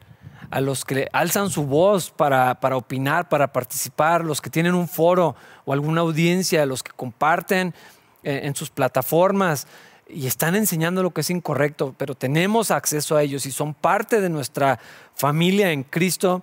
a 0.51 0.61
los 0.61 0.85
que 0.85 1.09
alzan 1.13 1.51
su 1.51 1.65
voz 1.65 2.11
para, 2.11 2.55
para, 2.61 2.77
opinar, 2.77 3.29
para 3.29 3.53
participar, 3.53 4.25
los 4.25 4.41
que 4.41 4.51
tienen 4.51 4.75
un 4.75 4.89
foro 4.89 5.37
o 5.65 5.73
alguna 5.73 6.01
audiencia, 6.01 6.65
los 6.67 6.83
que 6.83 6.93
comparten 6.93 7.75
en, 8.23 8.47
en 8.47 8.55
sus 8.55 8.71
plataformas 8.71 9.67
y 10.09 10.27
están 10.27 10.55
enseñando 10.55 11.03
lo 11.03 11.11
que 11.11 11.21
es 11.21 11.31
incorrecto, 11.31 11.95
pero 11.99 12.15
tenemos 12.15 12.71
acceso 12.71 13.17
a 13.17 13.23
ellos 13.23 13.45
y 13.47 13.53
son 13.53 13.75
parte 13.75 14.21
de 14.21 14.31
nuestra 14.31 14.79
familia 15.15 15.71
en 15.71 15.83
Cristo. 15.83 16.43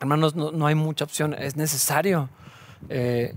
Hermanos, 0.00 0.36
no, 0.36 0.52
no 0.52 0.66
hay 0.66 0.74
mucha 0.74 1.04
opción, 1.04 1.34
es 1.34 1.56
necesario 1.56 2.28
eh, 2.88 3.34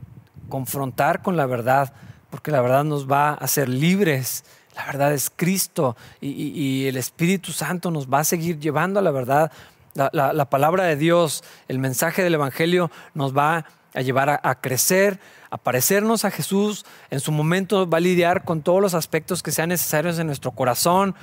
confrontar 0.50 1.22
con 1.22 1.38
la 1.38 1.46
verdad, 1.46 1.94
porque 2.30 2.52
la 2.52 2.62
verdad 2.62 2.84
nos 2.84 3.10
va 3.10 3.30
a 3.30 3.34
hacer 3.36 3.70
libres. 3.70 4.44
La 4.76 4.86
verdad 4.86 5.14
es 5.14 5.32
Cristo 5.34 5.96
y, 6.20 6.30
y 6.30 6.88
el 6.88 6.98
Espíritu 6.98 7.54
Santo 7.54 7.92
nos 7.92 8.08
va 8.10 8.20
a 8.20 8.24
seguir 8.26 8.60
llevando 8.60 9.00
a 9.00 9.04
la 9.04 9.12
verdad 9.12 9.50
la, 9.96 10.10
la, 10.14 10.34
la, 10.34 10.50
palabra 10.50 10.84
de 10.84 10.96
Dios, 10.96 11.44
el 11.68 11.80
mensaje 11.80 12.22
del 12.22 12.36
Evangelio 12.36 12.92
nos 13.14 13.36
va 13.36 13.66
a 13.94 14.02
llevar 14.02 14.30
a, 14.30 14.40
a, 14.44 14.56
crecer, 14.56 15.20
a 15.50 15.58
parecernos 15.58 16.26
a 16.26 16.32
Jesús. 16.32 16.86
En 17.10 17.22
su 17.22 17.32
momento 17.32 17.90
va 17.90 17.98
a 17.98 18.02
lidiar 18.02 18.44
con 18.44 18.62
todos 18.62 18.82
los 18.82 18.94
aspectos 18.94 19.42
que 19.42 19.52
sean 19.52 19.70
necesarios 19.70 20.20
en 20.20 20.28
nuestro 20.28 20.52
corazón. 20.52 21.16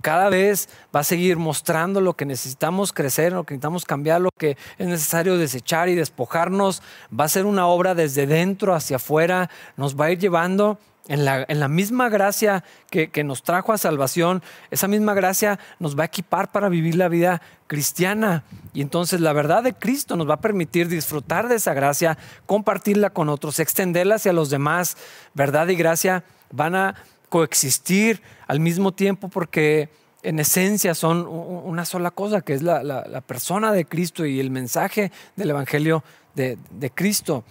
Cada 0.00 0.28
vez 0.28 0.68
va 0.94 1.00
a 1.00 1.04
seguir 1.04 1.36
mostrando 1.36 2.00
lo 2.00 2.14
que 2.14 2.26
necesitamos 2.26 2.92
crecer, 2.92 3.32
lo 3.32 3.44
que 3.44 3.54
necesitamos 3.54 3.84
cambiar, 3.84 4.20
lo 4.20 4.30
que 4.36 4.56
es 4.78 4.86
necesario 4.86 5.38
desechar 5.38 5.88
y 5.88 5.94
despojarnos. 5.94 6.82
Va 7.18 7.24
a 7.24 7.28
ser 7.28 7.46
una 7.46 7.66
obra 7.66 7.94
desde 7.94 8.26
dentro 8.26 8.74
hacia 8.74 8.96
afuera. 8.96 9.48
Nos 9.76 9.98
va 9.98 10.06
a 10.06 10.10
ir 10.10 10.18
llevando 10.18 10.78
en 11.08 11.24
la, 11.24 11.68
misma 11.68 12.10
gracia 12.10 12.62
que, 12.90 13.24
nos 13.24 13.42
trajo 13.42 13.72
a 13.72 13.78
salvación, 13.78 14.42
esa 14.70 14.88
misma 14.88 15.14
gracia 15.14 15.58
nos 15.78 15.98
va 15.98 16.02
a 16.02 16.06
equipar 16.06 16.52
para 16.52 16.68
vivir 16.68 16.96
la 16.96 17.08
vida 17.08 17.40
cristiana. 17.66 18.44
Y 18.74 18.82
entonces 18.82 19.20
la 19.20 19.32
verdad 19.32 19.62
de 19.62 19.72
Cristo 19.72 20.16
nos 20.16 20.28
va 20.28 20.34
a 20.34 20.40
permitir 20.40 20.88
disfrutar 20.88 21.48
de 21.48 21.56
esa 21.56 21.72
gracia, 21.72 22.18
compartirla 22.44 23.10
con 23.10 23.30
otros, 23.30 23.58
extenderla 23.58 24.16
hacia 24.16 24.34
los 24.34 24.50
demás. 24.50 24.98
Verdad 25.32 25.68
y 25.68 25.76
gracia 25.76 26.24
van 26.52 26.74
a 26.74 26.94
coexistir 27.30 28.22
al 28.46 28.60
mismo 28.60 28.92
tiempo 28.92 29.28
porque 29.28 29.88
en 30.22 30.38
esencia 30.38 30.94
son 30.94 31.26
una 31.26 31.86
sola 31.86 32.10
cosa, 32.10 32.42
que 32.42 32.52
es 32.52 32.62
la, 32.62 33.22
persona 33.26 33.72
de 33.72 33.86
Cristo 33.86 34.26
y 34.26 34.40
el 34.40 34.50
mensaje 34.50 35.10
del 35.36 35.50
Evangelio 35.50 36.04
de 36.34 36.90
Cristo. 36.94 37.44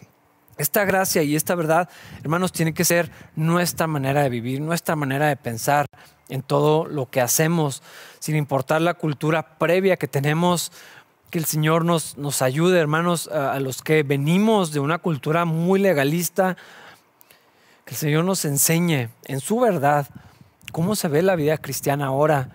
Esta 0.58 0.86
gracia 0.86 1.22
y 1.22 1.36
esta 1.36 1.54
verdad, 1.54 1.88
hermanos, 2.24 2.52
tiene 2.52 2.74
que 2.74 2.84
ser 2.84 3.12
nuestra 3.36 3.86
manera 3.86 4.24
de 4.24 4.30
vivir, 4.30 4.60
nuestra 4.60 4.96
manera 4.96 5.28
de 5.28 5.36
pensar 5.36 5.86
en 6.30 6.42
todo 6.42 6.86
lo 6.86 7.10
que 7.10 7.22
hacemos, 7.22 7.84
sin 8.20 8.36
importar 8.36 8.82
la 8.82 8.96
cultura 8.96 9.58
previa 9.58 9.98
que 9.98 10.08
tenemos. 10.08 10.72
Que 11.30 11.38
el 11.38 11.46
Señor 11.46 11.86
nos, 11.86 12.18
nos 12.18 12.42
ayude, 12.42 12.80
hermanos, 12.80 13.28
a, 13.28 13.54
a 13.54 13.60
los 13.60 13.82
que 13.82 14.02
venimos 14.04 14.72
de 14.72 14.80
una 14.80 14.98
cultura 14.98 15.46
muy 15.46 15.80
legalista, 15.80 16.58
que 17.86 17.94
el 17.94 17.98
Señor 17.98 18.26
nos 18.26 18.44
enseñe 18.46 19.10
en 19.26 19.40
su 19.40 19.60
verdad 19.60 20.08
cómo 20.72 20.96
se 20.96 21.08
ve 21.08 21.22
la 21.22 21.36
vida 21.36 21.58
cristiana 21.58 22.08
ahora. 22.08 22.50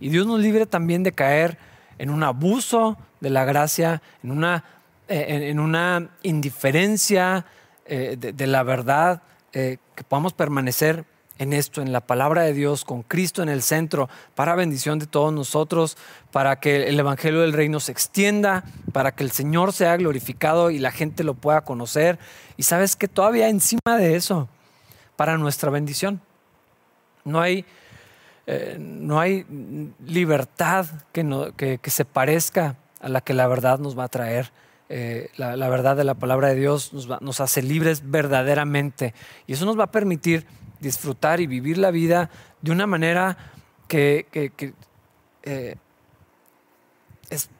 Y 0.00 0.10
Dios 0.10 0.26
nos 0.26 0.38
libre 0.38 0.66
también 0.66 1.02
de 1.02 1.12
caer 1.12 1.58
en 1.98 2.10
un 2.10 2.22
abuso 2.22 2.96
de 3.20 3.30
la 3.30 3.44
gracia, 3.44 4.02
en 4.22 4.30
una 4.30 4.64
eh, 5.12 5.50
en, 5.50 5.58
una 5.58 6.10
indiferencia 6.22 7.44
eh, 7.84 8.16
de, 8.16 8.46
la 8.46 8.62
verdad, 8.62 9.22
eh, 9.52 9.78
que 9.96 10.04
podamos 10.04 10.34
permanecer 10.34 11.04
en 11.38 11.52
esto, 11.52 11.82
en 11.82 11.90
la 11.90 12.00
palabra 12.00 12.42
de 12.42 12.52
Dios, 12.52 12.84
con 12.84 13.02
Cristo 13.02 13.42
en 13.42 13.48
el 13.48 13.62
centro, 13.62 14.08
para 14.36 14.54
bendición 14.54 15.00
de 15.00 15.08
todos 15.08 15.32
nosotros, 15.32 15.98
para 16.30 16.60
que 16.60 16.86
el 16.88 17.00
Evangelio 17.00 17.40
del 17.40 17.54
Reino 17.54 17.80
se 17.80 17.90
extienda, 17.90 18.62
para 18.92 19.10
que 19.10 19.24
el 19.24 19.32
Señor 19.32 19.72
sea 19.72 19.96
glorificado 19.96 20.70
y 20.70 20.78
la 20.78 20.92
gente 20.92 21.24
lo 21.24 21.34
pueda 21.34 21.62
conocer. 21.62 22.20
Y 22.56 22.62
sabes 22.62 22.94
que 22.94 23.08
todavía 23.08 23.48
encima 23.48 23.96
de 23.98 24.14
eso, 24.14 24.48
para 25.16 25.38
nuestra 25.38 25.70
bendición, 25.70 26.20
no 27.24 27.40
hay, 27.40 27.64
no 28.78 29.18
hay 29.18 29.44
libertad 30.06 30.86
que, 31.12 31.80
que 31.82 31.90
se 31.90 32.04
parezca 32.04 32.76
a 33.00 33.08
la 33.08 33.20
que 33.22 33.34
la 33.34 33.48
verdad 33.48 33.80
nos 33.80 33.98
va 33.98 34.04
a 34.04 34.08
traer. 34.08 34.52
Eh, 34.92 35.30
la, 35.36 35.68
verdad 35.68 35.96
de 35.96 36.02
la 36.02 36.14
palabra 36.14 36.48
de 36.48 36.56
Dios 36.56 36.92
nos, 37.20 37.40
hace 37.40 37.62
libres 37.62 38.10
verdaderamente. 38.10 39.14
Y 39.46 39.52
eso 39.52 39.64
nos 39.64 39.78
va 39.78 39.84
a 39.84 39.90
permitir 39.92 40.48
disfrutar 40.80 41.40
y 41.40 41.46
vivir 41.46 41.78
la 41.78 41.92
vida 41.92 42.28
de 42.60 42.72
una 42.72 42.88
manera 42.88 43.36
que, 43.86 44.26
eh, 45.44 45.76
es 47.30 47.50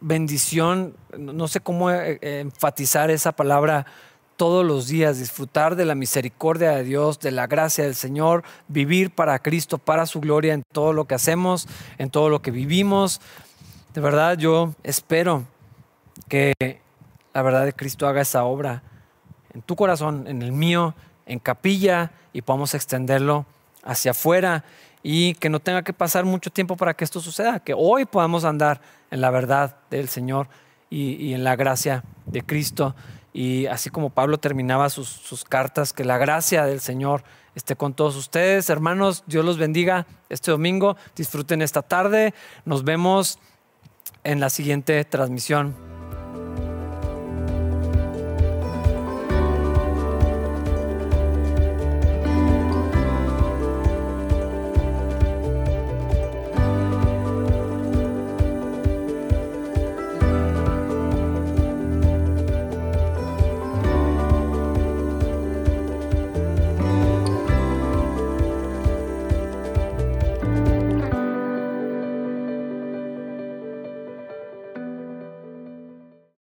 bendición, 0.00 0.94
no 1.16 1.48
sé 1.48 1.60
cómo 1.60 1.90
eh, 1.90 2.18
enfatizar 2.20 3.10
esa 3.10 3.32
palabra 3.32 3.86
todos 4.36 4.62
los 4.62 4.86
días, 4.86 5.18
disfrutar 5.18 5.76
de 5.76 5.86
la 5.86 5.94
misericordia 5.94 6.72
de 6.72 6.84
Dios, 6.84 7.20
de 7.20 7.30
la 7.30 7.46
gracia 7.46 7.84
del 7.84 7.94
Señor, 7.94 8.44
vivir 8.68 9.10
para 9.10 9.38
Cristo, 9.38 9.78
para 9.78 10.04
su 10.04 10.20
gloria 10.20 10.52
en 10.52 10.62
todo 10.72 10.92
lo 10.92 11.06
que 11.06 11.14
hacemos, 11.14 11.68
en 11.96 12.10
todo 12.10 12.28
lo 12.28 12.42
que 12.42 12.50
vivimos. 12.50 13.22
De 13.94 14.02
verdad 14.02 14.36
yo 14.36 14.74
espero 14.82 15.46
que 16.28 16.80
la 17.34 17.42
verdad 17.42 17.64
de 17.64 17.72
Cristo 17.72 18.08
haga 18.08 18.22
esa 18.22 18.44
obra 18.44 18.82
en 19.52 19.62
tu 19.62 19.76
corazón, 19.76 20.26
en 20.26 20.42
el 20.42 20.52
mío, 20.52 20.94
en 21.26 21.38
capilla 21.38 22.12
y 22.32 22.42
podamos 22.42 22.74
extenderlo 22.74 23.46
hacia 23.82 24.12
afuera 24.12 24.64
y 25.02 25.34
que 25.34 25.48
no 25.48 25.60
tenga 25.60 25.82
que 25.82 25.92
pasar 25.92 26.24
mucho 26.24 26.50
tiempo 26.50 26.76
para 26.76 26.94
que 26.94 27.04
esto 27.04 27.20
suceda, 27.20 27.60
que 27.60 27.74
hoy 27.76 28.04
podamos 28.04 28.44
andar 28.44 28.80
en 29.10 29.20
la 29.20 29.30
verdad 29.30 29.76
del 29.90 30.08
Señor 30.08 30.48
y, 30.90 31.32
en 31.32 31.44
la 31.44 31.56
gracia 31.56 32.04
de 32.26 32.42
Cristo. 32.42 32.94
Y 33.32 33.66
así 33.66 33.90
como 33.90 34.10
Pablo 34.10 34.38
terminaba 34.38 34.88
sus, 34.90 35.08
sus 35.08 35.44
cartas, 35.44 35.92
que 35.92 36.04
la 36.04 36.18
gracia 36.18 36.64
del 36.64 36.80
Señor 36.80 37.22
esté 37.54 37.76
con 37.76 37.94
todos 37.94 38.16
ustedes. 38.16 38.68
Hermanos, 38.70 39.24
Dios 39.26 39.44
los 39.44 39.58
bendiga 39.58 40.06
este 40.28 40.50
domingo. 40.50 40.96
Disfruten 41.14 41.62
esta 41.62 41.82
tarde. 41.82 42.34
Nos 42.64 42.82
vemos 42.82 43.38
en 44.24 44.40
la 44.40 44.50
siguiente 44.50 45.04
transmisión. 45.04 45.85